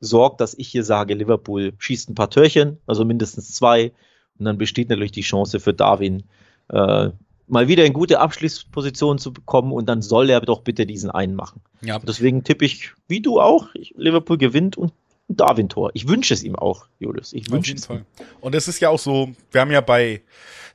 sorgt, 0.00 0.40
dass 0.40 0.54
ich 0.54 0.68
hier 0.68 0.84
sage, 0.84 1.14
Liverpool 1.14 1.72
schießt 1.78 2.10
ein 2.10 2.14
paar 2.14 2.30
Törchen, 2.30 2.78
also 2.86 3.04
mindestens 3.04 3.54
zwei, 3.54 3.92
und 4.38 4.44
dann 4.44 4.58
besteht 4.58 4.88
natürlich 4.88 5.12
die 5.12 5.22
Chance 5.22 5.60
für 5.60 5.74
Darwin, 5.74 6.24
äh, 6.68 7.10
mal 7.46 7.68
wieder 7.68 7.84
in 7.84 7.92
gute 7.92 8.20
Abschlussposition 8.20 9.18
zu 9.18 9.32
bekommen 9.32 9.72
und 9.72 9.86
dann 9.86 10.02
soll 10.02 10.30
er 10.30 10.40
doch 10.40 10.62
bitte 10.62 10.86
diesen 10.86 11.10
einen 11.10 11.34
machen. 11.34 11.60
Ja. 11.82 11.98
Deswegen 11.98 12.44
tippe 12.44 12.64
ich, 12.64 12.92
wie 13.08 13.20
du 13.20 13.40
auch, 13.40 13.68
Liverpool 13.94 14.38
gewinnt 14.38 14.76
und 14.76 14.92
ein 15.28 15.36
Darwin-Tor. 15.36 15.90
Ich 15.94 16.08
wünsche 16.08 16.34
es 16.34 16.42
ihm 16.42 16.56
auch, 16.56 16.86
Julius. 16.98 17.32
Ich 17.32 17.50
wünsche 17.50 17.74
es 17.74 17.88
ihm. 17.88 18.04
Und 18.40 18.54
es 18.54 18.68
ist 18.68 18.80
ja 18.80 18.88
auch 18.88 18.98
so, 18.98 19.30
wir 19.50 19.60
haben 19.60 19.70
ja 19.70 19.80
bei 19.80 20.22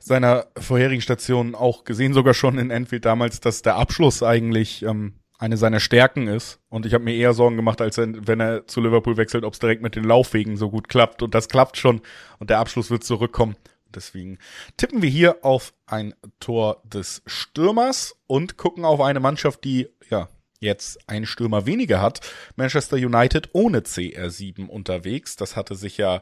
seiner 0.00 0.46
vorherigen 0.56 1.02
Station 1.02 1.54
auch 1.54 1.84
gesehen, 1.84 2.14
sogar 2.14 2.34
schon 2.34 2.58
in 2.58 2.70
Enfield 2.70 3.04
damals, 3.04 3.40
dass 3.40 3.62
der 3.62 3.76
Abschluss 3.76 4.22
eigentlich 4.22 4.82
ähm, 4.82 5.14
eine 5.38 5.56
seiner 5.56 5.80
Stärken 5.80 6.26
ist. 6.26 6.60
Und 6.68 6.84
ich 6.84 6.94
habe 6.94 7.04
mir 7.04 7.14
eher 7.14 7.32
Sorgen 7.32 7.56
gemacht, 7.56 7.80
als 7.80 7.96
wenn 7.96 8.40
er 8.40 8.66
zu 8.66 8.80
Liverpool 8.80 9.16
wechselt, 9.16 9.44
ob 9.44 9.54
es 9.54 9.60
direkt 9.60 9.82
mit 9.82 9.94
den 9.94 10.04
Laufwegen 10.04 10.56
so 10.56 10.68
gut 10.68 10.88
klappt. 10.88 11.22
Und 11.22 11.34
das 11.34 11.48
klappt 11.48 11.76
schon. 11.76 12.02
Und 12.38 12.50
der 12.50 12.58
Abschluss 12.58 12.90
wird 12.90 13.04
zurückkommen. 13.04 13.56
Deswegen 13.94 14.38
tippen 14.76 15.00
wir 15.00 15.08
hier 15.08 15.44
auf 15.44 15.72
ein 15.86 16.14
Tor 16.40 16.82
des 16.84 17.22
Stürmers 17.26 18.16
und 18.26 18.58
gucken 18.58 18.84
auf 18.84 19.00
eine 19.00 19.20
Mannschaft, 19.20 19.64
die 19.64 19.88
ja 20.10 20.28
jetzt 20.60 21.08
einen 21.08 21.24
Stürmer 21.24 21.66
weniger 21.66 22.02
hat. 22.02 22.20
Manchester 22.56 22.96
United 22.96 23.50
ohne 23.52 23.80
CR7 23.80 24.66
unterwegs. 24.66 25.36
Das 25.36 25.56
hatte 25.56 25.74
sich 25.76 25.96
ja 25.96 26.20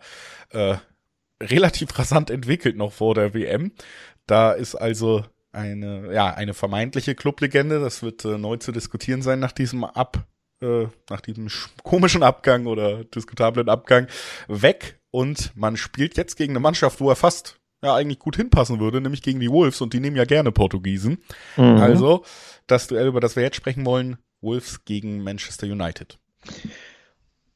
äh, 0.51 0.77
relativ 1.43 1.99
rasant 1.99 2.31
entwickelt 2.31 2.77
noch 2.77 2.93
vor 2.93 3.15
der 3.15 3.35
WM. 3.35 3.73
Da 4.27 4.53
ist 4.53 4.75
also 4.75 5.25
eine, 5.57 6.13
ja, 6.13 6.33
eine 6.33 6.55
vermeintliche 6.55 7.15
Clublegende. 7.15 7.81
Das 7.81 8.03
wird 8.03 8.25
äh, 8.25 8.39
neu 8.39 8.57
zu 8.59 8.73
diskutieren 8.73 9.23
sein 9.23 9.41
nach 9.41 9.53
diesem 9.53 9.85
Ab, 9.85 10.27
äh, 10.61 10.87
nach 11.11 11.21
diesem 11.21 11.49
komischen 11.83 12.23
Abgang 12.23 12.67
oder 12.67 13.05
diskutablen 13.05 13.69
Abgang 13.69 14.07
weg. 14.49 15.01
Und 15.11 15.53
man 15.57 15.77
spielt 15.77 16.17
jetzt 16.17 16.37
gegen 16.37 16.53
eine 16.53 16.61
Mannschaft, 16.61 17.01
wo 17.01 17.09
er 17.09 17.17
fast 17.17 17.59
ja 17.83 17.95
eigentlich 17.95 18.19
gut 18.19 18.37
hinpassen 18.37 18.81
würde, 18.81 19.01
nämlich 19.01 19.23
gegen 19.23 19.41
die 19.41 19.51
Wolves 19.51 19.81
und 19.81 19.93
die 19.93 20.01
nehmen 20.01 20.17
ja 20.17 20.25
gerne 20.25 20.53
Portugiesen. 20.53 21.19
Mhm. 21.57 21.77
Also 21.77 22.25
das 22.67 22.87
Duell, 22.87 23.07
über 23.07 23.21
das 23.21 23.37
wir 23.37 23.43
jetzt 23.43 23.57
sprechen 23.57 23.85
wollen, 23.87 24.19
Wolves 24.41 24.85
gegen 24.85 25.23
Manchester 25.23 25.67
United. 25.67 26.19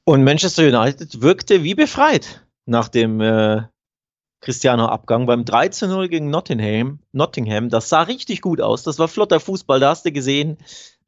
Und 0.05 0.25
Manchester 0.25 0.63
United 0.63 1.21
wirkte 1.21 1.63
wie 1.63 1.75
befreit 1.75 2.45
nach 2.67 2.89
dem 2.89 3.21
äh, 3.21 3.63
Cristiano-Abgang 4.41 5.27
beim 5.27 5.43
13-0 5.43 6.09
gegen 6.09 6.31
Nottingham. 6.31 7.01
Nottingham, 7.13 7.69
das 7.69 7.89
sah 7.89 8.03
richtig 8.03 8.41
gut 8.41 8.61
aus. 8.61 8.83
Das 8.83 8.99
war 8.99 9.09
flotter 9.09 9.41
Fußball, 9.41 9.81
da 9.81 9.91
hast 9.91 10.07
du 10.07 10.13
gesehen. 10.13 10.57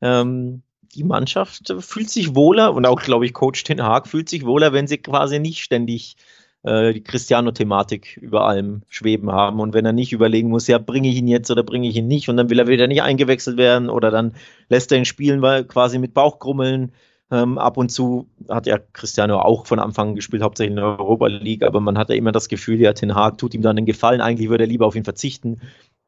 Ähm, 0.00 0.62
die 0.94 1.04
Mannschaft 1.04 1.74
fühlt 1.80 2.10
sich 2.10 2.34
wohler 2.34 2.74
und 2.74 2.84
auch, 2.84 3.00
glaube 3.00 3.24
ich, 3.24 3.32
Coach 3.32 3.64
Ten 3.64 3.82
Haag 3.82 4.06
fühlt 4.06 4.28
sich 4.28 4.44
wohler, 4.44 4.72
wenn 4.72 4.86
sie 4.86 4.98
quasi 4.98 5.38
nicht 5.38 5.62
ständig 5.62 6.16
äh, 6.64 6.92
die 6.92 7.02
Cristiano-Thematik 7.02 8.18
über 8.18 8.46
allem 8.46 8.82
schweben 8.88 9.32
haben 9.32 9.60
und 9.60 9.72
wenn 9.72 9.86
er 9.86 9.92
nicht 9.92 10.12
überlegen 10.12 10.48
muss, 10.48 10.66
ja, 10.66 10.78
bringe 10.78 11.08
ich 11.08 11.16
ihn 11.16 11.28
jetzt 11.28 11.50
oder 11.50 11.62
bringe 11.62 11.88
ich 11.88 11.96
ihn 11.96 12.08
nicht 12.08 12.28
und 12.28 12.36
dann 12.36 12.50
will 12.50 12.58
er 12.58 12.68
wieder 12.68 12.86
nicht 12.86 13.02
eingewechselt 13.02 13.56
werden 13.56 13.88
oder 13.88 14.10
dann 14.10 14.34
lässt 14.68 14.92
er 14.92 14.98
ihn 14.98 15.04
spielen, 15.04 15.40
weil 15.40 15.64
quasi 15.64 15.98
mit 15.98 16.14
Bauchgrummeln 16.14 16.92
ähm, 17.32 17.56
ab 17.56 17.78
und 17.78 17.88
zu 17.88 18.28
hat 18.50 18.66
ja 18.66 18.78
Cristiano 18.78 19.38
auch 19.38 19.66
von 19.66 19.78
Anfang 19.78 20.14
gespielt, 20.14 20.42
hauptsächlich 20.42 20.72
in 20.72 20.76
der 20.76 20.98
Europa 20.98 21.28
League, 21.28 21.64
aber 21.64 21.80
man 21.80 21.96
hat 21.96 22.10
ja 22.10 22.14
immer 22.14 22.30
das 22.30 22.48
Gefühl, 22.48 22.78
ja, 22.78 22.92
Ten 22.92 23.14
Hag 23.14 23.38
tut 23.38 23.54
ihm 23.54 23.62
dann 23.62 23.78
einen 23.78 23.86
Gefallen, 23.86 24.20
eigentlich 24.20 24.50
würde 24.50 24.64
er 24.64 24.68
lieber 24.68 24.86
auf 24.86 24.94
ihn 24.94 25.04
verzichten. 25.04 25.62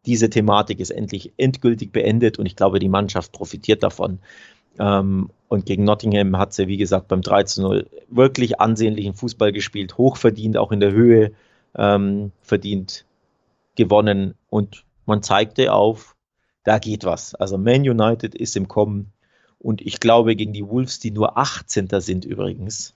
Diese 0.04 0.28
Thematik 0.28 0.80
ist 0.80 0.90
endlich 0.90 1.32
endgültig 1.38 1.92
beendet 1.92 2.38
und 2.38 2.44
ich 2.44 2.56
glaube, 2.56 2.78
die 2.78 2.90
Mannschaft 2.90 3.32
profitiert 3.32 3.82
davon. 3.82 4.18
Ähm, 4.78 5.30
und 5.48 5.64
gegen 5.64 5.84
Nottingham 5.84 6.36
hat 6.36 6.52
sie, 6.52 6.68
wie 6.68 6.76
gesagt, 6.76 7.08
beim 7.08 7.20
13-0 7.20 7.86
wirklich 8.10 8.60
ansehnlichen 8.60 9.14
Fußball 9.14 9.50
gespielt, 9.50 9.96
hochverdient, 9.96 10.58
auch 10.58 10.72
in 10.72 10.80
der 10.80 10.92
Höhe 10.92 11.32
ähm, 11.74 12.32
verdient 12.42 13.06
gewonnen. 13.76 14.34
Und 14.50 14.84
man 15.06 15.22
zeigte 15.22 15.72
auf, 15.72 16.16
da 16.64 16.78
geht 16.78 17.04
was. 17.04 17.34
Also 17.34 17.56
Man 17.56 17.88
United 17.88 18.34
ist 18.34 18.56
im 18.56 18.68
Kommen. 18.68 19.13
Und 19.64 19.80
ich 19.80 19.98
glaube, 19.98 20.36
gegen 20.36 20.52
die 20.52 20.68
Wolves, 20.68 20.98
die 20.98 21.10
nur 21.10 21.38
18. 21.38 21.88
sind 21.98 22.26
übrigens, 22.26 22.92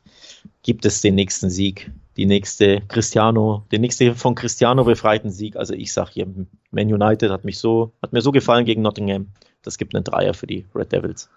gibt 0.62 0.84
es 0.84 1.00
den 1.00 1.14
nächsten 1.14 1.48
Sieg. 1.48 1.90
Die 2.18 2.26
nächste 2.26 2.82
Cristiano, 2.82 3.64
den 3.72 3.80
nächsten 3.80 4.14
von 4.14 4.34
Cristiano 4.34 4.84
befreiten 4.84 5.30
Sieg. 5.30 5.56
Also 5.56 5.72
ich 5.72 5.94
sage 5.94 6.10
hier, 6.12 6.26
Man 6.70 6.92
United 6.92 7.30
hat 7.30 7.46
mich 7.46 7.58
so, 7.58 7.94
hat 8.02 8.12
mir 8.12 8.20
so 8.20 8.32
gefallen 8.32 8.66
gegen 8.66 8.82
Nottingham. 8.82 9.28
Das 9.62 9.78
gibt 9.78 9.94
einen 9.94 10.04
Dreier 10.04 10.34
für 10.34 10.46
die 10.46 10.66
Red 10.74 10.92
Devils. 10.92 11.30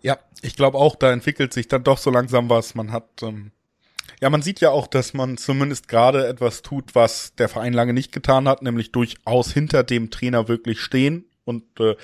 Ja, 0.00 0.16
ich 0.40 0.56
glaube 0.56 0.78
auch, 0.78 0.96
da 0.96 1.12
entwickelt 1.12 1.52
sich 1.52 1.68
dann 1.68 1.84
doch 1.84 1.98
so 1.98 2.08
langsam 2.08 2.48
was. 2.48 2.74
Man 2.74 2.90
hat, 2.90 3.22
ähm, 3.22 3.50
ja, 4.22 4.30
man 4.30 4.40
sieht 4.40 4.62
ja 4.62 4.70
auch, 4.70 4.86
dass 4.86 5.12
man 5.12 5.36
zumindest 5.36 5.88
gerade 5.88 6.26
etwas 6.26 6.62
tut, 6.62 6.94
was 6.94 7.34
der 7.34 7.50
Verein 7.50 7.74
lange 7.74 7.92
nicht 7.92 8.12
getan 8.12 8.48
hat, 8.48 8.62
nämlich 8.62 8.92
durchaus 8.92 9.52
hinter 9.52 9.84
dem 9.84 10.08
Trainer 10.08 10.48
wirklich 10.48 10.80
stehen 10.80 11.26
und 11.50 11.64
äh, 11.78 11.96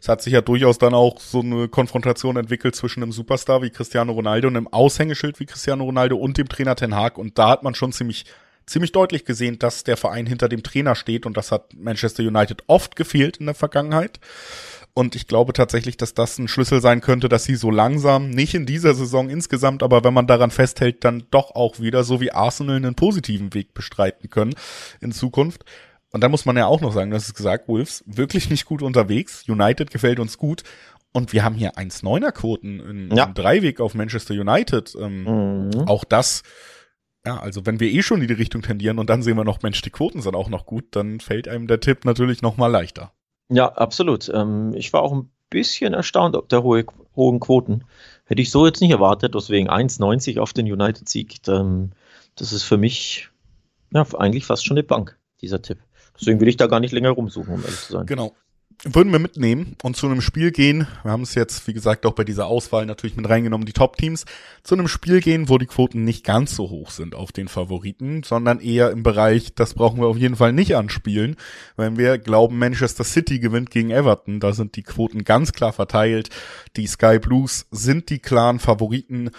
es 0.00 0.08
hat 0.08 0.22
sich 0.22 0.32
ja 0.32 0.40
durchaus 0.40 0.78
dann 0.78 0.94
auch 0.94 1.20
so 1.20 1.40
eine 1.40 1.68
Konfrontation 1.68 2.36
entwickelt 2.36 2.74
zwischen 2.74 3.02
einem 3.02 3.12
Superstar 3.12 3.60
wie 3.60 3.70
Cristiano 3.70 4.12
Ronaldo 4.12 4.48
und 4.48 4.56
einem 4.56 4.68
Aushängeschild 4.68 5.38
wie 5.40 5.46
Cristiano 5.46 5.84
Ronaldo 5.84 6.16
und 6.16 6.38
dem 6.38 6.48
Trainer 6.48 6.74
Ten 6.74 6.94
Hag. 6.94 7.18
Und 7.18 7.38
da 7.38 7.50
hat 7.50 7.62
man 7.62 7.74
schon 7.74 7.92
ziemlich, 7.92 8.24
ziemlich 8.66 8.92
deutlich 8.92 9.24
gesehen, 9.26 9.58
dass 9.58 9.84
der 9.84 9.98
Verein 9.98 10.26
hinter 10.26 10.48
dem 10.48 10.62
Trainer 10.62 10.94
steht. 10.94 11.26
Und 11.26 11.36
das 11.36 11.52
hat 11.52 11.74
Manchester 11.74 12.22
United 12.22 12.62
oft 12.66 12.96
gefehlt 12.96 13.36
in 13.36 13.46
der 13.46 13.54
Vergangenheit. 13.54 14.18
Und 14.94 15.16
ich 15.16 15.26
glaube 15.26 15.54
tatsächlich, 15.54 15.96
dass 15.96 16.12
das 16.12 16.38
ein 16.38 16.48
Schlüssel 16.48 16.82
sein 16.82 17.00
könnte, 17.00 17.30
dass 17.30 17.44
sie 17.44 17.54
so 17.54 17.70
langsam, 17.70 18.28
nicht 18.28 18.54
in 18.54 18.66
dieser 18.66 18.92
Saison 18.92 19.30
insgesamt, 19.30 19.82
aber 19.82 20.04
wenn 20.04 20.12
man 20.12 20.26
daran 20.26 20.50
festhält, 20.50 21.02
dann 21.04 21.24
doch 21.30 21.54
auch 21.54 21.80
wieder, 21.80 22.04
so 22.04 22.20
wie 22.20 22.32
Arsenal, 22.32 22.76
einen 22.76 22.94
positiven 22.94 23.54
Weg 23.54 23.72
bestreiten 23.72 24.28
können 24.28 24.54
in 25.00 25.12
Zukunft. 25.12 25.64
Und 26.12 26.20
da 26.20 26.28
muss 26.28 26.44
man 26.44 26.56
ja 26.56 26.66
auch 26.66 26.80
noch 26.80 26.92
sagen, 26.92 27.10
das 27.10 27.26
ist 27.26 27.34
gesagt, 27.34 27.68
Wolves 27.68 28.04
wirklich 28.06 28.50
nicht 28.50 28.66
gut 28.66 28.82
unterwegs. 28.82 29.44
United 29.48 29.90
gefällt 29.90 30.20
uns 30.20 30.38
gut. 30.38 30.62
Und 31.12 31.32
wir 31.32 31.44
haben 31.44 31.54
hier 31.54 31.74
1,9er 31.74 32.32
Quoten 32.32 32.80
in, 32.80 33.16
ja. 33.16 33.24
im 33.24 33.34
Dreiweg 33.34 33.80
auf 33.80 33.94
Manchester 33.94 34.34
United. 34.34 34.94
Ähm, 34.98 35.68
mhm. 35.68 35.88
Auch 35.88 36.04
das, 36.04 36.42
ja, 37.26 37.38
also 37.38 37.66
wenn 37.66 37.80
wir 37.80 37.90
eh 37.90 38.02
schon 38.02 38.22
in 38.22 38.28
die 38.28 38.34
Richtung 38.34 38.62
tendieren 38.62 38.98
und 38.98 39.10
dann 39.10 39.22
sehen 39.22 39.36
wir 39.36 39.44
noch, 39.44 39.62
Mensch, 39.62 39.80
die 39.82 39.90
Quoten 39.90 40.22
sind 40.22 40.34
auch 40.34 40.48
noch 40.48 40.66
gut, 40.66 40.84
dann 40.92 41.20
fällt 41.20 41.48
einem 41.48 41.66
der 41.66 41.80
Tipp 41.80 42.04
natürlich 42.04 42.42
noch 42.42 42.56
mal 42.56 42.68
leichter. 42.68 43.12
Ja, 43.50 43.72
absolut. 43.72 44.30
Ähm, 44.34 44.72
ich 44.74 44.92
war 44.92 45.02
auch 45.02 45.12
ein 45.12 45.30
bisschen 45.50 45.92
erstaunt 45.92 46.34
ob 46.34 46.48
der 46.48 46.62
hohe, 46.62 46.84
hohen 47.14 47.40
Quoten. 47.40 47.84
Hätte 48.24 48.40
ich 48.40 48.50
so 48.50 48.66
jetzt 48.66 48.80
nicht 48.80 48.90
erwartet, 48.90 49.34
deswegen 49.34 49.68
1,90 49.68 50.40
auf 50.40 50.52
den 50.52 50.70
United-Sieg. 50.70 51.46
Ähm, 51.48 51.90
das 52.36 52.52
ist 52.52 52.62
für 52.62 52.78
mich 52.78 53.28
ja, 53.92 54.06
eigentlich 54.14 54.46
fast 54.46 54.64
schon 54.64 54.78
eine 54.78 54.84
Bank, 54.84 55.18
dieser 55.42 55.60
Tipp. 55.60 55.78
Deswegen 56.22 56.40
will 56.40 56.48
ich 56.48 56.56
da 56.56 56.68
gar 56.68 56.78
nicht 56.78 56.92
länger 56.92 57.10
rumsuchen, 57.10 57.54
um 57.54 57.62
ehrlich 57.62 57.80
zu 57.80 57.94
sein. 57.94 58.06
Genau. 58.06 58.32
Würden 58.84 59.12
wir 59.12 59.18
mitnehmen 59.18 59.76
und 59.82 59.96
zu 59.96 60.06
einem 60.06 60.20
Spiel 60.20 60.50
gehen. 60.50 60.86
Wir 61.02 61.10
haben 61.10 61.22
es 61.22 61.34
jetzt, 61.34 61.66
wie 61.66 61.72
gesagt, 61.72 62.06
auch 62.06 62.14
bei 62.14 62.24
dieser 62.24 62.46
Auswahl 62.46 62.86
natürlich 62.86 63.16
mit 63.16 63.28
reingenommen, 63.28 63.66
die 63.66 63.72
Top-Teams. 63.72 64.24
Zu 64.62 64.74
einem 64.76 64.88
Spiel 64.88 65.20
gehen, 65.20 65.48
wo 65.48 65.58
die 65.58 65.66
Quoten 65.66 66.04
nicht 66.04 66.24
ganz 66.24 66.56
so 66.56 66.70
hoch 66.70 66.90
sind 66.90 67.14
auf 67.16 67.32
den 67.32 67.48
Favoriten, 67.48 68.22
sondern 68.24 68.60
eher 68.60 68.90
im 68.90 69.02
Bereich, 69.02 69.54
das 69.54 69.74
brauchen 69.74 70.00
wir 70.00 70.06
auf 70.06 70.16
jeden 70.16 70.36
Fall 70.36 70.52
nicht 70.52 70.74
anspielen. 70.74 71.36
Wenn 71.76 71.96
wir 71.96 72.18
glauben, 72.18 72.58
Manchester 72.58 73.04
City 73.04 73.40
gewinnt 73.40 73.70
gegen 73.70 73.90
Everton, 73.90 74.38
da 74.38 74.52
sind 74.52 74.76
die 74.76 74.84
Quoten 74.84 75.24
ganz 75.24 75.52
klar 75.52 75.72
verteilt. 75.72 76.30
Die 76.76 76.86
Sky 76.86 77.18
Blues 77.20 77.66
sind 77.70 78.10
die 78.10 78.20
klaren 78.20 78.58
Favoriten. 78.58 79.30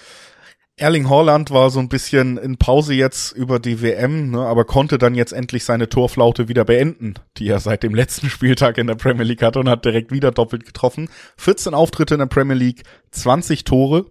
Erling 0.75 1.07
Haaland 1.07 1.51
war 1.51 1.69
so 1.69 1.79
ein 1.79 1.87
bisschen 1.87 2.37
in 2.37 2.57
Pause 2.57 2.95
jetzt 2.95 3.31
über 3.33 3.59
die 3.59 3.81
WM, 3.81 4.31
ne, 4.31 4.39
aber 4.39 4.65
konnte 4.65 4.97
dann 4.97 5.13
jetzt 5.13 5.31
endlich 5.31 5.65
seine 5.65 5.87
Torflaute 5.87 6.47
wieder 6.47 6.65
beenden, 6.65 7.13
die 7.37 7.47
er 7.47 7.59
seit 7.59 7.83
dem 7.83 7.93
letzten 7.93 8.29
Spieltag 8.29 8.79
in 8.79 8.87
der 8.87 8.95
Premier 8.95 9.23
League 9.23 9.43
hatte 9.43 9.59
und 9.59 9.69
hat 9.69 9.85
direkt 9.85 10.11
wieder 10.11 10.31
doppelt 10.31 10.65
getroffen. 10.65 11.09
14 11.37 11.75
Auftritte 11.75 12.15
in 12.15 12.19
der 12.19 12.25
Premier 12.25 12.55
League, 12.55 12.83
20 13.11 13.65
Tore, 13.65 14.05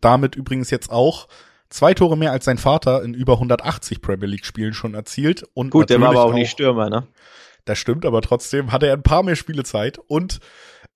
damit 0.00 0.34
übrigens 0.34 0.70
jetzt 0.70 0.90
auch 0.90 1.28
zwei 1.70 1.94
Tore 1.94 2.16
mehr 2.16 2.32
als 2.32 2.44
sein 2.44 2.58
Vater 2.58 3.04
in 3.04 3.14
über 3.14 3.34
180 3.34 4.02
Premier 4.02 4.26
League 4.26 4.46
Spielen 4.46 4.74
schon 4.74 4.94
erzielt. 4.94 5.44
Und 5.54 5.70
Gut, 5.70 5.90
der 5.90 6.00
war 6.00 6.08
aber 6.08 6.24
auch, 6.24 6.30
auch 6.30 6.34
nicht 6.34 6.50
Stürmer, 6.50 6.90
ne? 6.90 7.06
Das 7.66 7.78
stimmt, 7.78 8.04
aber 8.04 8.20
trotzdem 8.20 8.72
hatte 8.72 8.86
er 8.88 8.94
ein 8.94 9.02
paar 9.02 9.22
mehr 9.22 9.36
Spielezeit 9.36 9.98
und 9.98 10.40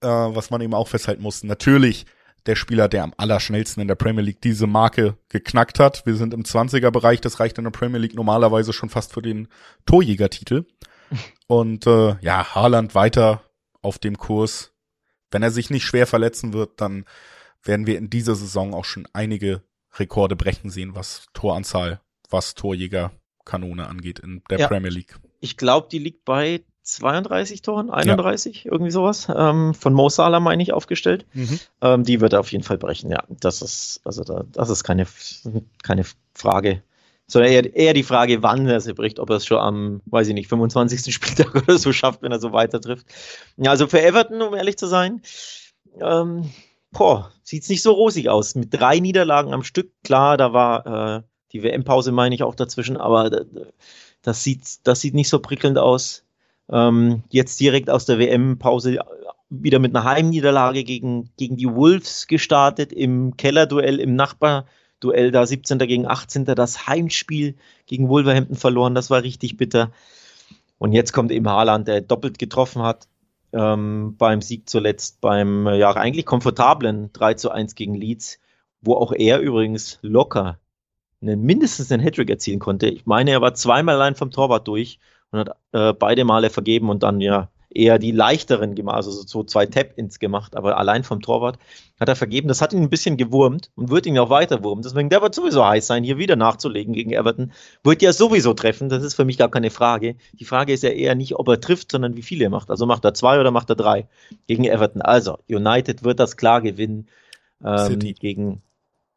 äh, 0.00 0.06
was 0.06 0.50
man 0.50 0.60
eben 0.60 0.74
auch 0.74 0.88
festhalten 0.88 1.22
muss, 1.22 1.44
natürlich 1.44 2.04
der 2.46 2.56
Spieler, 2.56 2.88
der 2.88 3.04
am 3.04 3.14
allerschnellsten 3.16 3.80
in 3.80 3.88
der 3.88 3.94
Premier 3.94 4.22
League 4.22 4.40
diese 4.40 4.66
Marke 4.66 5.16
geknackt 5.28 5.78
hat. 5.78 6.06
Wir 6.06 6.14
sind 6.14 6.34
im 6.34 6.44
20er-Bereich, 6.44 7.20
das 7.20 7.40
reicht 7.40 7.58
in 7.58 7.64
der 7.64 7.70
Premier 7.70 7.98
League 7.98 8.14
normalerweise 8.14 8.72
schon 8.72 8.88
fast 8.88 9.12
für 9.12 9.22
den 9.22 9.48
Torjägertitel. 9.86 10.64
Und 11.46 11.86
äh, 11.86 12.16
ja, 12.20 12.54
Haaland 12.54 12.94
weiter 12.94 13.42
auf 13.82 13.98
dem 13.98 14.18
Kurs. 14.18 14.72
Wenn 15.30 15.42
er 15.42 15.50
sich 15.50 15.70
nicht 15.70 15.84
schwer 15.84 16.06
verletzen 16.06 16.52
wird, 16.52 16.80
dann 16.80 17.04
werden 17.62 17.86
wir 17.86 17.98
in 17.98 18.10
dieser 18.10 18.34
Saison 18.34 18.74
auch 18.74 18.84
schon 18.84 19.06
einige 19.12 19.62
Rekorde 19.94 20.36
brechen 20.36 20.70
sehen, 20.70 20.94
was 20.94 21.26
Toranzahl, 21.32 22.00
was 22.30 22.54
Torjägerkanone 22.54 23.86
angeht 23.86 24.18
in 24.18 24.42
der 24.50 24.60
ja. 24.60 24.68
Premier 24.68 24.90
League. 24.90 25.18
Ich 25.40 25.56
glaube, 25.56 25.88
die 25.90 25.98
liegt 25.98 26.24
bei 26.24 26.64
32 26.88 27.60
Toren, 27.62 27.90
31, 27.90 28.64
ja. 28.64 28.72
irgendwie 28.72 28.90
sowas. 28.90 29.28
Ähm, 29.34 29.74
von 29.74 29.92
Mo 29.92 30.08
Salah 30.08 30.40
meine 30.40 30.62
ich 30.62 30.72
aufgestellt. 30.72 31.26
Mhm. 31.34 31.60
Ähm, 31.82 32.04
die 32.04 32.20
wird 32.20 32.32
er 32.32 32.40
auf 32.40 32.50
jeden 32.50 32.64
Fall 32.64 32.78
brechen, 32.78 33.10
ja. 33.10 33.22
Das 33.28 33.60
ist, 33.60 34.00
also 34.04 34.24
da, 34.24 34.44
das 34.52 34.70
ist 34.70 34.84
keine, 34.84 35.06
keine 35.82 36.04
Frage. 36.34 36.82
Sondern 37.26 37.52
eher, 37.52 37.76
eher 37.76 37.92
die 37.92 38.04
Frage, 38.04 38.42
wann 38.42 38.66
er 38.66 38.80
sie 38.80 38.94
bricht, 38.94 39.18
ob 39.18 39.28
er 39.28 39.36
es 39.36 39.44
schon 39.44 39.58
am, 39.58 40.00
weiß 40.06 40.28
ich 40.28 40.34
nicht, 40.34 40.48
25. 40.48 41.14
Spieltag 41.14 41.54
oder 41.54 41.76
so 41.76 41.92
schafft, 41.92 42.22
wenn 42.22 42.32
er 42.32 42.40
so 42.40 42.52
weiter 42.52 42.80
trifft. 42.80 43.06
Ja, 43.58 43.70
also 43.70 43.86
für 43.86 44.02
Everton, 44.02 44.40
um 44.40 44.54
ehrlich 44.54 44.78
zu 44.78 44.86
sein, 44.86 45.20
ähm, 46.00 46.50
boah, 46.90 47.30
sieht's 47.42 47.68
nicht 47.68 47.82
so 47.82 47.92
rosig 47.92 48.30
aus. 48.30 48.54
Mit 48.54 48.72
drei 48.72 48.98
Niederlagen 48.98 49.52
am 49.52 49.62
Stück, 49.62 49.92
klar, 50.04 50.38
da 50.38 50.54
war 50.54 51.18
äh, 51.18 51.22
die 51.52 51.62
WM-Pause, 51.62 52.12
meine 52.12 52.34
ich, 52.34 52.42
auch 52.42 52.54
dazwischen, 52.54 52.96
aber 52.96 53.44
das 54.22 54.42
sieht, 54.42 54.86
das 54.86 55.00
sieht 55.00 55.14
nicht 55.14 55.28
so 55.28 55.38
prickelnd 55.38 55.76
aus. 55.76 56.24
Ähm, 56.70 57.22
jetzt 57.30 57.60
direkt 57.60 57.90
aus 57.90 58.04
der 58.06 58.18
WM-Pause 58.18 58.98
wieder 59.50 59.78
mit 59.78 59.96
einer 59.96 60.04
Heimniederlage 60.04 60.84
gegen, 60.84 61.30
gegen 61.36 61.56
die 61.56 61.68
Wolves 61.68 62.26
gestartet, 62.26 62.92
im 62.92 63.36
Kellerduell, 63.36 63.98
im 64.00 64.14
Nachbarduell, 64.14 65.30
da 65.30 65.46
17. 65.46 65.78
gegen 65.78 66.06
18. 66.06 66.44
das 66.44 66.86
Heimspiel 66.86 67.54
gegen 67.86 68.08
Wolverhampton 68.08 68.56
verloren, 68.56 68.94
das 68.94 69.10
war 69.10 69.22
richtig 69.22 69.56
bitter. 69.56 69.90
Und 70.78 70.92
jetzt 70.92 71.12
kommt 71.12 71.32
eben 71.32 71.48
Haaland, 71.48 71.88
der 71.88 72.02
doppelt 72.02 72.38
getroffen 72.38 72.82
hat 72.82 73.08
ähm, 73.52 74.16
beim 74.18 74.42
Sieg 74.42 74.68
zuletzt, 74.68 75.20
beim 75.20 75.66
ja 75.66 75.90
eigentlich 75.96 76.26
komfortablen 76.26 77.12
3 77.12 77.34
zu 77.34 77.50
1 77.50 77.74
gegen 77.74 77.94
Leeds, 77.94 78.38
wo 78.80 78.94
auch 78.94 79.12
er 79.12 79.40
übrigens 79.40 79.98
locker 80.02 80.58
einen, 81.20 81.42
mindestens 81.42 81.90
einen 81.90 82.02
Hattrick 82.02 82.30
erzielen 82.30 82.58
konnte. 82.58 82.88
Ich 82.88 83.06
meine, 83.06 83.30
er 83.30 83.40
war 83.40 83.54
zweimal 83.54 83.96
allein 83.96 84.14
vom 84.14 84.30
Torwart 84.30 84.68
durch 84.68 84.98
und 85.30 85.40
hat 85.40 85.56
äh, 85.72 85.92
beide 85.92 86.24
Male 86.24 86.50
vergeben 86.50 86.90
und 86.90 87.02
dann 87.02 87.20
ja 87.20 87.48
eher 87.70 87.98
die 87.98 88.12
leichteren 88.12 88.74
gemacht, 88.74 88.96
also 88.96 89.10
so 89.10 89.44
zwei 89.44 89.66
Tap-Ins 89.66 90.18
gemacht, 90.18 90.56
aber 90.56 90.78
allein 90.78 91.04
vom 91.04 91.20
Torwart 91.20 91.58
hat 92.00 92.08
er 92.08 92.16
vergeben. 92.16 92.48
Das 92.48 92.62
hat 92.62 92.72
ihn 92.72 92.82
ein 92.82 92.88
bisschen 92.88 93.16
gewurmt 93.16 93.70
und 93.74 93.90
wird 93.90 94.06
ihn 94.06 94.18
auch 94.18 94.30
weiter 94.30 94.64
wurmen. 94.64 94.82
Deswegen, 94.82 95.10
der 95.10 95.20
wird 95.20 95.34
sowieso 95.34 95.66
heiß 95.66 95.86
sein, 95.86 96.02
hier 96.02 96.16
wieder 96.16 96.36
nachzulegen 96.36 96.94
gegen 96.94 97.12
Everton. 97.12 97.52
Wird 97.84 98.00
ja 98.00 98.12
sowieso 98.12 98.54
treffen, 98.54 98.88
das 98.88 99.04
ist 99.04 99.14
für 99.14 99.24
mich 99.24 99.38
gar 99.38 99.50
keine 99.50 99.70
Frage. 99.70 100.16
Die 100.32 100.44
Frage 100.44 100.72
ist 100.72 100.82
ja 100.82 100.90
eher 100.90 101.14
nicht, 101.14 101.36
ob 101.36 101.48
er 101.48 101.60
trifft, 101.60 101.92
sondern 101.92 102.16
wie 102.16 102.22
viele 102.22 102.44
er 102.44 102.50
macht. 102.50 102.70
Also 102.70 102.86
macht 102.86 103.04
er 103.04 103.14
zwei 103.14 103.38
oder 103.38 103.50
macht 103.50 103.68
er 103.70 103.76
drei 103.76 104.08
gegen 104.46 104.64
Everton. 104.64 105.02
Also, 105.02 105.38
United 105.48 106.04
wird 106.04 106.20
das 106.20 106.36
klar 106.36 106.62
gewinnen 106.62 107.08
ähm, 107.62 107.86
City. 107.86 108.14
gegen 108.14 108.62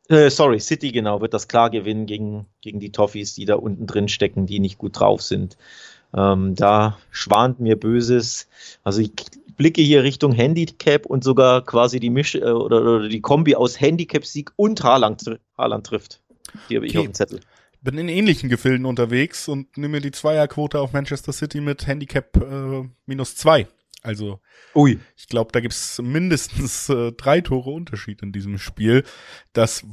äh, 0.09 0.29
sorry, 0.29 0.59
City 0.59 0.91
genau, 0.91 1.21
wird 1.21 1.33
das 1.33 1.47
klar 1.47 1.69
gewinnen 1.69 2.05
gegen, 2.05 2.45
gegen 2.59 2.81
die 2.81 2.91
Toffees, 2.91 3.33
die 3.33 3.45
da 3.45 3.55
unten 3.55 3.87
drin 3.87 4.09
stecken, 4.09 4.45
die 4.45 4.59
nicht 4.59 4.77
gut 4.77 4.99
drauf 4.99 5.21
sind. 5.21 5.57
Ähm, 6.15 6.55
da 6.55 6.97
schwant 7.09 7.59
mir 7.59 7.79
Böses. 7.79 8.47
Also 8.83 9.01
ich 9.01 9.11
blicke 9.55 9.81
hier 9.81 10.03
Richtung 10.03 10.31
Handicap 10.31 11.05
und 11.05 11.23
sogar 11.23 11.63
quasi 11.63 11.99
die 11.99 12.09
Misch 12.09 12.35
äh, 12.35 12.41
oder, 12.41 12.81
oder, 12.81 13.09
die 13.09 13.21
Kombi 13.21 13.55
aus 13.55 13.79
Handicap-Sieg 13.79 14.51
und 14.55 14.83
Haaland, 14.83 15.39
Haaland 15.57 15.85
trifft. 15.85 16.21
Die 16.69 16.75
habe 16.75 16.85
ich 16.85 16.91
okay. 16.91 16.99
auf 16.99 17.05
dem 17.05 17.13
Zettel. 17.13 17.39
Bin 17.81 17.97
in 17.97 18.09
ähnlichen 18.09 18.49
Gefilden 18.49 18.85
unterwegs 18.85 19.47
und 19.47 19.77
nehme 19.77 19.93
mir 19.93 20.01
die 20.01 20.11
Zweierquote 20.11 20.79
auf 20.79 20.93
Manchester 20.93 21.33
City 21.33 21.61
mit 21.61 21.87
Handicap 21.87 22.37
äh, 22.37 22.87
minus 23.05 23.35
zwei. 23.35 23.67
Also 24.03 24.39
Ui. 24.75 24.99
ich 25.15 25.27
glaube, 25.27 25.51
da 25.51 25.59
gibt's 25.59 26.01
mindestens 26.01 26.89
äh, 26.89 27.11
drei 27.11 27.41
Tore 27.41 27.69
Unterschied 27.69 28.21
in 28.21 28.31
diesem 28.31 28.57
Spiel. 28.57 29.03
Das 29.53 29.85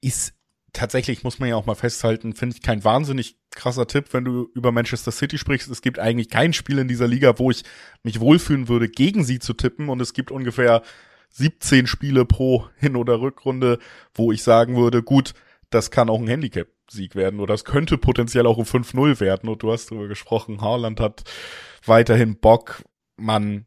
ist 0.00 0.34
tatsächlich 0.78 1.24
muss 1.24 1.40
man 1.40 1.48
ja 1.48 1.56
auch 1.56 1.66
mal 1.66 1.74
festhalten, 1.74 2.34
finde 2.34 2.56
ich 2.56 2.62
kein 2.62 2.84
wahnsinnig 2.84 3.36
krasser 3.50 3.86
Tipp, 3.88 4.06
wenn 4.12 4.24
du 4.24 4.48
über 4.54 4.70
Manchester 4.70 5.10
City 5.10 5.36
sprichst. 5.36 5.68
Es 5.70 5.82
gibt 5.82 5.98
eigentlich 5.98 6.28
kein 6.28 6.52
Spiel 6.52 6.78
in 6.78 6.86
dieser 6.86 7.08
Liga, 7.08 7.38
wo 7.38 7.50
ich 7.50 7.64
mich 8.04 8.20
wohlfühlen 8.20 8.68
würde, 8.68 8.88
gegen 8.88 9.24
sie 9.24 9.40
zu 9.40 9.54
tippen. 9.54 9.88
Und 9.88 10.00
es 10.00 10.12
gibt 10.12 10.30
ungefähr 10.30 10.82
17 11.30 11.86
Spiele 11.88 12.24
pro 12.24 12.68
Hin- 12.76 12.96
oder 12.96 13.20
Rückrunde, 13.20 13.78
wo 14.14 14.30
ich 14.30 14.44
sagen 14.44 14.76
würde, 14.76 15.02
gut, 15.02 15.34
das 15.70 15.90
kann 15.90 16.08
auch 16.08 16.20
ein 16.20 16.28
Handicap-Sieg 16.28 17.16
werden 17.16 17.40
oder 17.40 17.54
es 17.54 17.64
könnte 17.64 17.98
potenziell 17.98 18.46
auch 18.46 18.58
ein 18.58 18.64
5-0 18.64 19.18
werden. 19.18 19.48
Und 19.48 19.62
du 19.64 19.72
hast 19.72 19.90
darüber 19.90 20.06
gesprochen, 20.06 20.60
Haaland 20.60 21.00
hat 21.00 21.24
weiterhin 21.84 22.38
Bock. 22.38 22.84
Man 23.16 23.66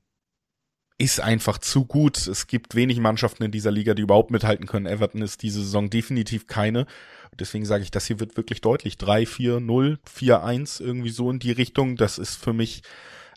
ist 1.02 1.20
einfach 1.20 1.58
zu 1.58 1.86
gut. 1.86 2.28
Es 2.28 2.46
gibt 2.46 2.76
wenig 2.76 3.00
Mannschaften 3.00 3.44
in 3.44 3.52
dieser 3.52 3.72
Liga, 3.72 3.96
die 3.96 4.04
überhaupt 4.04 4.30
mithalten 4.30 4.68
können. 4.68 4.86
Everton 4.86 5.24
ist 5.24 5.42
diese 5.42 5.60
Saison 5.60 5.90
definitiv 5.90 6.46
keine. 6.46 6.86
Deswegen 7.40 7.66
sage 7.66 7.82
ich, 7.82 7.90
das 7.90 8.06
hier 8.06 8.20
wird 8.20 8.38
wirklich 8.38 8.62
deutlich. 8.62 9.00
3, 9.00 9.26
4, 9.26 9.60
0, 9.62 9.98
4, 10.06 10.44
1, 10.44 10.80
irgendwie 10.80 11.10
so 11.10 11.32
in 11.32 11.40
die 11.40 11.52
Richtung. 11.52 11.96
Das 11.96 12.20
ist 12.20 12.36
für 12.36 12.54
mich 12.54 12.84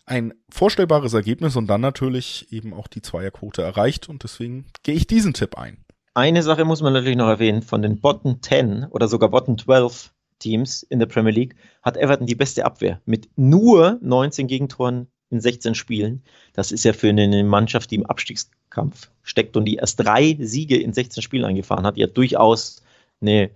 ein 0.04 0.34
vorstellbares 0.50 1.14
Ergebnis 1.14 1.56
und 1.56 1.66
dann 1.68 1.80
natürlich 1.80 2.52
eben 2.52 2.74
auch 2.74 2.86
die 2.86 3.00
Zweierquote 3.00 3.62
erreicht 3.62 4.10
und 4.10 4.22
deswegen 4.22 4.66
gehe 4.82 4.94
ich 4.94 5.06
diesen 5.06 5.32
Tipp 5.32 5.56
ein. 5.56 5.78
Eine 6.12 6.42
Sache 6.42 6.66
muss 6.66 6.82
man 6.82 6.92
natürlich 6.92 7.16
noch 7.16 7.28
erwähnen. 7.28 7.62
Von 7.62 7.80
den 7.80 8.00
Bottom 8.00 8.42
10 8.42 8.88
oder 8.90 9.08
sogar 9.08 9.30
Bottom 9.30 9.56
12 9.56 10.12
Teams 10.38 10.82
in 10.82 10.98
der 10.98 11.06
Premier 11.06 11.32
League 11.32 11.56
hat 11.82 11.96
Everton 11.96 12.26
die 12.26 12.34
beste 12.34 12.66
Abwehr 12.66 13.00
mit 13.06 13.30
nur 13.36 13.98
19 14.02 14.48
Gegentoren 14.48 15.08
in 15.30 15.40
16 15.40 15.74
Spielen. 15.74 16.22
Das 16.52 16.72
ist 16.72 16.84
ja 16.84 16.92
für 16.92 17.08
eine 17.08 17.44
Mannschaft, 17.44 17.90
die 17.90 17.96
im 17.96 18.06
Abstiegskampf 18.06 19.10
steckt 19.22 19.56
und 19.56 19.64
die 19.64 19.76
erst 19.76 20.00
drei 20.00 20.36
Siege 20.40 20.76
in 20.76 20.92
16 20.92 21.22
Spielen 21.22 21.44
eingefahren 21.44 21.86
hat, 21.86 21.96
ja 21.96 22.06
durchaus 22.06 22.82
eine, 23.20 23.50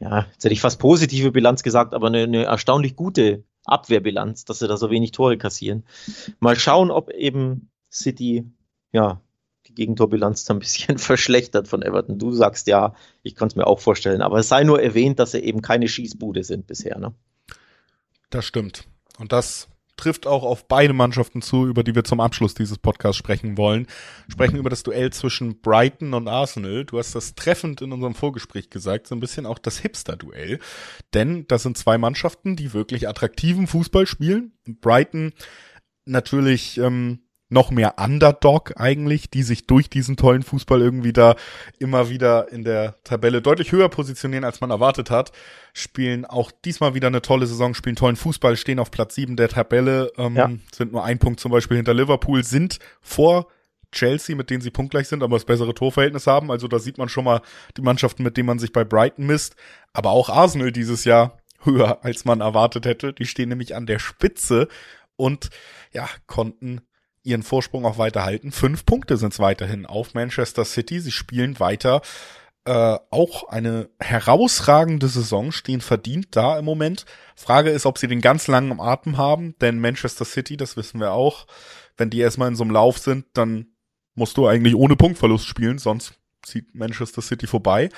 ja, 0.00 0.26
jetzt 0.32 0.44
hätte 0.44 0.54
ich 0.54 0.60
fast 0.60 0.78
positive 0.78 1.30
Bilanz 1.32 1.62
gesagt, 1.62 1.94
aber 1.94 2.08
eine, 2.08 2.24
eine 2.24 2.44
erstaunlich 2.44 2.96
gute 2.96 3.44
Abwehrbilanz, 3.64 4.44
dass 4.44 4.58
sie 4.58 4.68
da 4.68 4.76
so 4.76 4.90
wenig 4.90 5.12
Tore 5.12 5.38
kassieren. 5.38 5.84
Mal 6.40 6.58
schauen, 6.58 6.90
ob 6.90 7.10
eben 7.10 7.70
City, 7.90 8.44
ja, 8.92 9.20
die 9.66 9.74
Gegentorbilanz 9.74 10.50
ein 10.50 10.58
bisschen 10.58 10.98
verschlechtert 10.98 11.68
von 11.68 11.82
Everton. 11.82 12.18
Du 12.18 12.32
sagst 12.32 12.66
ja, 12.66 12.94
ich 13.22 13.34
kann 13.34 13.48
es 13.48 13.56
mir 13.56 13.66
auch 13.66 13.80
vorstellen, 13.80 14.22
aber 14.22 14.38
es 14.38 14.48
sei 14.48 14.64
nur 14.64 14.82
erwähnt, 14.82 15.18
dass 15.18 15.32
sie 15.32 15.40
eben 15.40 15.62
keine 15.62 15.88
Schießbude 15.88 16.44
sind 16.44 16.66
bisher, 16.66 16.98
ne? 16.98 17.14
Das 18.30 18.44
stimmt. 18.44 18.84
Und 19.18 19.32
das 19.32 19.68
trifft 19.96 20.26
auch 20.26 20.42
auf 20.42 20.66
beide 20.68 20.92
Mannschaften 20.92 21.42
zu, 21.42 21.66
über 21.66 21.82
die 21.84 21.94
wir 21.94 22.04
zum 22.04 22.20
Abschluss 22.20 22.54
dieses 22.54 22.78
Podcasts 22.78 23.16
sprechen 23.16 23.56
wollen. 23.56 23.86
Sprechen 24.28 24.56
über 24.56 24.70
das 24.70 24.82
Duell 24.82 25.12
zwischen 25.12 25.60
Brighton 25.60 26.14
und 26.14 26.28
Arsenal. 26.28 26.84
Du 26.84 26.98
hast 26.98 27.14
das 27.14 27.34
treffend 27.34 27.80
in 27.80 27.92
unserem 27.92 28.14
Vorgespräch 28.14 28.70
gesagt, 28.70 29.06
so 29.06 29.14
ein 29.14 29.20
bisschen 29.20 29.46
auch 29.46 29.58
das 29.58 29.78
Hipster-Duell. 29.78 30.58
Denn 31.12 31.46
das 31.48 31.62
sind 31.62 31.78
zwei 31.78 31.98
Mannschaften, 31.98 32.56
die 32.56 32.72
wirklich 32.72 33.08
attraktiven 33.08 33.66
Fußball 33.66 34.06
spielen. 34.06 34.52
Brighton 34.66 35.32
natürlich 36.06 36.78
ähm, 36.78 37.20
noch 37.48 37.70
mehr 37.70 37.94
Underdog 37.98 38.72
eigentlich, 38.76 39.30
die 39.30 39.42
sich 39.42 39.66
durch 39.66 39.90
diesen 39.90 40.16
tollen 40.16 40.42
Fußball 40.42 40.80
irgendwie 40.80 41.12
da 41.12 41.36
immer 41.78 42.08
wieder 42.08 42.50
in 42.50 42.64
der 42.64 42.96
Tabelle 43.04 43.42
deutlich 43.42 43.72
höher 43.72 43.88
positionieren, 43.88 44.44
als 44.44 44.60
man 44.60 44.70
erwartet 44.70 45.10
hat. 45.10 45.32
Spielen 45.72 46.24
auch 46.24 46.50
diesmal 46.64 46.94
wieder 46.94 47.08
eine 47.08 47.22
tolle 47.22 47.46
Saison, 47.46 47.74
spielen 47.74 47.96
tollen 47.96 48.16
Fußball, 48.16 48.56
stehen 48.56 48.78
auf 48.78 48.90
Platz 48.90 49.14
sieben 49.14 49.36
der 49.36 49.48
Tabelle, 49.48 50.10
ähm, 50.16 50.36
ja. 50.36 50.50
sind 50.72 50.92
nur 50.92 51.04
ein 51.04 51.18
Punkt 51.18 51.40
zum 51.40 51.52
Beispiel 51.52 51.76
hinter 51.76 51.94
Liverpool, 51.94 52.44
sind 52.44 52.78
vor 53.00 53.48
Chelsea, 53.94 54.36
mit 54.36 54.50
denen 54.50 54.60
sie 54.60 54.70
punktgleich 54.70 55.08
sind, 55.08 55.22
aber 55.22 55.36
das 55.36 55.44
bessere 55.44 55.74
Torverhältnis 55.74 56.26
haben. 56.26 56.50
Also 56.50 56.68
da 56.68 56.78
sieht 56.78 56.98
man 56.98 57.08
schon 57.08 57.24
mal 57.24 57.40
die 57.76 57.82
Mannschaften, 57.82 58.22
mit 58.22 58.36
denen 58.36 58.46
man 58.46 58.58
sich 58.58 58.72
bei 58.72 58.84
Brighton 58.84 59.26
misst. 59.26 59.54
Aber 59.92 60.10
auch 60.10 60.28
Arsenal 60.28 60.72
dieses 60.72 61.04
Jahr 61.04 61.38
höher, 61.62 62.04
als 62.04 62.24
man 62.24 62.40
erwartet 62.40 62.84
hätte. 62.84 63.12
Die 63.12 63.26
stehen 63.26 63.48
nämlich 63.48 63.74
an 63.74 63.86
der 63.86 63.98
Spitze 63.98 64.68
und 65.16 65.50
ja, 65.92 66.08
konnten 66.26 66.80
ihren 67.24 67.42
Vorsprung 67.42 67.84
auch 67.84 67.98
weiter 67.98 68.24
halten. 68.24 68.52
Fünf 68.52 68.86
Punkte 68.86 69.16
sind 69.16 69.32
es 69.32 69.38
weiterhin 69.38 69.86
auf 69.86 70.14
Manchester 70.14 70.64
City. 70.64 71.00
Sie 71.00 71.10
spielen 71.10 71.58
weiter 71.58 72.02
äh, 72.66 72.98
auch 73.10 73.48
eine 73.48 73.90
herausragende 74.00 75.08
Saison, 75.08 75.52
stehen 75.52 75.80
verdient 75.80 76.28
da 76.30 76.58
im 76.58 76.64
Moment. 76.64 77.04
Frage 77.36 77.70
ist, 77.70 77.86
ob 77.86 77.98
sie 77.98 78.08
den 78.08 78.20
ganz 78.20 78.46
langen 78.46 78.80
Atem 78.80 79.18
haben, 79.18 79.54
denn 79.60 79.80
Manchester 79.80 80.24
City, 80.24 80.56
das 80.56 80.76
wissen 80.76 81.00
wir 81.00 81.12
auch, 81.12 81.46
wenn 81.96 82.10
die 82.10 82.20
erstmal 82.20 82.48
in 82.48 82.56
so 82.56 82.64
einem 82.64 82.72
Lauf 82.72 82.98
sind, 82.98 83.26
dann 83.34 83.66
musst 84.14 84.36
du 84.36 84.46
eigentlich 84.46 84.74
ohne 84.76 84.96
Punktverlust 84.96 85.46
spielen, 85.46 85.78
sonst 85.78 86.14
zieht 86.44 86.74
Manchester 86.74 87.22
City 87.22 87.46
vorbei. 87.46 87.88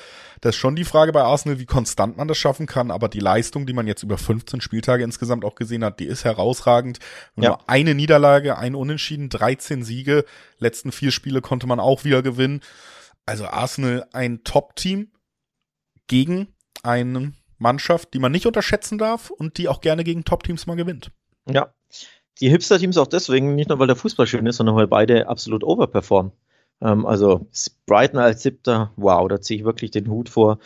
Das 0.41 0.55
ist 0.55 0.61
schon 0.61 0.77
die 0.77 0.85
Frage 0.85 1.13
bei 1.13 1.23
Arsenal, 1.23 1.59
wie 1.59 1.67
konstant 1.67 2.17
man 2.17 2.29
das 2.29 2.39
schaffen 2.39 2.67
kann, 2.67 2.91
aber 2.91 3.09
die 3.09 3.21
Leistung, 3.21 3.67
die 3.67 3.73
man 3.73 3.87
jetzt 3.87 4.03
über 4.03 4.19
15 4.19 4.61
Spieltage 4.61 5.05
insgesamt 5.05 5.45
auch 5.45 5.55
gesehen 5.55 5.85
hat, 5.85 6.01
die 6.01 6.07
ist 6.07 6.25
herausragend. 6.25 6.99
Ja. 7.37 7.49
Nur 7.49 7.69
eine 7.69 7.95
Niederlage, 7.95 8.59
ein 8.59 8.75
Unentschieden, 8.75 9.29
13 9.29 9.83
Siege, 9.83 10.25
letzten 10.59 10.93
vier 10.93 11.11
Spiele 11.11 11.41
konnte 11.41 11.67
man 11.67 11.81
auch 11.81 12.05
wieder 12.05 12.23
gewinnen. 12.23 12.61
Also 13.25 13.47
Arsenal 13.47 14.07
ein 14.13 14.45
Top-Team 14.45 15.11
gegen 16.07 16.49
eine 16.83 17.33
Mannschaft, 17.59 18.15
die 18.15 18.19
man 18.19 18.33
nicht 18.33 18.47
unterschätzen 18.47 18.99
darf 18.99 19.31
und 19.31 19.59
die 19.59 19.69
auch 19.69 19.81
gerne 19.81 20.05
gegen 20.05 20.25
Top-Teams 20.25 20.67
mal 20.67 20.77
gewinnt. 20.77 21.11
Ja, 21.49 21.73
die 22.41 22.51
Hipster-Teams 22.51 22.99
auch 22.99 23.07
deswegen, 23.07 23.55
nicht 23.55 23.71
nur 23.71 23.79
weil 23.79 23.87
der 23.87 23.97
Fußball 23.97 24.27
schön 24.27 24.47
ist, 24.47 24.57
sondern 24.57 24.77
weil 24.77 24.87
beide 24.87 25.29
absolut 25.29 25.65
overperformen. 25.65 26.33
Ähm, 26.81 27.07
also 27.07 27.47
Brighton 27.87 28.19
als 28.19 28.43
Siebter, 28.43 28.93
wow, 28.97 29.27
da 29.29 29.41
ziehe 29.41 29.61
ich 29.61 29.65
wirklich 29.65 29.91
den 29.91 30.09
Hut 30.09 30.29
vor. 30.29 30.59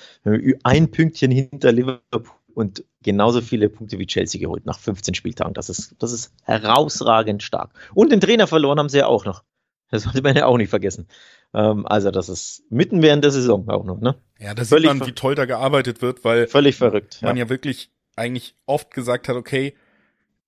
Ein 0.63 0.91
Pünktchen 0.91 1.31
hinter 1.31 1.73
Liverpool 1.73 2.37
und 2.55 2.85
genauso 3.03 3.41
viele 3.41 3.69
Punkte 3.69 3.99
wie 3.99 4.07
Chelsea 4.07 4.41
geholt 4.41 4.67
nach 4.67 4.79
15 4.79 5.15
Spieltagen. 5.15 5.55
Das 5.55 5.69
ist, 5.69 5.95
das 5.99 6.13
ist 6.13 6.33
herausragend 6.43 7.43
stark. 7.43 7.71
Und 7.95 8.13
den 8.13 8.21
Trainer 8.21 8.47
verloren 8.47 8.79
haben 8.79 8.89
sie 8.89 8.99
ja 8.99 9.07
auch 9.07 9.25
noch. 9.25 9.45
Das 9.91 10.05
sollte 10.05 10.23
man 10.23 10.37
ja 10.37 10.47
auch 10.47 10.57
nicht 10.57 10.71
vergessen. 10.71 11.09
Ähm, 11.53 11.87
also 11.87 12.11
das 12.11 12.29
ist 12.29 12.63
mitten 12.71 13.03
während 13.03 13.25
der 13.25 13.33
Saison 13.33 13.69
auch 13.69 13.85
noch, 13.85 14.01
ne? 14.01 14.15
Ja, 14.39 14.55
da 14.55 14.65
sieht 14.65 14.85
man, 14.85 15.05
wie 15.05 15.13
toll 15.13 15.35
da 15.35 15.47
gearbeitet 15.47 16.01
wird, 16.01 16.25
weil 16.25 16.47
völlig 16.47 16.77
verrückt. 16.77 17.21
Man 17.23 17.37
ja. 17.37 17.45
ja 17.45 17.49
wirklich 17.51 17.91
eigentlich 18.17 18.55
oft 18.67 18.93
gesagt 18.93 19.29
hat, 19.29 19.37
okay, 19.37 19.75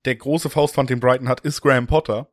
der 0.04 0.16
große 0.16 0.50
Faustwand, 0.50 0.90
den 0.90 1.00
Brighton 1.00 1.28
hat, 1.28 1.40
ist 1.40 1.60
Graham 1.60 1.86
Potter. 1.86 2.28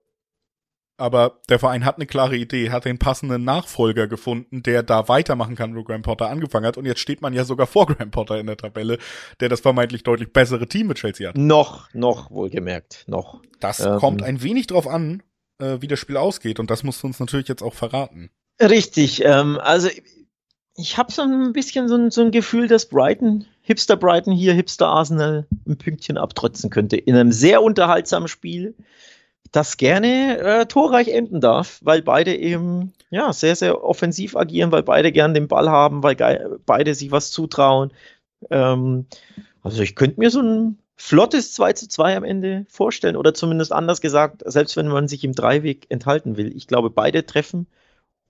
Aber 0.99 1.39
der 1.49 1.59
Verein 1.59 1.85
hat 1.85 1.95
eine 1.95 2.05
klare 2.05 2.35
Idee, 2.35 2.71
hat 2.71 2.85
den 2.85 2.99
passenden 2.99 3.43
Nachfolger 3.43 4.07
gefunden, 4.07 4.63
der 4.63 4.83
da 4.83 5.07
weitermachen 5.07 5.55
kann, 5.55 5.75
wo 5.75 5.83
Graham 5.83 6.01
Potter 6.01 6.29
angefangen 6.29 6.65
hat. 6.65 6.77
Und 6.77 6.85
jetzt 6.85 6.99
steht 6.99 7.21
man 7.21 7.33
ja 7.33 7.45
sogar 7.45 7.67
vor 7.67 7.87
Graham 7.87 8.11
Potter 8.11 8.39
in 8.39 8.47
der 8.47 8.57
Tabelle, 8.57 8.97
der 9.39 9.49
das 9.49 9.61
vermeintlich 9.61 10.03
deutlich 10.03 10.33
bessere 10.33 10.67
Team 10.67 10.87
mit 10.87 10.97
Chelsea 10.97 11.29
hat. 11.29 11.37
Noch, 11.37 11.93
noch 11.93 12.29
wohlgemerkt, 12.31 13.05
noch. 13.07 13.41
Das 13.59 13.79
ähm, 13.79 13.97
kommt 13.97 14.23
ein 14.23 14.43
wenig 14.43 14.67
drauf 14.67 14.87
an, 14.87 15.23
äh, 15.59 15.77
wie 15.79 15.87
das 15.87 15.99
Spiel 15.99 16.17
ausgeht. 16.17 16.59
Und 16.59 16.69
das 16.69 16.83
musst 16.83 17.01
du 17.01 17.07
uns 17.07 17.19
natürlich 17.19 17.47
jetzt 17.47 17.63
auch 17.63 17.73
verraten. 17.73 18.29
Richtig. 18.61 19.23
Ähm, 19.23 19.57
also 19.61 19.89
ich 20.75 20.97
habe 20.97 21.11
so 21.11 21.21
ein 21.21 21.53
bisschen 21.53 21.87
so 21.87 21.95
ein, 21.95 22.11
so 22.11 22.21
ein 22.21 22.31
Gefühl, 22.31 22.67
dass 22.67 22.87
Brighton, 22.87 23.45
Hipster 23.61 23.97
Brighton 23.97 24.33
hier, 24.33 24.53
Hipster 24.53 24.87
Arsenal 24.87 25.47
ein 25.67 25.77
Pünktchen 25.77 26.17
abtrotzen 26.17 26.69
könnte. 26.69 26.97
In 26.97 27.15
einem 27.15 27.31
sehr 27.31 27.61
unterhaltsamen 27.61 28.27
Spiel, 28.27 28.75
das 29.51 29.77
gerne 29.77 30.37
äh, 30.39 30.65
torreich 30.65 31.07
enden 31.07 31.41
darf, 31.41 31.79
weil 31.83 32.01
beide 32.01 32.35
eben 32.35 32.93
ja 33.09 33.33
sehr, 33.33 33.55
sehr 33.55 33.83
offensiv 33.83 34.35
agieren, 34.35 34.71
weil 34.71 34.83
beide 34.83 35.11
gern 35.11 35.33
den 35.33 35.47
Ball 35.47 35.69
haben, 35.69 36.03
weil 36.03 36.15
beide 36.65 36.95
sich 36.95 37.11
was 37.11 37.31
zutrauen. 37.31 37.91
Ähm, 38.49 39.05
also 39.63 39.81
ich 39.81 39.95
könnte 39.95 40.19
mir 40.19 40.29
so 40.29 40.41
ein 40.41 40.77
flottes 40.95 41.53
2 41.53 41.73
zu 41.73 41.87
2 41.87 42.17
am 42.17 42.23
Ende 42.23 42.65
vorstellen. 42.69 43.15
Oder 43.15 43.33
zumindest 43.33 43.71
anders 43.71 44.01
gesagt, 44.01 44.43
selbst 44.45 44.75
wenn 44.77 44.87
man 44.87 45.07
sich 45.07 45.23
im 45.23 45.33
Dreiweg 45.33 45.85
enthalten 45.89 46.37
will. 46.37 46.55
Ich 46.55 46.67
glaube, 46.67 46.89
beide 46.89 47.25
treffen 47.25 47.67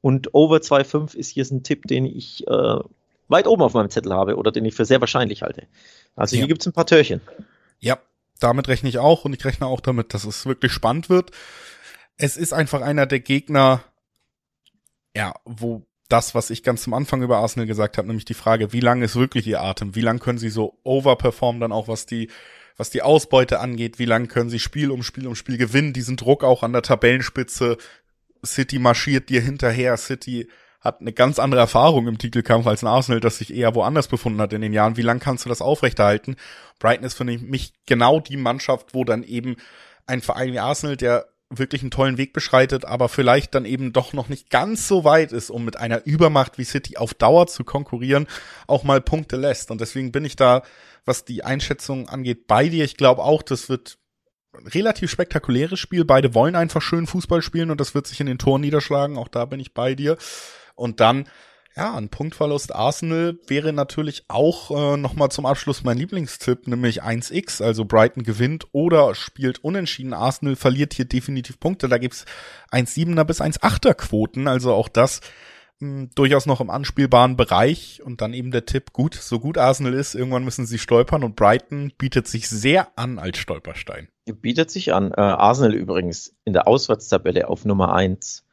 und 0.02 0.34
over 0.34 0.58
2,5 0.58 1.16
ist 1.16 1.32
hier 1.32 1.46
ein 1.50 1.64
Tipp, 1.64 1.88
den 1.88 2.06
ich 2.06 2.48
äh, 2.48 2.80
weit 3.28 3.48
oben 3.48 3.64
auf 3.64 3.74
meinem 3.74 3.90
Zettel 3.90 4.14
habe 4.14 4.38
oder 4.38 4.52
den 4.52 4.66
ich 4.66 4.76
für 4.76 4.86
sehr 4.86 5.02
wahrscheinlich 5.02 5.42
halte. 5.42 5.64
Also 6.16 6.36
hier 6.36 6.44
ja. 6.44 6.48
gibt's 6.48 6.68
ein 6.68 6.74
paar 6.74 6.86
Törchen. 6.86 7.22
Ja, 7.80 7.98
damit 8.40 8.68
rechne 8.68 8.90
ich 8.90 8.98
auch 8.98 9.26
und 9.26 9.34
ich 9.34 9.46
rechne 9.46 9.68
auch 9.68 9.82
damit, 9.82 10.14
dass 10.14 10.24
es 10.24 10.46
wirklich 10.46 10.72
spannend 10.72 11.10
wird. 11.10 11.32
Es 12.18 12.38
ist 12.38 12.54
einfach 12.54 12.82
einer 12.82 13.06
der 13.06 13.20
Gegner, 13.20 13.84
ja, 15.16 15.34
wo 15.46 15.86
das, 16.10 16.34
was 16.34 16.50
ich 16.50 16.64
ganz 16.64 16.84
zum 16.84 16.94
Anfang 16.94 17.22
über 17.22 17.38
Arsenal 17.38 17.68
gesagt 17.68 17.98
habe, 17.98 18.08
nämlich 18.08 18.26
die 18.26 18.34
Frage, 18.34 18.74
wie 18.74 18.80
lang 18.80 19.02
ist 19.04 19.16
wirklich 19.16 19.46
ihr 19.48 19.62
Atem? 19.62 19.96
Wie 19.96 20.02
lang 20.02 20.20
können 20.20 20.40
sie 20.40 20.50
so 20.50 20.80
overperformen 20.84 21.62
dann 21.62 21.72
auch, 21.72 21.88
was 21.88 22.08
die, 22.08 22.30
was 22.78 22.90
die 22.90 23.04
Ausbeute 23.04 23.60
angeht? 23.60 24.00
Wie 24.00 24.06
lang 24.06 24.28
können 24.28 24.50
sie 24.50 24.60
Spiel 24.60 24.90
um 24.90 25.04
Spiel 25.04 25.28
um 25.28 25.36
Spiel 25.36 25.58
gewinnen? 25.58 25.94
Diesen 25.94 26.18
Druck 26.18 26.44
auch 26.44 26.64
an 26.64 26.74
der 26.74 26.82
Tabellenspitze 26.82 27.78
City 28.44 28.80
marschiert 28.80 29.30
dir 29.30 29.42
hinterher. 29.42 29.98
City 29.98 30.50
hat 30.80 31.02
eine 31.02 31.12
ganz 31.12 31.40
andere 31.40 31.62
Erfahrung 31.62 32.08
im 32.08 32.18
Titelkampf 32.18 32.66
als 32.66 32.84
ein 32.84 32.88
Arsenal, 32.88 33.20
das 33.20 33.38
sich 33.38 33.54
eher 33.54 33.76
woanders 33.76 34.08
befunden 34.08 34.40
hat 34.40 34.54
in 34.54 34.62
den 34.62 34.74
Jahren. 34.74 34.98
Wie 34.98 35.02
lang 35.02 35.20
kannst 35.20 35.46
du 35.46 35.50
das 35.50 35.62
aufrechterhalten? 35.62 36.38
Brighton 36.80 37.06
ist 37.06 37.16
für 37.16 37.26
mich 37.26 37.74
genau 37.86 38.20
die 38.20 38.38
Mannschaft, 38.38 38.94
wo 38.94 39.04
dann 39.04 39.24
eben 39.24 39.58
ein 40.08 40.22
Verein 40.22 40.54
wie 40.54 40.60
Arsenal, 40.60 40.96
der 40.96 41.28
wirklich 41.50 41.82
einen 41.82 41.92
tollen 41.92 42.18
Weg 42.18 42.32
beschreitet, 42.32 42.86
aber 42.86 43.10
vielleicht 43.10 43.56
dann 43.56 43.66
eben 43.66 43.92
doch 43.92 44.14
noch 44.14 44.30
nicht 44.30 44.50
ganz 44.50 44.88
so 44.88 45.04
weit 45.04 45.32
ist, 45.32 45.50
um 45.50 45.66
mit 45.66 45.78
einer 45.78 46.06
Übermacht 46.06 46.58
wie 46.58 46.64
City 46.64 46.98
auf 46.98 47.14
Dauer 47.14 47.48
zu 47.48 47.64
konkurrieren, 47.64 48.28
auch 48.68 48.84
mal 48.84 49.02
Punkte 49.02 49.36
lässt. 49.36 49.72
Und 49.72 49.82
deswegen 49.82 50.12
bin 50.12 50.26
ich 50.26 50.36
da, 50.36 50.62
was 51.06 51.26
die 51.26 51.44
Einschätzung 51.44 52.08
angeht, 52.08 52.46
bei 52.48 52.70
dir. 52.70 52.86
Ich 52.86 52.98
glaube 52.98 53.24
auch, 53.24 53.42
das 53.42 53.68
wird 53.68 53.98
relativ 54.66 55.10
spektakuläres 55.10 55.80
Spiel. 55.80 56.06
Beide 56.06 56.34
wollen 56.36 56.56
einfach 56.56 56.82
schön 56.82 57.08
Fußball 57.08 57.42
spielen 57.42 57.72
und 57.72 57.82
das 57.82 57.96
wird 57.96 58.08
sich 58.08 58.20
in 58.20 58.28
den 58.28 58.38
Toren 58.38 58.62
niederschlagen. 58.62 59.18
Auch 59.18 59.28
da 59.28 59.46
bin 59.46 59.60
ich 59.60 59.74
bei 59.74 59.96
dir. 59.96 60.18
Und 60.80 61.00
dann, 61.00 61.28
ja, 61.76 61.96
ein 61.96 62.10
Punktverlust 62.10 62.74
Arsenal 62.74 63.38
wäre 63.48 63.74
natürlich 63.74 64.24
auch 64.28 64.72
äh, 64.72 64.98
nochmal 64.98 65.30
zum 65.30 65.46
Abschluss 65.46 65.84
mein 65.84 65.98
Lieblingstipp, 65.98 66.68
nämlich 66.68 67.04
1x, 67.04 67.64
also 67.64 67.86
Brighton 67.86 68.24
gewinnt 68.24 68.68
oder 68.72 69.14
spielt 69.14 69.64
unentschieden. 69.64 70.14
Arsenal 70.14 70.56
verliert 70.56 70.94
hier 70.94 71.06
definitiv 71.06 71.60
Punkte. 71.60 71.88
Da 71.88 71.98
gibt's 71.98 72.26
1,7er 72.72 73.24
bis 73.24 73.42
1,8er 73.42 73.94
Quoten, 73.94 74.48
also 74.48 74.74
auch 74.74 74.88
das 74.88 75.22
durchaus 75.80 76.46
noch 76.46 76.60
im 76.60 76.70
anspielbaren 76.70 77.38
Bereich 77.38 78.02
und 78.04 78.20
dann 78.20 78.34
eben 78.34 78.52
der 78.52 78.66
Tipp, 78.66 78.92
gut, 78.92 79.16
so 79.16 79.40
gut 79.40 79.58
Arsenal 79.58 79.94
ist, 79.94 80.14
irgendwann 80.14 80.44
müssen 80.44 80.66
sie 80.66 80.78
stolpern 80.78 81.24
und 81.24 81.38
Brighton 81.38 81.94
bietet 81.98 82.28
sich 82.28 82.50
sehr 82.50 82.90
an 82.98 83.18
als 83.18 83.38
Stolperstein. 83.38 84.10
Bietet 84.26 84.70
sich 84.70 84.94
an. 84.94 85.12
Äh, 85.12 85.22
Arsenal 85.22 85.74
übrigens 85.74 86.36
in 86.44 86.54
der 86.54 86.68
Auswärtstabelle 86.68 87.48
auf 87.48 87.64
Nummer 87.64 87.94
eins. 87.94 88.46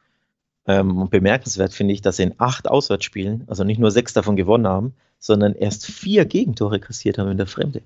Ähm, 0.67 0.97
und 0.97 1.09
bemerkenswert 1.09 1.73
finde 1.73 1.93
ich, 1.93 2.01
dass 2.01 2.17
sie 2.17 2.23
in 2.23 2.35
acht 2.37 2.67
Auswärtsspielen, 2.67 3.45
also 3.47 3.63
nicht 3.63 3.79
nur 3.79 3.91
sechs 3.91 4.13
davon 4.13 4.35
gewonnen 4.35 4.67
haben, 4.67 4.93
sondern 5.19 5.55
erst 5.55 5.85
vier 5.85 6.25
Gegentore 6.25 6.79
kassiert 6.79 7.17
haben 7.17 7.31
in 7.31 7.37
der 7.37 7.47
Fremde. 7.47 7.81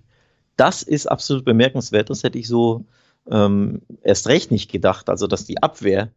Das 0.57 0.83
ist 0.83 1.07
absolut 1.07 1.45
bemerkenswert. 1.45 2.09
Das 2.09 2.23
hätte 2.23 2.37
ich 2.37 2.47
so 2.47 2.85
ähm, 3.29 3.81
erst 4.03 4.27
recht 4.27 4.51
nicht 4.51 4.71
gedacht. 4.71 5.09
Also, 5.09 5.27
dass 5.27 5.45
die 5.45 5.61
Abwehr 5.61 6.09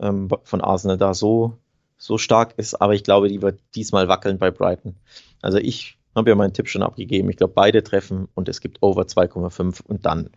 ähm, 0.00 0.28
von 0.42 0.60
Arsenal 0.60 0.98
da 0.98 1.14
so 1.14 1.58
so 1.98 2.18
stark 2.18 2.54
ist, 2.58 2.74
aber 2.74 2.94
ich 2.94 3.04
glaube, 3.04 3.28
die 3.28 3.42
wird 3.42 3.60
diesmal 3.74 4.08
wackeln 4.08 4.38
bei 4.38 4.50
Brighton. 4.50 4.96
Also 5.42 5.58
ich 5.58 5.98
habe 6.14 6.30
ja 6.30 6.36
meinen 6.36 6.52
Tipp 6.52 6.68
schon 6.68 6.82
abgegeben. 6.82 7.30
Ich 7.30 7.36
glaube, 7.36 7.54
beide 7.54 7.82
treffen 7.82 8.28
und 8.34 8.48
es 8.48 8.60
gibt 8.60 8.82
over 8.82 9.02
2,5 9.02 9.82
und 9.84 10.06
dann 10.06 10.30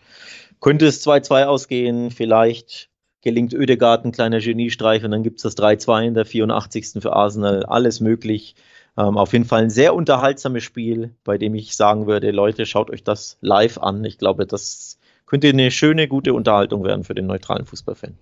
könnte 0.59 0.87
es 0.87 1.05
2-2 1.05 1.45
ausgehen. 1.45 2.11
Vielleicht 2.11 2.88
gelingt 3.21 3.53
Ödegaard 3.53 4.05
ein 4.05 4.11
kleiner 4.11 4.39
Geniestreich 4.39 5.03
und 5.03 5.11
dann 5.11 5.23
gibt 5.23 5.37
es 5.37 5.43
das 5.43 5.57
3-2 5.57 6.07
in 6.07 6.13
der 6.13 6.25
84. 6.25 7.01
für 7.01 7.13
Arsenal. 7.13 7.65
Alles 7.65 7.99
möglich. 7.99 8.55
Ähm, 8.97 9.17
auf 9.17 9.33
jeden 9.33 9.45
Fall 9.45 9.63
ein 9.63 9.69
sehr 9.69 9.93
unterhaltsames 9.93 10.63
Spiel, 10.63 11.15
bei 11.23 11.37
dem 11.37 11.55
ich 11.55 11.75
sagen 11.75 12.07
würde, 12.07 12.31
Leute, 12.31 12.65
schaut 12.65 12.89
euch 12.89 13.03
das 13.03 13.37
live 13.41 13.77
an. 13.77 14.03
Ich 14.03 14.17
glaube, 14.17 14.45
das 14.45 14.97
könnte 15.25 15.49
eine 15.49 15.71
schöne, 15.71 16.07
gute 16.07 16.33
Unterhaltung 16.33 16.83
werden 16.83 17.03
für 17.03 17.15
den 17.15 17.27
neutralen 17.27 17.65
Fußballfan. 17.65 18.17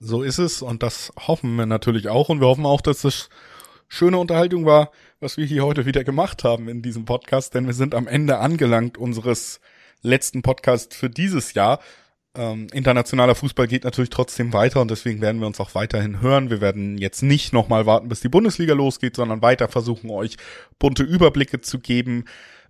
So 0.00 0.22
ist 0.22 0.38
es 0.38 0.60
und 0.60 0.82
das 0.82 1.12
hoffen 1.16 1.54
wir 1.56 1.66
natürlich 1.66 2.08
auch 2.08 2.28
und 2.28 2.40
wir 2.40 2.48
hoffen 2.48 2.66
auch, 2.66 2.80
dass 2.80 3.04
es 3.04 3.30
schöne 3.88 4.18
Unterhaltung 4.18 4.66
war, 4.66 4.90
was 5.20 5.36
wir 5.36 5.46
hier 5.46 5.64
heute 5.64 5.86
wieder 5.86 6.04
gemacht 6.04 6.44
haben 6.44 6.68
in 6.68 6.82
diesem 6.82 7.04
Podcast, 7.04 7.54
denn 7.54 7.66
wir 7.66 7.74
sind 7.74 7.94
am 7.94 8.08
Ende 8.08 8.38
angelangt 8.38 8.98
unseres 8.98 9.60
letzten 10.02 10.42
Podcasts 10.42 10.94
für 10.94 11.08
dieses 11.08 11.54
Jahr. 11.54 11.80
Ähm, 12.36 12.66
internationaler 12.72 13.34
Fußball 13.36 13.68
geht 13.68 13.84
natürlich 13.84 14.10
trotzdem 14.10 14.52
weiter 14.52 14.80
und 14.80 14.90
deswegen 14.90 15.20
werden 15.20 15.40
wir 15.40 15.46
uns 15.46 15.60
auch 15.60 15.74
weiterhin 15.74 16.20
hören. 16.20 16.50
Wir 16.50 16.60
werden 16.60 16.98
jetzt 16.98 17.22
nicht 17.22 17.52
nochmal 17.52 17.86
warten, 17.86 18.08
bis 18.08 18.20
die 18.20 18.28
Bundesliga 18.28 18.74
losgeht, 18.74 19.14
sondern 19.14 19.40
weiter 19.40 19.68
versuchen, 19.68 20.10
euch 20.10 20.36
bunte 20.78 21.04
Überblicke 21.04 21.60
zu 21.60 21.78
geben 21.78 22.24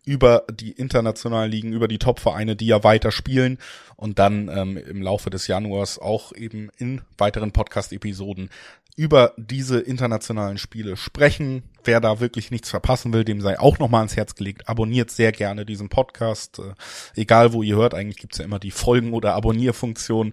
über 0.04 0.44
die 0.50 0.72
internationalen 0.72 1.50
Ligen, 1.50 1.72
über 1.72 1.88
die 1.88 1.98
Top-Vereine, 1.98 2.56
die 2.56 2.66
ja 2.66 2.84
weiter 2.84 3.10
spielen 3.10 3.58
und 3.96 4.18
dann 4.18 4.48
ähm, 4.48 4.76
im 4.76 5.00
Laufe 5.00 5.30
des 5.30 5.46
Januars 5.46 5.98
auch 5.98 6.32
eben 6.34 6.68
in 6.76 7.00
weiteren 7.16 7.52
Podcast-Episoden 7.52 8.50
über 8.96 9.34
diese 9.36 9.80
internationalen 9.80 10.58
Spiele 10.58 10.96
sprechen. 10.96 11.64
Wer 11.82 12.00
da 12.00 12.20
wirklich 12.20 12.50
nichts 12.50 12.70
verpassen 12.70 13.12
will, 13.12 13.24
dem 13.24 13.40
sei 13.40 13.58
auch 13.58 13.78
nochmal 13.78 14.00
ans 14.00 14.16
Herz 14.16 14.34
gelegt. 14.34 14.68
Abonniert 14.68 15.10
sehr 15.10 15.32
gerne 15.32 15.66
diesen 15.66 15.88
Podcast. 15.88 16.60
Äh, 16.60 16.74
egal 17.20 17.52
wo 17.52 17.62
ihr 17.62 17.76
hört, 17.76 17.94
eigentlich 17.94 18.18
gibt's 18.18 18.38
ja 18.38 18.44
immer 18.44 18.58
die 18.58 18.70
Folgen- 18.70 19.12
oder 19.12 19.34
Abonnierfunktion. 19.34 20.32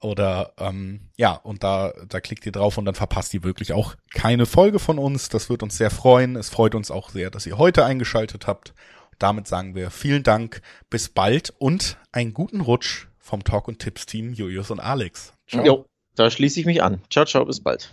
Oder 0.00 0.54
ähm, 0.58 1.10
ja, 1.16 1.32
und 1.32 1.62
da, 1.62 1.92
da 2.08 2.20
klickt 2.20 2.46
ihr 2.46 2.52
drauf 2.52 2.78
und 2.78 2.86
dann 2.86 2.94
verpasst 2.94 3.34
ihr 3.34 3.44
wirklich 3.44 3.72
auch 3.72 3.94
keine 4.14 4.46
Folge 4.46 4.78
von 4.78 4.98
uns. 4.98 5.28
Das 5.28 5.50
wird 5.50 5.62
uns 5.62 5.76
sehr 5.76 5.90
freuen. 5.90 6.36
Es 6.36 6.48
freut 6.48 6.74
uns 6.74 6.90
auch 6.90 7.10
sehr, 7.10 7.30
dass 7.30 7.46
ihr 7.46 7.58
heute 7.58 7.84
eingeschaltet 7.84 8.46
habt. 8.46 8.74
Damit 9.18 9.46
sagen 9.46 9.74
wir 9.74 9.90
vielen 9.90 10.22
Dank, 10.22 10.62
bis 10.88 11.10
bald 11.10 11.52
und 11.58 11.98
einen 12.10 12.32
guten 12.32 12.62
Rutsch 12.62 13.06
vom 13.18 13.44
Talk 13.44 13.68
und 13.68 13.78
Tipps 13.78 14.06
Team 14.06 14.32
Julius 14.32 14.70
und 14.70 14.80
Alex. 14.80 15.34
Ciao. 15.46 15.64
Jo, 15.64 15.86
da 16.16 16.30
schließe 16.30 16.58
ich 16.58 16.66
mich 16.66 16.82
an. 16.82 17.02
Ciao, 17.10 17.26
ciao, 17.26 17.44
bis 17.44 17.60
bald. 17.60 17.90